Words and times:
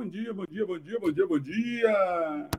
bom 0.00 0.08
dia! 0.08 0.32
Bom 0.32 0.46
dia, 0.46 0.66
bom 0.66 0.78
dia, 0.78 0.98
bom 0.98 1.12
dia, 1.12 1.26
bom 1.26 1.38
dia! 1.38 2.50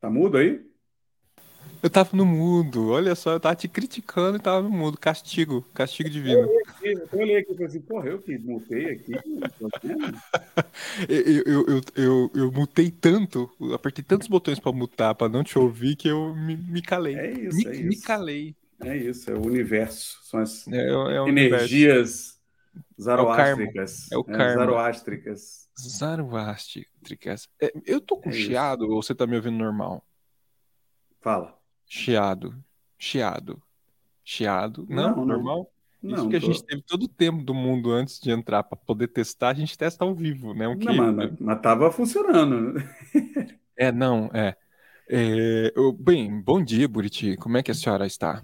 Tá 0.00 0.08
mudo 0.08 0.36
aí? 0.36 0.64
Eu 1.82 1.90
tava 1.90 2.16
no 2.16 2.24
mudo, 2.24 2.90
olha 2.90 3.16
só, 3.16 3.32
eu 3.32 3.40
tava 3.40 3.56
te 3.56 3.66
criticando 3.66 4.36
e 4.38 4.40
tava 4.40 4.62
no 4.62 4.70
mudo. 4.70 4.96
Castigo, 4.96 5.62
castigo 5.74 6.08
divino. 6.08 6.42
Eu 6.42 6.48
olhei 7.18 7.38
aqui, 7.38 7.50
e 7.50 7.54
falei 7.54 7.66
assim, 7.66 7.80
porra, 7.80 8.08
eu 8.08 8.18
que 8.20 8.38
mutei 8.38 8.90
aqui. 8.92 9.12
eu, 11.08 11.42
eu, 11.44 11.80
eu, 11.96 12.30
eu, 12.32 12.52
mutei 12.52 12.90
tanto, 12.92 13.50
apertei 13.74 14.04
tantos 14.04 14.28
botões 14.28 14.60
pra 14.60 14.72
mutar, 14.72 15.14
pra 15.14 15.28
não 15.28 15.42
te 15.42 15.58
ouvir, 15.58 15.96
que 15.96 16.08
eu 16.08 16.34
me, 16.34 16.56
me 16.56 16.80
calei. 16.80 17.16
É 17.16 17.32
isso, 17.32 17.56
me, 17.56 17.66
é 17.66 17.72
isso. 17.72 17.88
Me 17.88 18.00
calei. 18.00 18.54
É 18.80 18.96
isso, 18.96 19.30
é 19.30 19.34
o 19.34 19.44
universo. 19.46 20.18
São 20.24 20.40
as 20.40 20.66
É, 20.68 20.88
é 20.88 21.20
o 21.20 21.28
energias 21.28 22.40
É 22.98 23.02
zaroástricas. 23.02 24.10
É 24.12 24.16
o 24.16 24.24
karma. 24.24 24.54
zaroástricas. 24.54 25.68
Zoroastricas. 25.78 27.48
É, 27.60 27.72
eu 27.86 28.00
tô 28.00 28.16
com 28.16 28.30
É 28.30 28.32
isso. 28.32 28.46
chiado 28.46 28.82
ou 28.88 29.02
você 29.02 29.14
tá 29.14 29.26
me 29.26 29.36
ouvindo 29.36 29.56
normal? 29.58 30.04
Fala. 31.20 31.56
Chiado. 31.86 32.54
Chiado. 32.98 33.62
Chiado. 34.24 34.86
Não, 34.88 35.10
Não, 35.10 35.16
não. 35.16 35.26
normal? 35.26 35.70
Isso 36.02 36.16
Não, 36.16 36.28
que 36.28 36.36
a 36.36 36.40
tô- 36.40 36.46
gente 36.46 36.62
teve 36.64 36.82
todo 36.82 37.04
o 37.04 37.08
tempo 37.08 37.42
do 37.42 37.54
mundo 37.54 37.90
antes 37.90 38.20
de 38.20 38.30
entrar 38.30 38.62
pra 38.62 38.76
poder 38.76 39.08
testar, 39.08 39.48
a 39.50 39.54
gente 39.54 39.76
testa 39.76 40.04
ao 40.04 40.14
vivo, 40.14 40.52
né? 40.52 40.68
O 40.68 40.76
que... 40.76 40.84
Não, 40.84 40.94
mas, 40.94 41.14
mas, 41.14 41.40
mas 41.40 41.60
tava 41.62 41.90
funcionando. 41.90 42.74
É, 43.76 43.90
não, 43.90 44.30
é. 44.34 44.54
É, 45.08 45.72
eu- 45.74 45.92
bem, 45.92 46.40
bom 46.40 46.62
dia, 46.62 46.86
Buriti. 46.88 47.36
Como 47.36 47.56
é 47.56 47.62
que 47.62 47.70
a 47.70 47.74
senhora 47.74 48.06
está? 48.06 48.42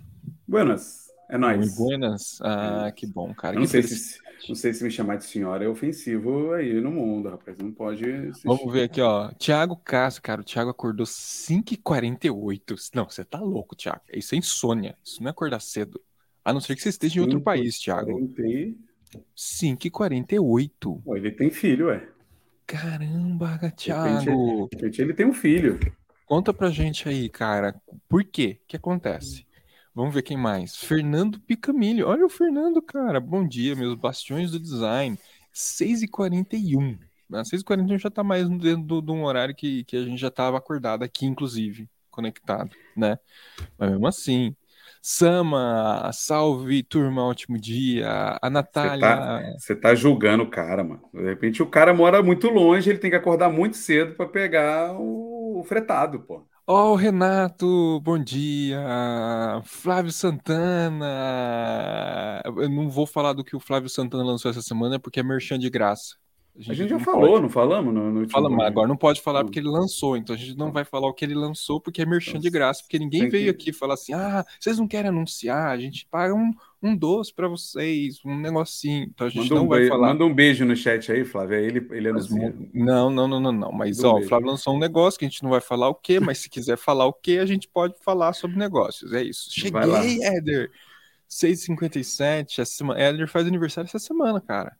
Buenas, 0.50 1.06
é 1.28 1.38
nóis. 1.38 1.58
Muito 1.58 1.76
buenas. 1.76 2.38
Ah, 2.42 2.86
É. 2.88 2.92
que 2.92 3.06
bom, 3.06 3.32
cara. 3.32 3.54
Eu 3.54 3.60
não 3.60 3.66
que 3.66 3.70
sei, 3.70 3.82
se, 3.84 4.18
não 4.48 4.54
sei 4.56 4.74
se 4.74 4.82
me 4.82 4.90
chamar 4.90 5.14
de 5.16 5.24
senhora 5.24 5.64
é 5.64 5.68
ofensivo 5.68 6.52
aí 6.54 6.80
no 6.80 6.90
mundo, 6.90 7.28
rapaz. 7.28 7.56
Não 7.58 7.70
pode. 7.70 8.04
se- 8.34 8.42
Vamos 8.44 8.72
ver 8.72 8.82
aqui, 8.84 9.00
ó. 9.00 9.30
Tiago 9.38 9.76
Castro, 9.76 10.22
cara. 10.24 10.40
O 10.40 10.44
Thiago 10.44 10.70
acordou 10.70 11.06
5h48. 11.06 12.90
Não, 12.94 13.04
você 13.08 13.24
tá 13.24 13.38
louco, 13.38 13.76
Thiago. 13.76 14.00
Isso 14.12 14.34
é 14.34 14.38
insônia. 14.38 14.96
Isso 15.04 15.22
não 15.22 15.28
é 15.28 15.30
acordar 15.30 15.60
cedo. 15.60 16.00
A 16.44 16.52
não 16.52 16.60
ser 16.60 16.74
que 16.74 16.82
você 16.82 16.88
esteja 16.88 17.18
em 17.18 17.22
outro 17.22 17.40
país, 17.40 17.78
Thiago. 17.78 18.10
40 18.10 18.76
5h48. 19.36 21.02
Pô, 21.04 21.16
ele 21.16 21.30
tem 21.30 21.50
filho, 21.50 21.86
ué. 21.86 22.08
Caramba, 22.66 23.58
Thiago. 23.76 24.68
repente 24.72 25.02
ele 25.02 25.14
tem 25.14 25.26
um 25.26 25.32
filho. 25.32 25.78
Conta 26.26 26.52
pra 26.54 26.70
gente 26.70 27.08
aí, 27.08 27.28
cara. 27.28 27.74
Por 28.08 28.22
quê? 28.24 28.58
O 28.62 28.66
que 28.68 28.76
acontece? 28.76 29.44
Vamos 30.00 30.14
ver 30.14 30.22
quem 30.22 30.34
mais. 30.38 30.76
Fernando 30.76 31.38
Picamilho. 31.40 32.08
Olha 32.08 32.24
o 32.24 32.28
Fernando, 32.30 32.80
cara. 32.80 33.20
Bom 33.20 33.46
dia, 33.46 33.76
meus 33.76 33.94
bastiões 33.94 34.50
do 34.50 34.58
design. 34.58 35.18
6h41. 35.52 36.98
Às 37.34 37.50
6h41 37.50 37.98
já 37.98 38.10
tá 38.10 38.24
mais 38.24 38.48
dentro 38.48 39.02
de 39.02 39.12
um 39.12 39.24
horário 39.24 39.54
que, 39.54 39.84
que 39.84 39.98
a 39.98 40.02
gente 40.02 40.18
já 40.18 40.30
tava 40.30 40.56
acordado 40.56 41.02
aqui, 41.02 41.26
inclusive, 41.26 41.86
conectado, 42.10 42.70
né? 42.96 43.18
Mas 43.76 43.90
mesmo 43.90 44.06
assim. 44.06 44.56
Sama, 45.02 46.10
salve, 46.14 46.82
turma, 46.82 47.22
ótimo 47.22 47.60
dia. 47.60 48.08
A 48.40 48.48
Você 48.48 48.50
Natália. 48.50 49.00
tá, 49.00 49.42
você 49.58 49.76
tá 49.76 49.94
julgando 49.94 50.44
o 50.44 50.50
cara, 50.50 50.82
mano. 50.82 51.02
De 51.12 51.24
repente 51.24 51.62
o 51.62 51.66
cara 51.66 51.92
mora 51.92 52.22
muito 52.22 52.48
longe, 52.48 52.88
ele 52.88 52.98
tem 52.98 53.10
que 53.10 53.16
acordar 53.16 53.50
muito 53.50 53.76
cedo 53.76 54.14
para 54.14 54.26
pegar 54.26 54.94
o, 54.98 55.60
o 55.60 55.64
fretado, 55.64 56.20
pô. 56.20 56.48
Ó, 56.72 56.92
o 56.92 56.94
Renato, 56.94 58.00
bom 58.00 58.16
dia. 58.16 58.80
Flávio 59.64 60.12
Santana. 60.12 61.04
Eu 62.44 62.68
não 62.68 62.88
vou 62.88 63.06
falar 63.06 63.32
do 63.32 63.42
que 63.44 63.56
o 63.56 63.60
Flávio 63.60 63.88
Santana 63.88 64.22
lançou 64.22 64.48
essa 64.50 64.62
semana 64.62 64.98
porque 65.00 65.18
é 65.18 65.22
merchan 65.22 65.58
de 65.58 65.68
graça. 65.68 66.14
A 66.68 66.74
gente 66.74 66.88
já 66.90 66.96
não 66.98 67.04
falou, 67.04 67.28
pode. 67.30 67.42
não 67.42 67.48
falamos 67.48 67.94
no, 67.94 68.00
no 68.10 68.20
último 68.20 68.30
Fala, 68.30 68.48
mas 68.48 68.56
podcast? 68.58 68.72
agora 68.72 68.88
não 68.88 68.96
pode 68.96 69.20
falar 69.20 69.44
porque 69.44 69.58
ele 69.58 69.68
lançou, 69.68 70.16
então 70.16 70.34
a 70.34 70.38
gente 70.38 70.56
não 70.56 70.70
vai 70.72 70.84
falar 70.84 71.08
o 71.08 71.14
que 71.14 71.24
ele 71.24 71.34
lançou 71.34 71.80
porque 71.80 72.02
é 72.02 72.06
merchan 72.06 72.30
Então, 72.32 72.40
de 72.42 72.50
graça, 72.50 72.82
porque 72.82 72.98
ninguém 72.98 73.22
tem 73.22 73.30
veio 73.30 73.54
que- 73.54 73.70
aqui 73.70 73.72
falar 73.72 73.94
assim: 73.94 74.12
ah, 74.12 74.44
vocês 74.58 74.78
não 74.78 74.86
querem 74.88 75.08
anunciar, 75.08 75.68
a 75.70 75.78
gente 75.78 76.06
paga 76.10 76.34
um, 76.34 76.52
um 76.82 76.96
doce 76.96 77.32
pra 77.32 77.48
vocês, 77.48 78.20
um 78.24 78.36
negocinho. 78.38 79.04
Então 79.04 79.26
a 79.26 79.30
gente 79.30 79.42
Manda 79.44 79.54
não 79.54 79.64
um, 79.64 79.68
vai 79.68 79.80
be- 79.80 79.88
falar. 79.88 80.08
manda 80.08 80.24
um 80.24 80.34
beijo 80.34 80.64
no 80.64 80.74
chat 80.76 81.10
aí, 81.12 81.24
Flávio. 81.24 81.56
Aí 81.58 81.64
ele, 81.64 81.86
ele 81.92 82.08
anuncia. 82.08 82.54
Não, 82.74 83.08
não, 83.10 83.26
não, 83.28 83.40
não, 83.40 83.52
não. 83.52 83.72
Mas 83.72 83.96
Manda 83.98 84.08
um 84.08 84.10
ó, 84.10 84.12
o 84.12 84.16
beijo. 84.16 84.28
Flávio 84.28 84.46
lançou 84.48 84.74
um 84.74 84.78
negócio 84.78 85.18
que 85.18 85.24
a 85.24 85.28
gente 85.28 85.42
não 85.42 85.50
vai 85.50 85.60
falar 85.60 85.88
o 85.88 85.94
quê, 85.94 86.20
mas 86.20 86.38
se 86.38 86.50
quiser 86.50 86.76
falar 86.76 87.06
o 87.06 87.12
quê, 87.12 87.38
a 87.38 87.46
gente 87.46 87.68
pode 87.68 87.94
falar 88.02 88.32
sobre 88.32 88.56
negócios. 88.58 89.12
É 89.12 89.22
isso. 89.22 89.48
Cheguei, 89.50 90.22
Éder. 90.22 90.70
6h57. 91.28 92.58
Essa 92.58 92.64
semana. 92.74 93.00
Éder 93.00 93.28
faz 93.28 93.46
aniversário 93.46 93.86
essa 93.88 93.98
semana, 93.98 94.40
cara. 94.40 94.76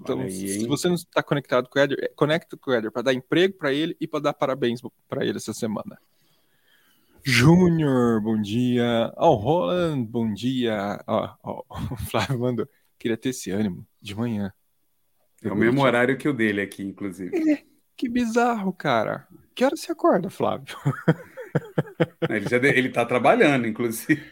Então, 0.00 0.20
aí, 0.20 0.30
se 0.30 0.66
você 0.66 0.88
não 0.88 0.94
está 0.94 1.22
conectado 1.22 1.68
com 1.68 1.78
o 1.78 1.82
Éder, 1.82 1.98
é, 2.02 2.08
conecta 2.08 2.56
com 2.56 2.70
o 2.70 2.74
Éder 2.74 2.90
para 2.90 3.02
dar 3.02 3.12
emprego 3.12 3.54
para 3.58 3.72
ele 3.72 3.96
e 4.00 4.06
para 4.06 4.20
dar 4.20 4.32
parabéns 4.32 4.80
para 5.08 5.24
ele 5.26 5.36
essa 5.36 5.52
semana. 5.52 5.98
Júnior, 7.22 8.20
bom 8.22 8.40
dia. 8.40 9.12
Ó, 9.16 9.32
o 9.32 9.34
Roland, 9.34 10.04
bom 10.04 10.32
dia. 10.32 11.02
Ó, 11.06 11.34
ó, 11.42 11.64
o 11.92 11.96
Flávio 11.96 12.38
mandou. 12.38 12.68
Queria 12.98 13.16
ter 13.16 13.30
esse 13.30 13.50
ânimo 13.50 13.86
de 14.00 14.14
manhã. 14.14 14.52
É 15.42 15.50
o 15.50 15.56
mesmo 15.56 15.82
horário 15.82 16.16
que 16.16 16.28
o 16.28 16.32
dele 16.34 16.60
aqui, 16.60 16.82
inclusive. 16.82 17.64
Que 17.96 18.08
bizarro, 18.08 18.72
cara. 18.72 19.26
Que 19.54 19.64
hora 19.64 19.76
você 19.76 19.92
acorda, 19.92 20.30
Flávio? 20.30 20.74
Ele, 22.28 22.48
já 22.48 22.58
de- 22.58 22.68
ele 22.68 22.90
tá 22.90 23.04
trabalhando, 23.04 23.66
inclusive. 23.66 24.22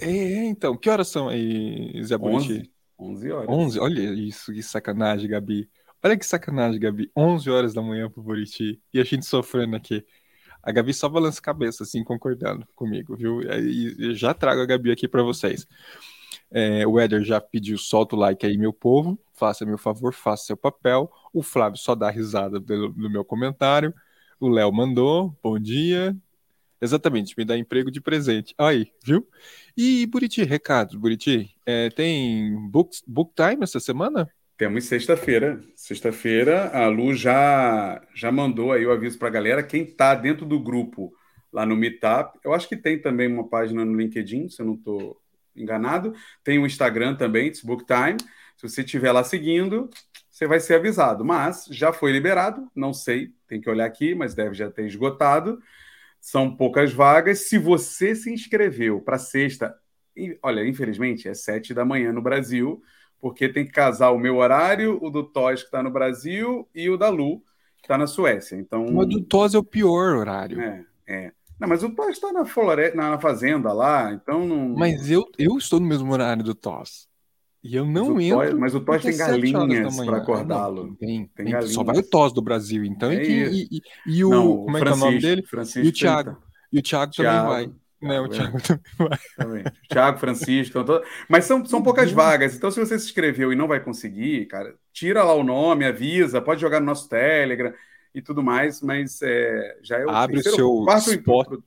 É, 0.00 0.44
então, 0.46 0.76
que 0.76 0.90
horas 0.90 1.06
são 1.08 1.28
aí, 1.28 1.92
Zé 2.02 2.18
Buriti? 2.18 2.70
11, 2.98 3.30
11 3.30 3.32
horas. 3.32 3.48
11? 3.48 3.80
Olha 3.80 4.00
isso, 4.14 4.52
que 4.52 4.62
sacanagem, 4.62 5.28
Gabi. 5.28 5.68
Olha 6.02 6.16
que 6.16 6.26
sacanagem, 6.26 6.80
Gabi. 6.80 7.10
11 7.16 7.50
horas 7.50 7.74
da 7.74 7.82
manhã 7.82 8.10
pro 8.10 8.22
Buriti. 8.22 8.80
E 8.92 9.00
a 9.00 9.04
gente 9.04 9.26
sofrendo 9.26 9.76
aqui. 9.76 10.04
A 10.62 10.72
Gabi 10.72 10.92
só 10.92 11.08
balança 11.08 11.38
a 11.38 11.42
cabeça, 11.42 11.84
assim, 11.84 12.02
concordando 12.02 12.66
comigo, 12.74 13.16
viu? 13.16 13.40
E 13.42 14.14
já 14.14 14.34
trago 14.34 14.60
a 14.60 14.66
Gabi 14.66 14.90
aqui 14.90 15.06
pra 15.06 15.22
vocês. 15.22 15.66
É, 16.50 16.86
o 16.86 16.98
Éder 16.98 17.22
já 17.22 17.40
pediu, 17.40 17.78
solta 17.78 18.16
o 18.16 18.18
like 18.18 18.44
aí, 18.46 18.56
meu 18.58 18.72
povo. 18.72 19.18
Faça 19.32 19.64
meu 19.64 19.78
favor, 19.78 20.12
faça 20.12 20.46
seu 20.46 20.56
papel. 20.56 21.10
O 21.32 21.42
Flávio 21.42 21.78
só 21.78 21.94
dá 21.94 22.10
risada 22.10 22.58
do, 22.58 22.88
do 22.88 23.10
meu 23.10 23.24
comentário. 23.24 23.94
O 24.40 24.48
Léo 24.48 24.72
mandou, 24.72 25.36
bom 25.42 25.58
dia. 25.58 26.16
Exatamente, 26.80 27.34
me 27.36 27.44
dá 27.44 27.56
emprego 27.56 27.90
de 27.90 28.00
presente. 28.00 28.54
Aí, 28.58 28.88
viu? 29.04 29.26
E 29.76 30.06
Buriti, 30.06 30.42
recado, 30.42 30.98
Buriti, 30.98 31.50
é, 31.64 31.88
tem 31.90 32.54
book, 32.70 32.98
book 33.06 33.32
time 33.34 33.62
essa 33.62 33.80
semana? 33.80 34.28
Temos 34.56 34.84
sexta-feira. 34.84 35.60
Sexta-feira, 35.74 36.70
a 36.70 36.88
Lu 36.88 37.14
já, 37.14 38.02
já 38.14 38.32
mandou 38.32 38.72
aí 38.72 38.86
o 38.86 38.92
aviso 38.92 39.18
para 39.18 39.28
a 39.28 39.30
galera. 39.30 39.62
Quem 39.62 39.82
está 39.82 40.14
dentro 40.14 40.46
do 40.46 40.58
grupo 40.58 41.12
lá 41.52 41.66
no 41.66 41.76
Meetup, 41.76 42.38
eu 42.42 42.54
acho 42.54 42.68
que 42.68 42.76
tem 42.76 43.00
também 43.00 43.30
uma 43.30 43.48
página 43.48 43.84
no 43.84 43.94
LinkedIn, 43.94 44.48
se 44.48 44.60
eu 44.60 44.66
não 44.66 44.74
estou 44.74 45.20
enganado. 45.54 46.14
Tem 46.42 46.58
o 46.58 46.66
Instagram 46.66 47.16
também, 47.16 47.48
It's 47.48 47.62
Book 47.62 47.84
Time. 47.84 48.16
Se 48.56 48.68
você 48.68 48.82
estiver 48.82 49.12
lá 49.12 49.22
seguindo, 49.22 49.90
você 50.30 50.46
vai 50.46 50.60
ser 50.60 50.74
avisado. 50.74 51.24
Mas 51.24 51.66
já 51.70 51.92
foi 51.92 52.12
liberado, 52.12 52.66
não 52.74 52.94
sei, 52.94 53.32
tem 53.46 53.60
que 53.60 53.68
olhar 53.68 53.84
aqui, 53.84 54.14
mas 54.14 54.34
deve 54.34 54.54
já 54.54 54.70
ter 54.70 54.86
esgotado. 54.86 55.58
São 56.26 56.50
poucas 56.50 56.92
vagas. 56.92 57.48
Se 57.48 57.56
você 57.56 58.12
se 58.12 58.32
inscreveu 58.32 59.00
para 59.00 59.16
sexta, 59.16 59.72
e, 60.16 60.36
olha, 60.42 60.66
infelizmente 60.66 61.28
é 61.28 61.34
sete 61.34 61.72
da 61.72 61.84
manhã 61.84 62.12
no 62.12 62.20
Brasil, 62.20 62.82
porque 63.20 63.48
tem 63.48 63.64
que 63.64 63.70
casar 63.70 64.10
o 64.10 64.18
meu 64.18 64.38
horário, 64.38 64.98
o 65.00 65.08
do 65.08 65.22
Toys 65.22 65.60
que 65.60 65.68
está 65.68 65.84
no 65.84 65.90
Brasil 65.92 66.68
e 66.74 66.90
o 66.90 66.96
da 66.96 67.10
Lu 67.10 67.38
que 67.76 67.84
está 67.84 67.96
na 67.96 68.08
Suécia. 68.08 68.56
Então, 68.56 68.86
O 68.86 69.06
do 69.06 69.22
TOS 69.22 69.54
é 69.54 69.58
o 69.58 69.62
pior 69.62 70.16
horário. 70.16 70.60
é, 70.60 70.84
é. 71.06 71.32
Não, 71.60 71.68
mas 71.68 71.84
o 71.84 71.94
Toys 71.94 72.16
está 72.16 72.32
na 72.32 72.42
na, 72.42 73.10
na 73.10 73.20
fazenda 73.20 73.72
lá, 73.72 74.12
então 74.12 74.44
não. 74.44 74.70
Mas 74.70 75.08
eu, 75.08 75.24
eu 75.38 75.56
estou 75.56 75.78
no 75.78 75.86
mesmo 75.86 76.12
horário 76.12 76.42
do 76.42 76.56
TOS. 76.56 77.08
E 77.68 77.74
eu 77.74 77.84
não 77.84 78.14
mas 78.14 78.16
o 78.16 78.20
entro. 78.20 78.60
Mas 78.60 78.74
o 78.74 78.80
tem 78.80 78.96
é 78.96 79.16
da 79.16 79.26
galinhas 79.26 79.96
para 79.96 80.16
Ah, 80.16 80.20
acordá-lo. 80.20 80.96
tem, 80.96 81.26
Tem 81.34 81.46
tem, 81.46 81.62
Só 81.68 81.82
vai 81.82 81.98
o 81.98 82.02
TOS 82.02 82.32
do 82.32 82.40
Brasil, 82.42 82.84
então. 82.84 83.12
E, 83.12 83.16
É 83.16 83.22
isso. 83.24 83.68
e, 83.72 83.76
e- 83.78 83.82
e 84.18 84.24
o. 84.24 84.30
Não, 84.30 84.56
como 84.64 84.76
é 84.78 84.82
que 84.82 84.88
é 84.88 84.92
o 84.92 84.96
nome 84.96 85.18
dele? 85.18 85.42
Francisco 85.42 85.86
E 85.86 85.88
o 85.88 85.92
Thiago. 85.92 86.30
Tenta. 86.30 86.46
E 86.72 86.78
o 86.78 86.82
Thiago, 86.82 87.12
Thiago, 87.12 87.48
também 87.48 87.68
vai. 87.68 87.76
Né, 87.98 88.20
o 88.20 88.28
Thiago, 88.28 88.58
é. 88.58 88.60
Também 89.36 89.62
vai. 89.64 89.72
Thiago, 89.88 90.18
Francisco, 90.18 90.78
então, 90.78 91.02
mas 91.28 91.44
são, 91.44 91.64
são 91.64 91.82
poucas 91.82 92.12
vagas. 92.12 92.54
Então, 92.54 92.70
se 92.70 92.78
você 92.78 92.98
se 92.98 93.06
inscreveu 93.06 93.52
e 93.52 93.56
não 93.56 93.66
vai 93.66 93.80
conseguir, 93.80 94.46
cara, 94.46 94.74
tira 94.92 95.24
lá 95.24 95.34
o 95.34 95.42
nome, 95.42 95.84
avisa, 95.84 96.40
pode 96.40 96.60
jogar 96.60 96.78
no 96.78 96.86
nosso 96.86 97.08
Telegram 97.08 97.72
e 98.14 98.20
tudo 98.22 98.42
mais, 98.42 98.80
mas 98.82 99.20
é, 99.22 99.78
já 99.82 99.98
é 99.98 100.04
o 100.06 100.10
Abre 100.10 100.38
o 100.38 100.42
terceiro, 100.42 100.56
seu 100.56 100.84
quarto 100.84 101.10
spot. 101.10 101.20
encontro. 101.20 101.64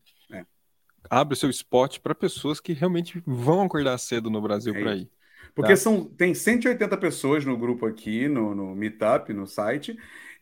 Abre 1.10 1.34
o 1.34 1.38
seu 1.38 1.50
spot 1.50 1.98
para 2.00 2.13
pessoas 2.13 2.60
que 2.60 2.72
realmente 2.74 3.22
vão 3.25 3.63
acordar 3.63 3.98
cedo 3.98 4.30
no 4.30 4.40
Brasil 4.42 4.75
É 4.75 4.80
para 4.80 4.95
ir. 4.95 5.10
Porque 5.56 5.75
Tá. 5.75 5.75
são, 5.75 6.06
tem 6.06 6.34
180 6.34 6.98
pessoas 6.98 7.46
no 7.46 7.57
grupo 7.57 7.86
aqui, 7.86 8.28
no, 8.28 8.56
no 8.56 8.75
Meetup, 8.75 9.34
no 9.34 9.46
site, 9.48 9.98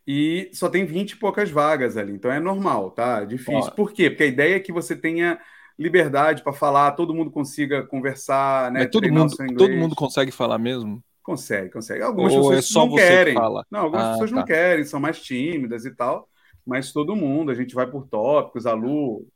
e 0.05 0.49
só 0.53 0.69
tem 0.69 0.85
20 0.85 1.11
e 1.11 1.15
poucas 1.17 1.49
vagas 1.49 1.97
ali. 1.97 2.13
Então 2.13 2.31
é 2.31 2.39
normal, 2.39 2.91
tá? 2.91 3.23
Difícil. 3.25 3.71
Ó. 3.71 3.75
Por 3.75 3.91
quê? 3.93 4.09
Porque 4.09 4.23
a 4.23 4.27
ideia 4.27 4.55
é 4.55 4.59
que 4.59 4.71
você 4.71 4.95
tenha 4.95 5.39
liberdade 5.77 6.43
para 6.43 6.53
falar, 6.53 6.91
todo 6.93 7.13
mundo 7.13 7.31
consiga 7.31 7.85
conversar, 7.85 8.71
né? 8.71 8.83
Mas 8.83 8.91
todo 8.91 9.09
mundo, 9.09 9.35
todo 9.57 9.75
mundo 9.75 9.95
consegue 9.95 10.31
falar 10.31 10.57
mesmo? 10.57 11.03
Consegue, 11.23 11.69
consegue. 11.71 12.01
Algumas 12.03 12.33
Ou 12.33 12.39
pessoas 12.41 12.59
é 12.59 12.61
só 12.61 12.85
não 12.85 12.89
você 12.89 13.03
querem. 13.07 13.33
que 13.33 13.33
fala? 13.33 13.65
Não, 13.69 13.81
algumas 13.81 14.07
Ah, 14.07 14.11
pessoas 14.11 14.31
tá. 14.31 14.35
não 14.39 14.45
querem, 14.45 14.85
são 14.85 14.99
mais 14.99 15.21
tímidas 15.21 15.85
e 15.85 15.91
tal. 15.93 16.29
Mas 16.65 16.91
todo 16.91 17.15
mundo, 17.15 17.51
a 17.51 17.55
gente 17.55 17.75
vai 17.75 17.89
por 17.89 18.07
tópicos, 18.07 18.65
a 18.65 18.73
Lu 18.73 19.27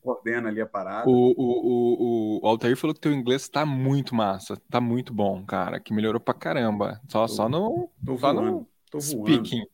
coordena 0.00 0.48
ali 0.48 0.60
a 0.60 0.66
parada. 0.66 1.08
O, 1.08 1.12
o, 1.36 2.38
o, 2.38 2.44
o 2.44 2.46
Altair 2.46 2.76
falou 2.76 2.94
que 2.94 3.00
teu 3.00 3.12
inglês 3.12 3.48
tá 3.48 3.64
muito 3.66 4.14
massa, 4.14 4.56
tá 4.70 4.80
muito 4.80 5.12
bom, 5.12 5.44
cara, 5.44 5.80
que 5.80 5.92
melhorou 5.92 6.20
pra 6.20 6.34
caramba. 6.34 7.00
Só, 7.08 7.26
só 7.26 7.48
no 7.48 7.90
Tô 8.04 8.18
só 8.18 8.32
no 8.32 8.66
tô 8.90 8.98
voando. 8.98 9.00
speaking. 9.00 9.64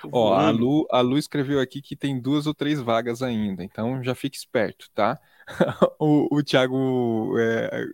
tô 0.00 0.08
Ó, 0.12 0.34
a. 0.34 0.50
Lu, 0.50 0.86
a 0.90 1.00
Lu 1.00 1.18
escreveu 1.18 1.60
aqui 1.60 1.80
que 1.82 1.96
tem 1.96 2.20
duas 2.20 2.46
ou 2.46 2.54
três 2.54 2.80
vagas 2.80 3.22
ainda, 3.22 3.62
então 3.64 4.02
já 4.02 4.14
fique 4.14 4.36
esperto, 4.36 4.88
tá? 4.94 5.18
O, 5.98 6.38
o 6.38 6.42
Thiago 6.42 7.34
é, 7.38 7.84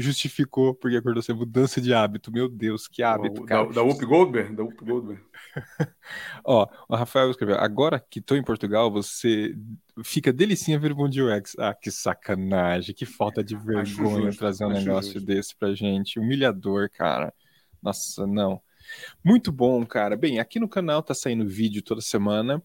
justificou 0.00 0.74
porque 0.74 0.96
acordou 0.96 1.22
sem 1.22 1.34
mudança 1.34 1.80
de 1.80 1.92
hábito. 1.94 2.32
Meu 2.32 2.48
Deus, 2.48 2.88
que 2.88 3.02
hábito, 3.02 3.42
da, 3.46 3.46
cara. 3.46 3.72
da 3.72 3.82
Whoop 3.82 4.04
Goldberg? 4.04 4.54
Da 4.54 4.62
Whoop 4.62 4.84
Goldberg. 4.84 5.22
Ó, 6.44 6.66
o 6.88 6.96
Rafael 6.96 7.30
escreveu: 7.30 7.56
agora 7.58 7.98
que 7.98 8.20
tô 8.20 8.34
em 8.34 8.42
Portugal, 8.42 8.90
você 8.90 9.54
fica 10.02 10.32
delicinha 10.32 10.78
ver 10.78 10.92
o 10.92 10.94
Bom 10.94 11.08
Dia 11.08 11.24
UX. 11.24 11.56
Ah, 11.58 11.74
que 11.74 11.90
sacanagem, 11.90 12.94
que 12.94 13.06
falta 13.06 13.42
de 13.42 13.56
vergonha 13.56 13.84
justo, 14.30 14.38
trazer 14.38 14.64
um 14.64 14.70
negócio 14.70 15.14
justo. 15.14 15.26
desse 15.26 15.56
pra 15.56 15.74
gente. 15.74 16.18
Humilhador, 16.18 16.90
cara. 16.90 17.32
Nossa, 17.82 18.26
não. 18.26 18.60
Muito 19.22 19.52
bom, 19.52 19.84
cara. 19.84 20.16
Bem, 20.16 20.38
aqui 20.38 20.58
no 20.58 20.68
canal 20.68 21.02
tá 21.02 21.14
saindo 21.14 21.46
vídeo 21.46 21.82
toda 21.82 22.00
semana. 22.00 22.62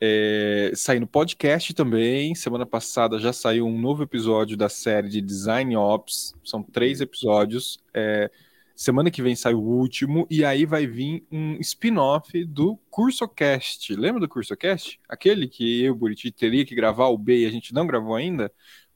É, 0.00 0.72
saindo 0.74 1.06
podcast 1.06 1.72
também. 1.74 2.34
Semana 2.34 2.66
passada 2.66 3.18
já 3.18 3.32
saiu 3.32 3.66
um 3.66 3.78
novo 3.80 4.02
episódio 4.02 4.56
da 4.56 4.68
série 4.68 5.08
de 5.08 5.20
Design 5.20 5.76
Ops. 5.76 6.34
São 6.44 6.62
três 6.62 7.00
episódios. 7.00 7.78
É, 7.94 8.30
semana 8.76 9.10
que 9.10 9.22
vem 9.22 9.34
sai 9.34 9.54
o 9.54 9.60
último. 9.60 10.26
E 10.30 10.44
aí 10.44 10.64
vai 10.66 10.86
vir 10.86 11.26
um 11.32 11.54
spin-off 11.60 12.44
do 12.44 12.76
CursoCast. 12.90 13.94
Lembra 13.96 14.20
do 14.20 14.28
CursoCast? 14.28 15.00
Aquele 15.08 15.48
que 15.48 15.82
eu, 15.82 15.94
Buriti, 15.94 16.30
teria 16.30 16.64
que 16.64 16.74
gravar 16.74 17.06
o 17.08 17.18
B 17.18 17.40
e 17.42 17.46
a 17.46 17.50
gente 17.50 17.72
não 17.74 17.86
gravou 17.86 18.14
ainda? 18.14 18.52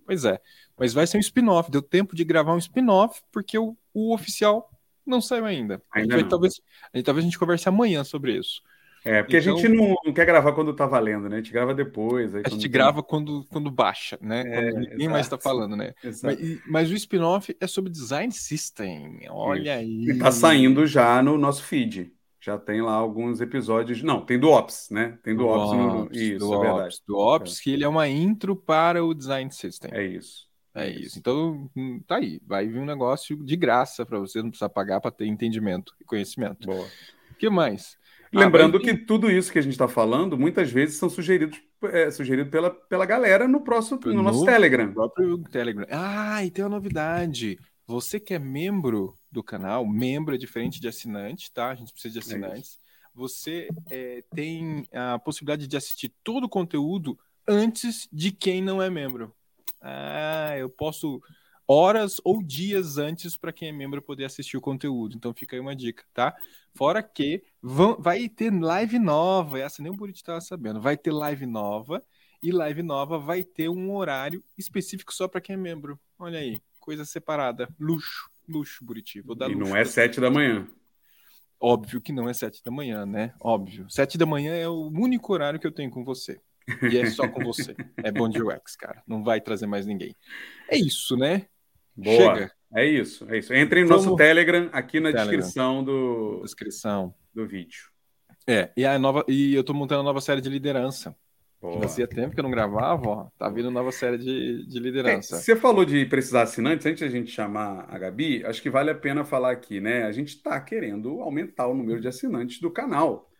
Pois 0.06 0.24
é. 0.24 0.40
Mas 0.78 0.92
vai 0.92 1.06
ser 1.06 1.16
um 1.16 1.20
spin-off. 1.20 1.70
Deu 1.70 1.82
tempo 1.82 2.14
de 2.14 2.22
gravar 2.24 2.54
um 2.54 2.58
spin-off 2.58 3.22
porque 3.32 3.58
o, 3.58 3.76
o 3.92 4.14
oficial 4.14 4.70
não 5.06 5.20
saiu 5.20 5.44
ainda. 5.46 5.82
A 5.90 6.00
gente 6.00 6.12
Ainda 6.12 6.22
vai- 6.22 6.28
talvez, 6.28 6.60
a 6.92 6.96
gente, 6.96 7.06
talvez 7.06 7.24
a 7.24 7.28
gente 7.28 7.38
converse 7.38 7.68
amanhã 7.68 8.04
sobre 8.04 8.36
isso. 8.36 8.62
É, 9.05 9.23
porque 9.23 9.38
Então- 9.38 9.55
a 9.55 9.56
gente 9.56 9.69
não, 9.69 9.94
não 10.05 10.12
quer 10.12 10.26
gravar 10.26 10.52
quando 10.52 10.75
tá 10.75 10.87
valendo, 10.87 11.29
né? 11.29 11.37
A 11.37 11.38
gente 11.38 11.52
grava 11.52 11.75
depois. 11.75 12.35
A 12.35 12.38
gente 12.49 12.61
tem- 12.62 12.70
grava 12.70 13.02
quando, 13.02 13.44
quando 13.50 13.70
baixa, 13.70 14.19
né? 14.20 14.43
É, 14.47 14.70
Quando 14.73 14.88
ninguém 14.91 15.08
mais 15.08 15.26
está 15.26 15.37
exato. 15.37 15.43
falando, 15.43 15.76
né? 15.76 15.94
Exato. 16.05 16.37
Mas, 16.38 16.61
mas 16.67 16.91
o 16.91 16.94
spin-off 16.94 17.56
é 17.58 17.67
sobre 17.67 17.91
design 17.91 18.31
system. 18.32 19.20
Olha 19.31 19.76
aí. 19.76 20.11
E 20.11 20.19
tá 20.19 20.31
saindo 20.31 20.87
já 20.87 21.23
no 21.23 21.38
nosso 21.38 21.62
feed. 21.64 22.12
Já 22.43 22.56
tem 22.58 22.81
lá 22.81 22.93
alguns 22.94 23.41
episódios. 23.41 24.02
Não, 24.02 24.25
tem 24.25 24.38
do 24.38 24.49
Ops, 24.49 24.88
né? 24.91 25.19
Tem 25.23 25.37
do, 25.37 25.47
Ops, 25.47 25.76
no, 25.76 26.02
Ops, 26.05 26.19
Isso, 26.19 26.38
do 26.38 26.55
é 26.55 26.56
Ops, 26.56 26.67
verdade. 26.69 26.97
do 27.06 27.19
Ops, 27.19 27.61
que 27.61 27.70
ele 27.70 27.85
é 27.85 27.88
uma 27.88 28.08
intro 28.08 28.56
para 28.56 29.05
o 29.05 29.12
design 29.12 29.50
system. 29.52 29.91
É 29.93 30.05
isso. 30.05 30.49
É 30.75 30.88
isso. 30.88 31.19
Então, 31.19 31.69
hum, 31.76 32.00
tá 32.06 32.17
aí. 32.17 32.41
Vai 32.47 32.67
vir 32.67 32.79
um 32.79 32.87
negócio 32.87 33.37
de 33.44 33.56
graça 33.56 34.06
para 34.06 34.19
você, 34.19 34.41
não 34.41 34.50
precisa 34.50 34.69
pagar 34.70 35.00
para 35.00 35.11
ter 35.11 35.26
entendimento 35.26 35.93
e 36.00 36.05
conhecimento. 36.05 36.67
Boa. 36.67 36.87
O 37.31 37.35
que 37.35 37.50
mais? 37.50 37.99
Ah, 38.32 38.40
Lembrando 38.40 38.78
vai 38.78 38.82
que 38.82 38.96
tudo 38.96 39.30
isso 39.30 39.50
que 39.52 39.58
a 39.58 39.62
gente 39.62 39.72
está 39.72 39.88
falando, 39.88 40.38
muitas 40.38 40.70
vezes 40.70 40.96
são 40.96 41.10
sugeridos, 41.10 41.60
é, 41.84 42.10
sugerido 42.10 42.48
pela, 42.50 42.70
pela 42.70 43.04
galera 43.04 43.48
no 43.48 43.60
próximo, 43.62 43.98
no 44.04 44.22
nosso 44.22 44.40
No 44.40 44.46
Telegram. 44.46 44.92
próprio 44.92 45.38
Telegram. 45.50 45.86
Ah, 45.90 46.44
e 46.44 46.50
tem 46.50 46.64
uma 46.64 46.70
novidade. 46.70 47.58
Você 47.86 48.20
que 48.20 48.32
é 48.32 48.38
membro 48.38 49.14
do 49.32 49.42
canal, 49.42 49.84
membro 49.86 50.34
é 50.34 50.38
diferente 50.38 50.80
de 50.80 50.86
assinante, 50.86 51.52
tá? 51.52 51.70
A 51.70 51.74
gente 51.74 51.92
precisa 51.92 52.12
de 52.12 52.18
É 52.18 52.22
assinantes. 52.22 52.78
Você 53.12 53.68
é, 53.90 54.22
tem 54.32 54.86
a 54.92 55.18
possibilidade 55.18 55.66
de 55.66 55.76
assistir 55.76 56.12
todo 56.22 56.44
o 56.44 56.48
conteúdo 56.48 57.18
antes 57.48 58.08
de 58.12 58.30
quem 58.30 58.62
não 58.62 58.80
é 58.80 58.88
membro. 58.88 59.34
Ah, 59.80 60.54
eu 60.56 60.68
posso 60.70 61.20
horas 61.72 62.20
ou 62.25 62.43
dias 62.43 62.99
antes 62.99 63.37
para 63.37 63.52
quem 63.52 63.69
é 63.69 63.72
membro 63.72 64.02
poder 64.02 64.25
assistir 64.25 64.56
o 64.56 64.61
conteúdo. 64.61 65.17
Então 65.17 65.32
fica 65.32 65.55
aí 65.55 65.61
uma 65.61 65.76
dica, 65.76 66.02
tá? 66.12 66.34
Fora 66.75 67.00
que 67.00 67.44
vão, 67.62 67.96
vai 67.96 68.28
ter 68.28 68.52
live 68.52 68.99
nova, 68.99 69.61
essa 69.61 69.81
nem 69.81 69.93
o 69.93 69.94
Buriti 69.94 70.19
estava 70.19 70.40
sabendo. 70.40 70.81
Vai 70.81 70.96
ter 70.96 71.12
live 71.12 71.46
nova 71.46 72.02
e 72.43 72.50
live 72.50 72.82
nova 72.82 73.20
vai 73.20 73.44
ter 73.44 73.69
um 73.69 73.94
horário 73.94 74.43
específico 74.58 75.14
só 75.14 75.28
para 75.28 75.40
quem 75.40 75.55
é 75.55 75.56
membro. 75.56 75.96
Olha 76.19 76.40
aí, 76.40 76.61
coisa 76.81 77.05
separada. 77.05 77.69
Luxo, 77.78 78.28
luxo, 78.49 78.84
Buriti. 78.84 79.20
Vou 79.20 79.37
dar 79.37 79.49
E 79.49 79.55
não 79.55 79.76
é 79.76 79.84
sete 79.84 80.20
da 80.20 80.28
manhã. 80.28 80.66
Óbvio 81.61 82.00
que 82.00 82.12
não 82.12 82.28
é 82.28 82.34
sete 82.34 82.64
da 82.64 82.73
manhã, 82.73 83.06
né? 83.06 83.32
Óbvio. 83.38 83.88
Sete 83.88 84.19
da 84.19 84.26
manhã 84.26 84.55
é 84.55 84.69
o 84.69 84.88
único 84.88 85.32
horário 85.32 85.61
que 85.61 85.66
eu 85.69 85.73
tenho 85.73 85.90
com 85.90 86.02
você. 86.02 86.40
E 86.90 86.99
é 86.99 87.06
só 87.11 87.28
com 87.28 87.44
você. 87.44 87.76
É 88.02 88.11
bom 88.11 88.28
de 88.28 88.43
UX, 88.43 88.75
cara. 88.75 89.04
Não 89.06 89.23
vai 89.23 89.40
trazer 89.40 89.68
mais 89.68 89.87
ninguém. 89.87 90.16
É 90.68 90.76
isso, 90.76 91.16
né? 91.16 91.47
Boa. 91.97 92.35
Chega. 92.37 92.52
É 92.75 92.87
isso, 92.87 93.26
é 93.28 93.38
isso. 93.38 93.52
Entre 93.52 93.82
no 93.82 93.88
Vamos- 93.88 94.04
nosso 94.04 94.16
Telegram 94.16 94.68
aqui 94.73 95.00
na 95.00 95.11
Telegram. 95.11 95.37
descrição 95.38 95.82
do, 95.85 96.40
Descrição. 96.42 97.14
do 97.35 97.47
vídeo. 97.47 97.90
É, 98.47 98.70
e 98.76 98.85
a 98.87 98.99
nova 98.99 99.25
e 99.28 99.54
eu 99.54 99.62
tô 99.64 99.75
montando 99.75 100.00
a 100.00 100.04
nova 100.04 100.20
série 100.20 100.40
de 100.40 100.49
liderança. 100.49 101.14
Boa. 101.61 101.82
Fazia 101.82 102.06
tempo 102.06 102.32
que 102.32 102.40
eu 102.40 102.44
não 102.44 102.50
gravava, 102.50 103.06
ó. 103.06 103.28
Tá 103.38 103.49
vindo 103.50 103.70
nova 103.70 103.92
série 103.92 104.16
de, 104.16 104.66
de 104.66 104.78
É, 104.78 104.80
liderança. 104.80 105.37
você 105.37 105.54
falou 105.54 105.85
de 105.85 106.06
precisar 106.06 106.42
assinantes, 106.42 106.87
antes 106.87 107.00
de 107.00 107.04
a 107.04 107.11
gente 107.11 107.30
chamar 107.30 107.85
a 107.90 107.99
Gabi, 107.99 108.42
acho 108.47 108.62
que 108.62 108.70
vale 108.70 108.90
a 108.90 108.94
pena 108.94 109.25
falar 109.26 109.50
aqui, 109.50 109.78
né? 109.78 110.04
A 110.04 110.12
gente 110.12 110.28
está 110.28 110.59
querendo 110.59 111.20
aumentar 111.20 111.66
o 111.66 111.75
número 111.75 112.00
de 112.00 112.09
assinantes 112.09 112.61
do 112.61 112.70
canal. 112.70 113.30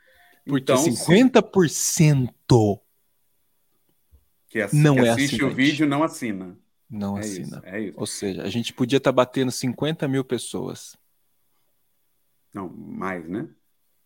Porque 0.45 0.61
Então, 0.65 0.77
se- 0.77 0.91
50% 0.93 2.81
que, 4.49 4.61
ass- 4.61 4.73
não 4.73 4.97
que 4.97 5.01
é 5.03 5.09
assiste 5.11 5.33
o 5.43 5.47
assinante. 5.47 5.55
vídeo 5.57 5.87
não 5.87 6.03
assina. 6.03 6.59
Não 6.91 7.17
É 7.17 7.21
assina. 7.21 7.47
isso, 7.47 7.65
é 7.67 7.81
isso. 7.81 7.97
Ou 7.97 8.07
seja, 8.07 8.43
a 8.45 8.51
gente 8.51 8.73
podia 8.75 8.99
estar 8.99 9.13
batendo 9.13 9.51
50 9.53 10.09
mil 10.09 10.25
pessoas. 10.25 10.97
Não, 12.55 12.69
mais, 12.69 13.29
né? 13.29 13.49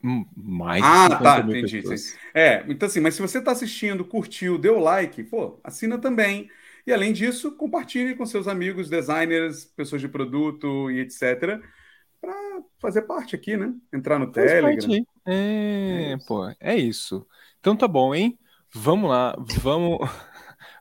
Hum, 0.03 0.27
Mais 0.37 0.87
Ah, 0.87 1.09
50 1.09 1.23
tá, 1.23 1.43
mil 1.43 1.57
entendi, 1.57 1.83
pessoas. 1.83 2.17
É, 2.35 2.65
então 2.69 2.87
assim, 2.89 3.01
mas 3.01 3.15
se 3.15 3.23
você 3.23 3.39
está 3.39 3.53
assistindo, 3.53 4.05
curtiu, 4.05 4.59
deu 4.59 4.79
like, 4.79 5.23
pô, 5.25 5.59
assina 5.65 5.99
também. 5.99 6.51
E 6.87 6.93
além 6.93 7.13
disso, 7.13 7.57
compartilhe 7.57 8.15
com 8.15 8.27
seus 8.27 8.47
amigos, 8.47 8.91
designers, 8.91 9.65
pessoas 9.65 10.03
de 10.03 10.09
produto 10.09 10.91
e 10.91 11.01
etc. 11.01 11.63
para 12.21 12.35
fazer 12.81 13.03
parte 13.03 13.35
aqui, 13.37 13.57
né? 13.57 13.75
Entrar 13.93 14.19
no 14.19 14.33
Faz 14.37 14.53
parte 14.55 14.87
Telegram. 14.87 14.91
aí. 14.91 15.07
É, 15.27 16.13
É 16.13 16.17
pô, 16.27 16.49
é 16.61 16.77
isso. 16.77 17.27
Então 17.61 17.77
tá 17.77 17.87
bom, 17.89 18.15
hein? 18.15 18.39
Vamos 18.73 19.09
lá, 19.11 19.35
vamos. 19.63 19.99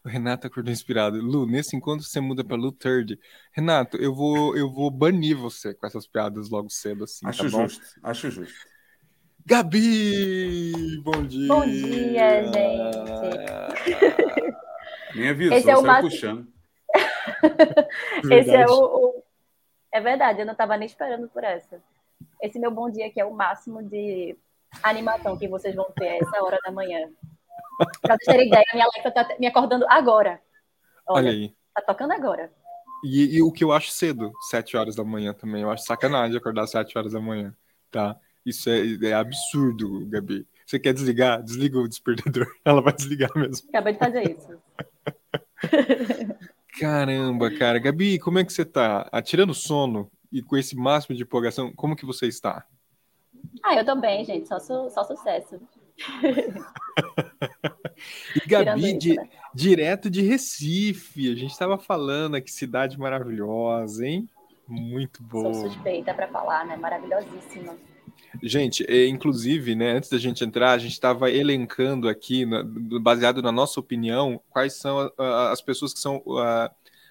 O 0.06 0.10
Renato 0.10 0.48
acordou 0.48 0.72
inspirado. 0.72 1.18
Lu, 1.22 1.46
nesse 1.46 1.76
encontro 1.78 2.06
você 2.06 2.20
muda 2.20 2.44
pra 2.44 2.58
Lu 2.58 2.72
Third. 2.74 3.18
Renato, 3.54 3.96
eu 3.98 4.14
vou, 4.14 4.56
eu 4.58 4.70
vou 4.72 4.92
banir 4.92 5.38
você 5.38 5.74
com 5.74 5.88
essas 5.88 6.06
piadas 6.06 6.50
logo 6.50 6.70
cedo, 6.70 7.06
assim, 7.06 7.26
Acho 7.26 7.44
tá 7.46 7.50
bom? 7.58 7.64
justo, 7.68 7.86
acho 8.04 8.30
justo. 8.30 8.54
Gabi! 9.46 11.02
Bom 11.04 11.24
dia! 11.26 11.48
Bom 11.48 11.66
dia, 11.66 12.44
gente. 12.46 12.98
Nem 15.16 15.30
avisou, 15.30 15.58
Esse 15.58 15.70
é 15.70 15.74
o 15.74 15.78
saiu 15.78 15.88
máximo- 15.88 16.10
puxando. 16.10 16.48
Esse 18.32 18.52
é 18.56 18.66
o, 18.68 18.74
o- 18.74 19.24
É 19.92 20.02
verdade, 20.02 20.40
eu 20.42 20.46
não 20.46 20.54
estava 20.54 20.76
nem 20.78 20.86
esperando 20.86 21.28
por 21.30 21.44
essa. 21.44 21.82
Esse 22.42 22.60
meu 22.60 22.72
bom 22.72 22.90
dia 22.90 23.08
aqui 23.08 23.20
é 23.22 23.26
o 23.26 23.34
máximo 23.34 23.82
de 23.84 24.36
animação 24.82 25.38
que 25.38 25.48
vocês 25.48 25.76
vão 25.76 25.86
ter 25.96 26.08
a 26.10 26.16
essa 26.18 26.44
hora 26.44 26.58
da 26.64 26.72
manhã. 26.72 27.10
Pra 28.02 28.16
vocês 28.16 28.26
terem 28.26 28.48
ideia, 28.48 28.64
minha 28.74 28.86
Alexa 28.86 29.12
tá 29.12 29.36
me 29.40 29.48
acordando 29.48 29.86
agora. 29.90 30.42
Olha 31.08 31.28
Olha, 31.28 31.32
aí. 31.32 31.54
tá 31.74 31.82
tocando 31.82 32.12
agora. 32.14 32.52
E, 33.04 33.38
e 33.38 33.42
o 33.42 33.52
que 33.52 33.64
eu 33.64 33.72
acho 33.74 33.92
cedo, 33.92 34.32
7 34.50 34.78
horas 34.78 34.96
da 34.96 35.04
manhã 35.04 35.34
também. 35.34 35.64
Eu 35.64 35.72
acho 35.72 35.84
sacanagem 35.84 36.38
acordar 36.38 36.64
às 36.64 36.72
7 36.72 36.98
horas 36.98 37.12
da 37.14 37.20
manhã, 37.20 37.54
tá? 37.92 38.16
Isso 38.46 38.70
é, 38.70 39.10
é 39.10 39.14
absurdo, 39.14 40.06
Gabi. 40.08 40.48
Você 40.66 40.80
quer 40.80 40.94
desligar? 40.94 41.42
Desliga 41.44 41.78
o 41.80 41.88
despertador. 41.88 42.48
Ela 42.64 42.82
vai 42.82 42.94
desligar 42.94 43.30
mesmo. 43.36 43.68
Acabei 43.70 43.94
de 43.94 44.00
fazer 44.00 44.32
isso. 44.32 44.58
Caramba, 46.80 47.52
cara. 47.58 47.80
Gabi, 47.80 48.20
como 48.20 48.40
é 48.40 48.44
que 48.44 48.54
você 48.54 48.66
tá? 48.66 49.08
Atirando 49.12 49.52
o 49.52 49.56
sono 49.56 50.10
e 50.32 50.42
com 50.42 50.58
esse 50.58 50.76
máximo 50.76 51.16
de 51.16 51.24
empolgação, 51.24 51.72
como 51.74 51.96
que 51.96 52.06
você 52.06 52.28
está? 52.28 52.66
Ah, 53.62 53.76
eu 53.76 53.86
tô 53.86 53.96
bem, 53.96 54.24
gente. 54.26 54.48
Só, 54.48 54.60
su- 54.60 54.90
só 54.90 55.04
sucesso. 55.04 55.60
E 58.36 58.48
Gabi, 58.48 58.98
di- 58.98 59.16
né? 59.16 59.30
direto 59.54 60.10
de 60.10 60.22
Recife. 60.22 61.32
A 61.32 61.36
gente 61.36 61.58
tava 61.58 61.78
falando 61.78 62.42
que 62.42 62.52
cidade 62.52 62.98
maravilhosa, 62.98 64.06
hein? 64.06 64.28
Muito 64.68 65.20
Sou 65.30 65.44
boa. 65.44 65.54
suspeita 65.54 66.14
pra 66.14 66.28
falar, 66.28 66.66
né? 66.66 66.76
Maravilhosíssima. 66.76 67.76
Gente, 68.42 68.84
é, 68.90 69.08
inclusive, 69.08 69.76
né, 69.76 69.92
antes 69.92 70.10
da 70.10 70.18
gente 70.18 70.44
entrar, 70.44 70.72
a 70.72 70.78
gente 70.78 70.94
estava 70.94 71.30
elencando 71.30 72.10
aqui, 72.10 72.46
baseado 73.00 73.42
na 73.44 73.52
nossa 73.52 73.80
opinião, 73.80 74.42
quais 74.50 74.74
são 74.74 75.12
as 75.52 75.62
pessoas 75.62 75.94
que 75.94 76.00
são 76.00 76.24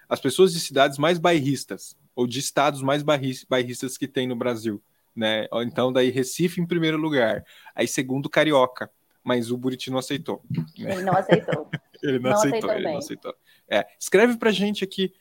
as 0.09 0.21
pessoas 0.21 0.53
de 0.53 0.59
cidades 0.59 0.99
mais 0.99 1.19
bairristas, 1.19 1.97
ou 2.15 2.27
de 2.27 2.41
estados 2.41 2.83
mais 2.83 3.03
bairristas 3.03 3.97
que 3.97 4.09
tem 4.09 4.27
no 4.27 4.35
Brasil. 4.35 4.83
Né? 5.15 5.47
Então, 5.67 5.93
daí 5.93 6.11
Recife 6.11 6.61
em 6.61 6.67
primeiro 6.67 6.97
lugar. 6.97 7.45
Aí, 7.75 7.87
segundo, 7.87 8.31
Carioca. 8.31 8.91
Mas 9.25 9.51
o 9.51 9.57
Buriti 9.57 9.91
não 9.91 9.99
aceitou. 9.99 10.43
Né? 10.79 10.95
Ele 10.95 11.03
não 11.03 11.15
aceitou. 11.15 11.71
ele 12.03 12.19
não, 12.19 12.31
não 12.31 12.37
aceitou, 12.37 12.59
aceitou 12.59 12.73
ele 12.73 12.91
não 12.91 12.99
aceitou. 12.99 13.35
É, 13.69 13.87
escreve 13.99 14.37
pra 14.37 14.51
gente 14.51 14.83
aqui 14.83 15.13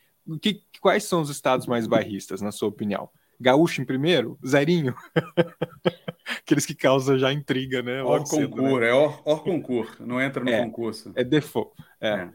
que, 0.41 0.63
quais 0.79 1.03
são 1.03 1.21
os 1.21 1.29
estados 1.29 1.67
mais 1.67 1.87
bairristas, 1.87 2.41
na 2.41 2.51
sua 2.51 2.69
opinião. 2.69 3.09
Gaúcho 3.39 3.81
em 3.81 3.85
primeiro? 3.85 4.37
Zerinho? 4.45 4.95
Aqueles 6.43 6.65
que 6.65 6.75
causam 6.75 7.17
já 7.17 7.33
intriga, 7.33 7.81
né? 7.81 8.03
Or 8.03 8.23
concur, 8.23 8.81
né? 8.81 8.89
é 8.89 8.93
or, 8.93 9.21
or 9.25 9.43
concur, 9.43 9.95
não 9.99 10.21
entra 10.21 10.43
no 10.43 10.51
é, 10.51 10.63
concurso. 10.63 11.11
É 11.15 11.23
default. 11.23 11.71
É. 11.99 12.09
é. 12.09 12.29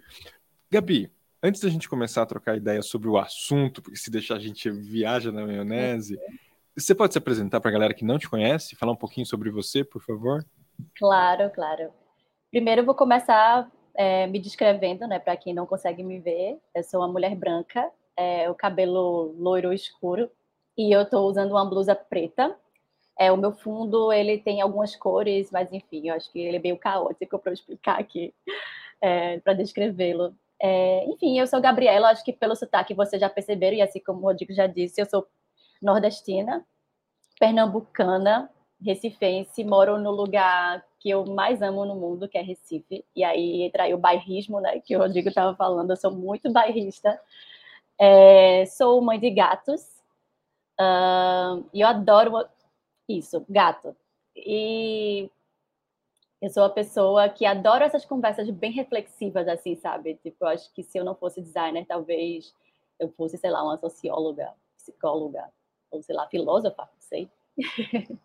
Gabi, 0.70 1.12
antes 1.42 1.60
da 1.60 1.68
gente 1.68 1.88
começar 1.88 2.22
a 2.22 2.26
trocar 2.26 2.56
ideia 2.56 2.82
sobre 2.82 3.08
o 3.08 3.16
assunto, 3.16 3.80
porque 3.80 3.96
se 3.96 4.10
deixar 4.10 4.34
a 4.34 4.40
gente 4.40 4.68
viaja 4.68 5.30
na 5.30 5.46
maionese, 5.46 6.18
você 6.76 6.94
pode 6.94 7.14
se 7.14 7.18
apresentar 7.18 7.60
para 7.60 7.70
a 7.70 7.72
galera 7.72 7.94
que 7.94 8.04
não 8.04 8.18
te 8.18 8.28
conhece, 8.28 8.76
falar 8.76 8.92
um 8.92 8.96
pouquinho 8.96 9.26
sobre 9.26 9.50
você, 9.50 9.82
por 9.82 10.02
favor? 10.02 10.44
Claro, 10.96 11.50
claro. 11.50 11.90
Primeiro 12.50 12.82
eu 12.82 12.84
vou 12.84 12.94
começar 12.94 13.70
é, 13.94 14.26
me 14.26 14.38
descrevendo, 14.38 15.06
né, 15.06 15.18
para 15.18 15.36
quem 15.36 15.54
não 15.54 15.66
consegue 15.66 16.02
me 16.02 16.20
ver. 16.20 16.58
Eu 16.74 16.84
sou 16.84 17.00
uma 17.00 17.08
mulher 17.08 17.34
branca, 17.34 17.90
é, 18.16 18.50
o 18.50 18.54
cabelo 18.54 19.34
loiro 19.38 19.72
escuro, 19.72 20.30
e 20.76 20.94
eu 20.94 21.02
estou 21.02 21.26
usando 21.26 21.52
uma 21.52 21.64
blusa 21.64 21.94
preta. 21.94 22.54
É, 23.18 23.32
o 23.32 23.36
meu 23.36 23.52
fundo 23.52 24.12
ele 24.12 24.38
tem 24.38 24.60
algumas 24.60 24.94
cores, 24.94 25.50
mas 25.50 25.72
enfim, 25.72 26.08
eu 26.08 26.14
acho 26.14 26.30
que 26.30 26.38
ele 26.38 26.58
é 26.58 26.60
meio 26.60 26.76
caótico 26.76 27.38
para 27.38 27.54
explicar 27.54 27.98
aqui, 27.98 28.34
é, 29.00 29.40
para 29.40 29.54
descrevê-lo. 29.54 30.34
É, 30.60 31.04
enfim, 31.06 31.38
eu 31.38 31.46
sou 31.46 31.60
Gabriela, 31.60 32.10
acho 32.10 32.24
que 32.24 32.32
pelo 32.32 32.54
sotaque 32.54 32.92
vocês 32.92 33.20
já 33.20 33.30
perceberam, 33.30 33.78
e 33.78 33.82
assim 33.82 34.00
como 34.00 34.20
o 34.20 34.22
Rodrigo 34.24 34.52
já 34.52 34.66
disse, 34.66 35.00
eu 35.00 35.06
sou 35.06 35.26
nordestina, 35.82 36.66
pernambucana, 37.38 38.50
recifense, 38.82 39.64
moro 39.64 39.98
no 39.98 40.10
lugar 40.10 40.84
que 40.98 41.10
eu 41.10 41.24
mais 41.26 41.62
amo 41.62 41.84
no 41.84 41.94
mundo, 41.94 42.28
que 42.28 42.38
é 42.38 42.42
Recife. 42.42 43.04
E 43.14 43.24
aí 43.24 43.62
entra 43.62 43.84
aí 43.84 43.94
o 43.94 43.98
bairrismo, 43.98 44.60
né, 44.60 44.80
que 44.80 44.96
o 44.96 44.98
Rodrigo 45.00 45.28
estava 45.28 45.54
falando, 45.56 45.90
eu 45.90 45.96
sou 45.96 46.10
muito 46.12 46.50
bairrista. 46.52 47.20
É, 47.98 48.66
sou 48.66 49.00
mãe 49.00 49.18
de 49.18 49.30
gatos, 49.30 49.82
uh, 50.80 51.64
e 51.72 51.80
eu 51.80 51.88
adoro 51.88 52.46
isso, 53.08 53.44
gato. 53.48 53.96
E 54.34 55.30
eu 56.42 56.50
sou 56.50 56.62
uma 56.62 56.70
pessoa 56.70 57.28
que 57.28 57.46
adora 57.46 57.86
essas 57.86 58.04
conversas 58.04 58.50
bem 58.50 58.70
reflexivas, 58.72 59.48
assim, 59.48 59.74
sabe? 59.76 60.14
Tipo, 60.16 60.44
eu 60.44 60.48
acho 60.48 60.72
que 60.74 60.82
se 60.82 60.98
eu 60.98 61.04
não 61.04 61.14
fosse 61.14 61.40
designer, 61.40 61.86
talvez 61.86 62.54
eu 62.98 63.08
fosse, 63.10 63.38
sei 63.38 63.50
lá, 63.50 63.62
uma 63.62 63.78
socióloga, 63.78 64.52
psicóloga, 64.76 65.50
ou 65.96 66.02
sei 66.02 66.14
lá, 66.14 66.26
filósofa, 66.28 66.82
não 66.82 67.00
sei. 67.00 67.28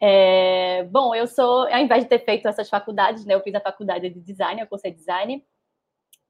é, 0.00 0.84
bom, 0.84 1.14
eu 1.14 1.26
sou, 1.26 1.68
ao 1.68 1.78
invés 1.78 2.04
de 2.04 2.08
ter 2.08 2.24
feito 2.24 2.48
essas 2.48 2.68
faculdades, 2.68 3.24
né, 3.24 3.34
eu 3.34 3.42
fiz 3.42 3.54
a 3.54 3.60
faculdade 3.60 4.08
de 4.10 4.20
design, 4.20 4.60
eu 4.60 4.66
cursei 4.66 4.92
design. 4.92 5.44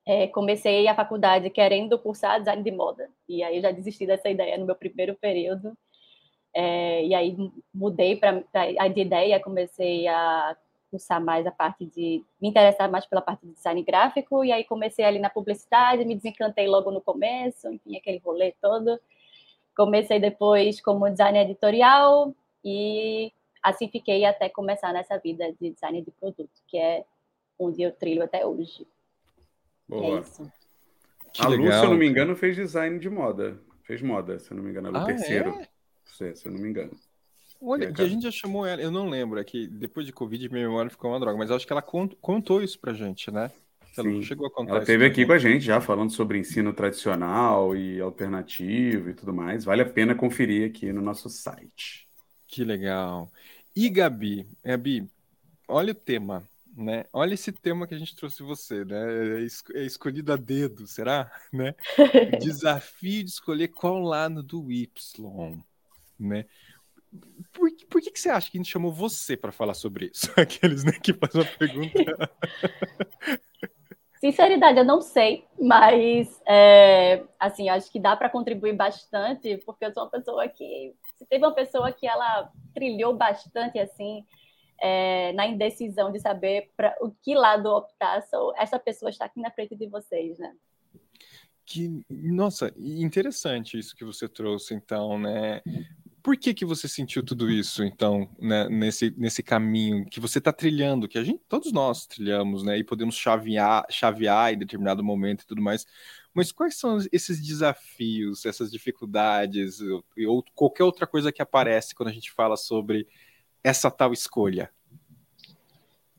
É, 0.05 0.27
comecei 0.27 0.89
a 0.89 0.97
faculdade 0.97 1.49
querendo 1.49 1.97
cursar 1.97 2.41
design 2.41 2.63
de 2.63 2.73
moda, 2.73 3.09
e 3.29 3.41
aí 3.43 3.57
eu 3.57 3.63
já 3.63 3.71
desisti 3.71 4.05
dessa 4.05 4.29
ideia 4.29 4.59
no 4.59 4.67
meu 4.67 4.75
primeiro 4.75 5.15
período. 5.15 5.77
É, 6.55 7.05
e 7.07 7.15
aí 7.15 7.37
mudei 7.73 8.17
para 8.17 8.45
de 8.89 9.01
ideia, 9.01 9.41
comecei 9.41 10.07
a 10.09 10.57
cursar 10.91 11.25
mais 11.25 11.47
a 11.47 11.51
parte 11.51 11.87
de 11.87 12.23
me 12.41 12.49
interessar 12.49 12.91
mais 12.91 13.07
pela 13.07 13.23
parte 13.23 13.47
de 13.47 13.55
design 13.55 13.83
gráfico 13.83 14.45
e 14.45 14.53
aí 14.53 14.63
comecei 14.65 15.05
ali 15.07 15.19
na 15.19 15.31
publicidade, 15.31 16.05
me 16.05 16.15
desencantei 16.15 16.69
logo 16.69 16.91
no 16.91 17.01
começo, 17.01 17.73
enfim, 17.73 17.97
aquele 17.97 18.19
rolê 18.19 18.53
todo. 18.61 19.01
Comecei 19.77 20.21
depois 20.21 20.81
como 20.81 21.11
design 21.11 21.39
editorial 21.39 22.35
e 22.65 23.33
assim 23.63 23.89
fiquei 23.89 24.25
até 24.25 24.49
começar 24.49 24.93
nessa 24.93 25.19
vida 25.19 25.53
de 25.61 25.71
design 25.71 26.03
de 26.03 26.11
produto, 26.11 26.51
que 26.67 26.77
é 26.77 27.05
onde 27.59 27.83
eu 27.83 27.93
trilho 27.93 28.23
até 28.23 28.45
hoje. 28.45 28.87
Boa. 29.89 30.19
É 30.19 30.21
isso. 30.21 30.53
a 31.39 31.49
Lu, 31.49 31.73
se 31.73 31.79
eu 31.79 31.91
não 31.91 31.97
me 31.97 32.09
engano, 32.09 32.37
fez 32.37 32.57
design 32.57 32.99
de 32.99 33.09
moda. 33.09 33.59
Fez 33.85 34.03
moda, 34.03 34.39
se 34.39 34.51
eu 34.51 34.57
não 34.57 34.65
me 34.65 34.71
engano, 34.71 34.91
no 34.91 34.99
ah, 34.99 35.05
terceiro. 35.05 35.51
É? 35.51 35.69
Se, 36.05 36.35
se 36.37 36.47
eu 36.47 36.53
não 36.53 36.61
me 36.61 36.69
engano. 36.69 36.93
Olha, 37.61 37.93
que 37.93 38.03
a 38.03 38.09
gente 38.09 38.25
já 38.25 38.31
chamou 38.31 38.67
ela, 38.67 38.83
eu 38.83 38.91
não 38.91 39.09
lembro, 39.09 39.39
é 39.39 39.45
que 39.45 39.69
depois 39.69 40.05
de 40.05 40.13
Covid 40.13 40.49
minha 40.49 40.67
memória 40.67 40.91
ficou 40.91 41.11
uma 41.11 41.21
droga, 41.21 41.39
mas 41.39 41.49
eu 41.49 41.55
acho 41.55 41.65
que 41.65 41.73
ela 41.73 41.81
contou 41.81 42.61
isso 42.61 42.79
pra 42.81 42.93
gente, 42.93 43.31
né? 43.31 43.53
Ela 43.97 44.11
Sim. 44.11 44.23
chegou 44.23 44.47
a 44.47 44.51
contar 44.51 44.71
Ela 44.71 44.81
esteve 44.81 45.05
aqui 45.05 45.27
com 45.27 45.33
a 45.33 45.39
gente 45.39 45.65
já 45.65 45.81
falando 45.81 46.11
sobre 46.11 46.39
ensino 46.39 46.73
tradicional 46.73 47.77
e 47.77 48.01
alternativo 48.01 49.11
e 49.11 49.15
tudo 49.15 49.33
mais. 49.35 49.65
Vale 49.65 49.83
a 49.83 49.89
pena 49.89 50.15
conferir 50.15 50.71
aqui 50.71 50.93
no 50.93 51.03
nosso 51.03 51.29
site. 51.29 52.09
Que 52.47 52.65
legal. 52.65 53.31
E 53.75 53.89
Gabi, 53.89 54.47
Gabi, 54.65 55.09
olha 55.69 55.93
o 55.93 55.95
tema, 55.95 56.47
né? 56.77 57.05
Olha 57.13 57.35
esse 57.35 57.53
tema 57.53 57.87
que 57.87 57.95
a 57.95 57.99
gente 57.99 58.17
trouxe 58.17 58.43
você, 58.43 58.85
né? 58.85 59.43
É, 59.43 59.81
é 59.81 59.85
escolhido 59.85 60.33
a 60.33 60.37
dedo, 60.37 60.87
será? 60.87 61.31
Né? 61.53 61.75
Desafio 62.41 63.25
de 63.25 63.31
escolher 63.31 63.69
qual 63.69 64.01
lado 64.01 64.43
do 64.43 64.73
Y, 64.73 64.89
né? 66.19 66.47
Por, 67.53 67.71
por 67.91 68.01
que, 68.01 68.11
que 68.11 68.19
você 68.19 68.31
acha 68.31 68.51
que 68.51 68.57
a 68.57 68.61
gente 68.61 68.71
chamou 68.71 68.93
você 68.93 69.37
para 69.37 69.53
falar 69.53 69.75
sobre 69.75 70.11
isso? 70.13 70.31
Aqueles 70.37 70.83
né, 70.83 70.93
que 70.93 71.13
fazem 71.13 71.43
uma 71.43 71.59
pergunta. 71.59 72.31
Sinceridade, 74.23 74.79
eu 74.79 74.85
não 74.85 75.01
sei, 75.01 75.45
mas 75.61 76.41
é, 76.47 77.25
assim, 77.41 77.69
acho 77.69 77.91
que 77.91 77.99
dá 77.99 78.15
para 78.17 78.31
contribuir 78.31 78.73
bastante, 78.73 79.57
porque 79.67 79.85
eu 79.85 79.93
sou 79.93 80.05
uma 80.05 80.11
pessoa 80.11 80.49
que 80.49 80.95
se 81.19 81.27
teve 81.27 81.45
uma 81.45 81.53
pessoa 81.53 81.91
que 81.91 82.07
ela 82.07 82.49
trilhou 82.73 83.17
bastante 83.17 83.81
assim 83.81 84.25
é, 84.81 85.33
na 85.33 85.45
indecisão 85.49 86.13
de 86.13 86.21
saber 86.21 86.71
para 86.77 86.95
o 87.01 87.11
que 87.11 87.35
lado 87.35 87.67
optar, 87.67 88.23
essa 88.59 88.79
pessoa 88.79 89.11
está 89.11 89.25
aqui 89.25 89.41
na 89.41 89.51
frente 89.51 89.75
de 89.75 89.89
vocês, 89.89 90.39
né? 90.39 90.55
Que, 91.67 92.05
nossa, 92.09 92.73
interessante 92.79 93.77
isso 93.77 93.97
que 93.97 94.05
você 94.05 94.29
trouxe, 94.29 94.73
então, 94.73 95.19
né? 95.19 95.63
Por 96.23 96.37
que 96.37 96.55
que 96.55 96.65
você 96.65 96.87
sentiu 96.87 97.25
tudo 97.25 97.51
isso, 97.51 97.83
então, 97.83 98.31
né, 98.39 98.69
nesse, 98.69 99.13
nesse 99.17 99.43
caminho 99.43 100.07
que 100.07 100.21
você 100.21 100.39
está 100.39 100.53
trilhando, 100.53 101.09
que 101.09 101.19
a 101.19 101.25
gente, 101.25 101.43
todos 101.49 101.73
nós 101.73 102.07
trilhamos, 102.07 102.63
né, 102.63 102.79
e 102.79 102.85
podemos 102.85 103.17
chavear, 103.17 103.85
chavear 103.91 104.53
em 104.53 104.59
determinado 104.59 105.03
momento 105.03 105.43
e 105.43 105.47
tudo 105.47 105.61
mais, 105.61 105.85
mas 106.33 106.53
quais 106.53 106.77
são 106.77 106.99
esses 107.11 107.45
desafios, 107.45 108.47
essas 108.47 108.71
dificuldades, 108.71 109.81
ou, 109.81 110.45
qualquer 110.55 110.85
outra 110.85 111.07
coisa 111.07 111.33
que 111.33 111.43
aparece 111.43 111.95
quando 111.95 112.11
a 112.11 112.13
gente 112.13 112.31
fala 112.31 112.57
sobre 112.57 113.07
essa 113.63 113.91
tal 113.91 114.13
escolha? 114.13 114.71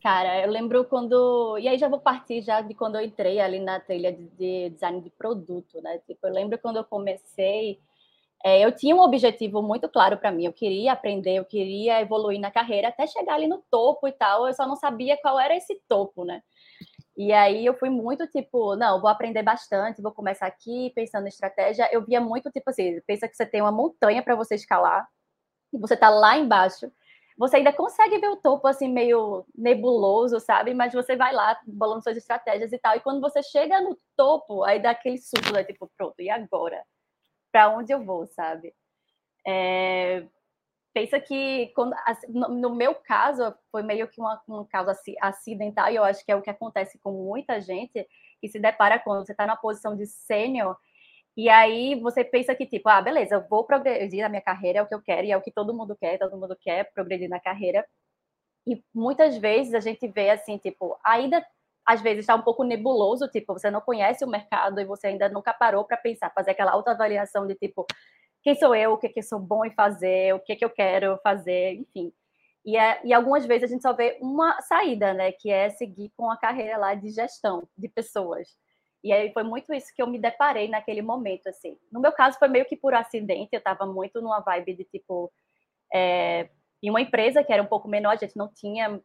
Cara, 0.01 0.41
eu 0.41 0.51
lembro 0.51 0.83
quando. 0.83 1.57
E 1.57 1.67
aí 1.67 1.77
já 1.77 1.87
vou 1.87 1.99
partir 1.99 2.41
já 2.41 2.59
de 2.59 2.73
quando 2.73 2.95
eu 2.95 3.01
entrei 3.01 3.39
ali 3.39 3.57
na 3.57 3.79
trilha 3.79 4.11
de 4.11 4.69
design 4.69 4.99
de 4.99 5.09
produto, 5.09 5.81
né? 5.81 5.97
Tipo, 6.05 6.27
eu 6.27 6.33
lembro 6.33 6.59
quando 6.59 6.75
eu 6.75 6.83
comecei 6.83 7.79
é, 8.43 8.59
eu 8.63 8.71
tinha 8.75 8.95
um 8.95 8.99
objetivo 8.99 9.61
muito 9.61 9.87
claro 9.87 10.17
para 10.17 10.31
mim. 10.31 10.45
Eu 10.45 10.53
queria 10.53 10.91
aprender, 10.91 11.35
eu 11.35 11.45
queria 11.45 12.01
evoluir 12.01 12.39
na 12.39 12.51
carreira 12.51 12.89
até 12.89 13.07
chegar 13.07 13.35
ali 13.35 13.47
no 13.47 13.63
topo 13.71 14.07
e 14.07 14.11
tal. 14.11 14.47
Eu 14.47 14.53
só 14.53 14.67
não 14.67 14.75
sabia 14.75 15.17
qual 15.21 15.39
era 15.39 15.55
esse 15.55 15.81
topo, 15.87 16.25
né? 16.25 16.41
E 17.17 17.31
aí 17.31 17.65
eu 17.65 17.75
fui 17.75 17.89
muito 17.89 18.27
tipo, 18.27 18.75
não, 18.75 18.99
vou 18.99 19.09
aprender 19.09 19.43
bastante, 19.43 20.01
vou 20.01 20.11
começar 20.11 20.47
aqui 20.47 20.91
pensando 20.95 21.25
em 21.25 21.29
estratégia. 21.29 21.87
Eu 21.91 22.03
via 22.05 22.19
muito 22.19 22.51
tipo 22.51 22.69
assim, 22.69 22.99
pensa 23.07 23.27
que 23.29 23.35
você 23.35 23.45
tem 23.45 23.61
uma 23.61 23.71
montanha 23.71 24.21
para 24.23 24.35
você 24.35 24.55
escalar 24.55 25.07
e 25.73 25.77
você 25.79 25.95
tá 25.97 26.09
lá 26.09 26.37
embaixo. 26.37 26.91
Você 27.37 27.57
ainda 27.57 27.73
consegue 27.73 28.19
ver 28.19 28.29
o 28.29 28.37
topo 28.37 28.67
assim 28.67 28.89
meio 28.89 29.45
nebuloso, 29.55 30.39
sabe? 30.39 30.73
Mas 30.73 30.93
você 30.93 31.15
vai 31.15 31.33
lá 31.33 31.57
bolando 31.65 32.03
suas 32.03 32.17
estratégias 32.17 32.73
e 32.73 32.77
tal. 32.79 32.95
E 32.95 32.99
quando 33.01 33.21
você 33.21 33.41
chega 33.43 33.81
no 33.81 33.97
topo, 34.17 34.63
aí 34.63 34.81
dá 34.81 34.91
aquele 34.91 35.17
susto, 35.17 35.53
né? 35.53 35.63
Tipo, 35.63 35.89
pronto, 35.97 36.15
e 36.19 36.29
agora? 36.29 36.83
Para 37.53 37.69
onde 37.69 37.93
eu 37.93 38.03
vou, 38.03 38.25
sabe? 38.25 38.73
É, 39.45 40.25
pensa 40.93 41.19
que 41.19 41.67
quando, 41.75 41.93
assim, 42.05 42.27
no, 42.31 42.75
meu 42.75 42.95
caso 42.95 43.53
foi 43.71 43.83
meio 43.83 44.07
que 44.07 44.19
uma, 44.19 44.41
um 44.49 44.65
caso 44.65 44.91
acidental 45.21 45.91
e 45.91 45.95
eu 45.95 46.03
acho 46.03 46.25
que 46.25 46.31
é 46.31 46.35
o 46.35 46.41
que 46.41 46.49
acontece 46.49 46.97
com 46.99 47.11
muita 47.11 47.61
gente 47.61 48.07
que 48.41 48.49
se 48.49 48.59
depara 48.59 48.99
quando 48.99 49.25
você 49.25 49.33
está 49.33 49.45
na 49.45 49.55
posição 49.55 49.95
de 49.95 50.07
sênior 50.07 50.75
e 51.37 51.49
aí 51.49 51.95
você 51.99 52.23
pensa 52.23 52.53
que 52.55 52.65
tipo 52.65 52.87
ah 52.89 53.01
beleza 53.01 53.35
eu 53.35 53.47
vou 53.47 53.63
progredir 53.63 54.21
na 54.21 54.29
minha 54.29 54.41
carreira 54.41 54.79
é 54.79 54.81
o 54.83 54.87
que 54.87 54.93
eu 54.93 55.01
quero 55.01 55.25
e 55.25 55.31
é 55.31 55.37
o 55.37 55.41
que 55.41 55.51
todo 55.51 55.73
mundo 55.73 55.95
quer 55.95 56.19
todo 56.19 56.37
mundo 56.37 56.55
quer 56.61 56.91
progredir 56.93 57.29
na 57.29 57.39
carreira 57.39 57.85
e 58.67 58.83
muitas 58.93 59.37
vezes 59.37 59.73
a 59.73 59.79
gente 59.79 60.07
vê 60.07 60.29
assim 60.29 60.57
tipo 60.57 60.97
ainda 61.03 61.43
às 61.85 62.01
vezes 62.01 62.19
está 62.19 62.35
um 62.35 62.41
pouco 62.41 62.63
nebuloso, 62.63 63.27
tipo, 63.27 63.53
você 63.53 63.69
não 63.69 63.81
conhece 63.81 64.23
o 64.23 64.29
mercado 64.29 64.79
e 64.79 64.85
você 64.85 65.07
ainda 65.07 65.29
nunca 65.29 65.53
parou 65.53 65.83
para 65.83 65.97
pensar, 65.97 66.31
fazer 66.33 66.51
aquela 66.51 66.71
autoavaliação 66.71 67.45
de 67.45 67.55
tipo, 67.55 67.85
quem 68.41 68.55
sou 68.55 68.75
eu, 68.75 68.93
o 68.93 68.97
que, 68.97 69.09
que 69.09 69.21
sou 69.21 69.39
bom 69.39 69.65
em 69.65 69.71
fazer, 69.71 70.33
o 70.33 70.39
que, 70.39 70.55
que 70.55 70.65
eu 70.65 70.69
quero 70.69 71.17
fazer, 71.23 71.73
enfim. 71.75 72.13
E, 72.65 72.77
é, 72.77 73.01
e 73.03 73.13
algumas 73.13 73.45
vezes 73.45 73.65
a 73.65 73.73
gente 73.73 73.81
só 73.81 73.93
vê 73.93 74.17
uma 74.21 74.61
saída, 74.61 75.13
né, 75.13 75.31
que 75.33 75.49
é 75.49 75.69
seguir 75.69 76.11
com 76.15 76.31
a 76.31 76.37
carreira 76.37 76.77
lá 76.77 76.95
de 76.95 77.09
gestão 77.09 77.67
de 77.77 77.89
pessoas. 77.89 78.47
E 79.03 79.11
aí 79.11 79.33
foi 79.33 79.43
muito 79.43 79.73
isso 79.73 79.93
que 79.93 80.01
eu 80.01 80.07
me 80.07 80.17
deparei 80.17 80.69
naquele 80.69 81.01
momento, 81.01 81.47
assim. 81.47 81.77
No 81.91 81.99
meu 81.99 82.13
caso, 82.13 82.39
foi 82.39 82.47
meio 82.47 82.65
que 82.65 82.77
por 82.77 82.93
acidente, 82.93 83.49
eu 83.51 83.57
estava 83.57 83.85
muito 83.85 84.21
numa 84.21 84.39
vibe 84.39 84.75
de, 84.75 84.85
tipo, 84.85 85.29
é, 85.93 86.49
em 86.81 86.89
uma 86.89 87.01
empresa 87.01 87.43
que 87.43 87.51
era 87.51 87.61
um 87.61 87.67
pouco 87.67 87.87
menor, 87.87 88.11
a 88.11 88.15
gente 88.15 88.37
não 88.37 88.49
tinha 88.53 89.01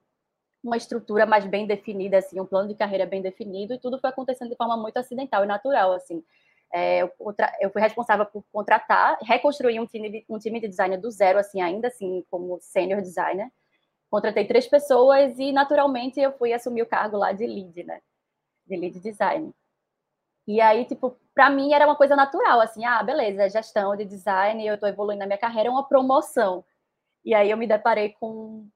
uma 0.63 0.77
estrutura 0.77 1.27
mais 1.27 1.47
bem 1.47 1.67
definida, 1.67 2.19
assim, 2.19 2.41
um 2.41 2.47
plano 2.47 2.69
de 2.69 2.75
carreira 2.75 3.07
bem 3.07 3.23
definido, 3.23 3.75
e 3.75 3.79
tudo 3.79 3.99
foi 3.99 4.11
acontecendo 4.11 4.51
de 4.51 4.57
forma 4.57 4.77
muito 4.77 4.97
acidental 4.97 5.45
e 5.45 5.47
natural, 5.47 5.93
assim. 5.93 6.25
É, 6.73 7.03
eu, 7.03 7.13
eu, 7.61 7.71
fui 7.71 7.81
responsável 7.81 8.27
por 8.27 8.45
contratar, 8.53 9.19
reconstruir 9.23 9.81
um 9.81 9.87
time, 9.87 10.11
de, 10.11 10.25
um 10.29 10.39
time 10.39 10.61
de 10.61 10.69
design 10.69 10.97
do 10.99 11.11
zero, 11.11 11.39
assim, 11.39 11.61
ainda 11.63 11.89
assim, 11.89 12.25
como 12.31 12.59
senior 12.61 13.01
designer. 13.01 13.51
Contratei 14.11 14.47
três 14.47 14.67
pessoas 14.67 15.39
e, 15.39 15.53
naturalmente, 15.53 16.21
eu 16.21 16.33
fui 16.33 16.53
assumir 16.53 16.83
o 16.83 16.87
cargo 16.87 17.17
lá 17.17 17.33
de 17.33 17.47
lead, 17.47 17.85
né? 17.85 18.01
De 18.67 18.77
lead 18.77 19.01
design. 19.01 19.53
E 20.47 20.61
aí, 20.61 20.85
tipo, 20.87 21.17
para 21.35 21.51
mim 21.51 21.73
era 21.75 21.87
uma 21.87 21.97
coisa 21.97 22.17
natural, 22.17 22.61
assim, 22.61 22.85
ah, 22.85 23.03
beleza, 23.03 23.51
gestão 23.51 23.95
de 23.97 24.05
design, 24.05 24.67
eu 24.67 24.75
estou 24.75 24.89
evoluindo 24.89 25.21
na 25.21 25.27
minha 25.27 25.39
carreira, 25.39 25.69
é 25.69 25.73
uma 25.73 25.87
promoção. 25.87 26.65
E 27.25 27.35
aí 27.35 27.51
eu 27.51 27.57
me 27.59 27.67
deparei 27.67 28.11
com 28.19 28.67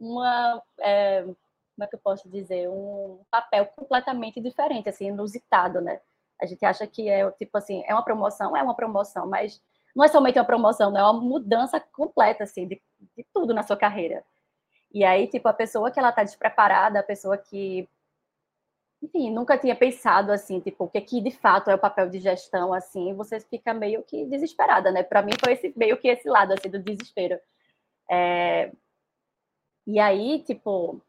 uma, 0.00 0.62
é, 0.80 1.22
como 1.22 1.84
é 1.84 1.86
que 1.86 1.94
eu 1.94 2.00
posso 2.00 2.28
dizer, 2.28 2.68
um 2.68 3.22
papel 3.30 3.66
completamente 3.66 4.40
diferente, 4.40 4.88
assim, 4.88 5.08
inusitado, 5.08 5.80
né? 5.80 6.00
A 6.40 6.46
gente 6.46 6.64
acha 6.64 6.86
que 6.86 7.08
é, 7.08 7.30
tipo 7.32 7.56
assim, 7.58 7.84
é 7.86 7.94
uma 7.94 8.04
promoção, 8.04 8.56
é 8.56 8.62
uma 8.62 8.74
promoção, 8.74 9.26
mas 9.28 9.62
não 9.94 10.04
é 10.04 10.08
somente 10.08 10.38
uma 10.38 10.44
promoção, 10.44 10.96
é 10.96 11.02
uma 11.02 11.12
mudança 11.12 11.78
completa, 11.78 12.44
assim, 12.44 12.66
de, 12.66 12.80
de 13.16 13.26
tudo 13.32 13.52
na 13.54 13.62
sua 13.62 13.76
carreira. 13.76 14.24
E 14.92 15.04
aí, 15.04 15.28
tipo, 15.28 15.48
a 15.48 15.52
pessoa 15.52 15.90
que 15.90 15.98
ela 16.00 16.12
tá 16.12 16.24
despreparada, 16.24 17.00
a 17.00 17.02
pessoa 17.02 17.36
que 17.38 17.88
enfim, 19.02 19.30
nunca 19.30 19.56
tinha 19.56 19.74
pensado 19.74 20.30
assim, 20.30 20.60
tipo, 20.60 20.84
o 20.84 20.88
que 20.88 21.00
que 21.00 21.20
de 21.22 21.30
fato 21.30 21.70
é 21.70 21.74
o 21.74 21.78
papel 21.78 22.08
de 22.10 22.20
gestão, 22.20 22.72
assim, 22.72 23.14
você 23.14 23.40
fica 23.40 23.72
meio 23.72 24.02
que 24.02 24.26
desesperada, 24.26 24.92
né? 24.92 25.02
Para 25.02 25.22
mim 25.22 25.32
foi 25.42 25.54
esse, 25.54 25.72
meio 25.76 25.96
que 25.96 26.08
esse 26.08 26.28
lado, 26.28 26.52
assim, 26.52 26.68
do 26.68 26.78
desespero. 26.78 27.40
É... 28.10 28.72
E 29.86 29.98
aí, 29.98 30.42
tipo, 30.44 31.02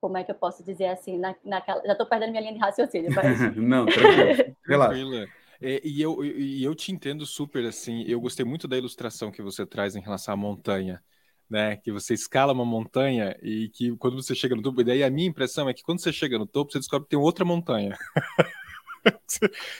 como 0.00 0.16
é 0.16 0.24
que 0.24 0.30
eu 0.30 0.34
posso 0.34 0.64
dizer 0.64 0.86
assim, 0.86 1.18
na, 1.18 1.34
naquela... 1.44 1.82
já 1.84 1.92
estou 1.92 2.06
perdendo 2.06 2.30
minha 2.30 2.42
linha 2.42 2.54
de 2.54 2.60
raciocínio, 2.60 3.10
mas... 3.14 3.38
Não, 3.56 3.86
tranquilo, 3.86 4.56
relaxa. 4.66 5.28
É, 5.60 5.80
e, 5.82 6.02
eu, 6.02 6.22
e 6.24 6.62
eu 6.62 6.74
te 6.74 6.92
entendo 6.92 7.24
super, 7.24 7.64
assim, 7.64 8.04
eu 8.06 8.20
gostei 8.20 8.44
muito 8.44 8.68
da 8.68 8.76
ilustração 8.76 9.30
que 9.30 9.40
você 9.40 9.64
traz 9.64 9.96
em 9.96 10.00
relação 10.00 10.34
à 10.34 10.36
montanha, 10.36 11.02
né? 11.48 11.76
Que 11.76 11.90
você 11.90 12.14
escala 12.14 12.52
uma 12.52 12.64
montanha 12.64 13.36
e 13.42 13.68
que 13.70 13.96
quando 13.96 14.20
você 14.20 14.34
chega 14.34 14.54
no 14.54 14.62
topo, 14.62 14.80
e 14.80 14.84
daí 14.84 15.02
a 15.02 15.10
minha 15.10 15.28
impressão 15.28 15.68
é 15.68 15.74
que 15.74 15.82
quando 15.82 16.00
você 16.00 16.12
chega 16.12 16.38
no 16.38 16.46
topo, 16.46 16.72
você 16.72 16.78
descobre 16.78 17.06
que 17.06 17.10
tem 17.10 17.18
outra 17.18 17.44
montanha. 17.44 17.96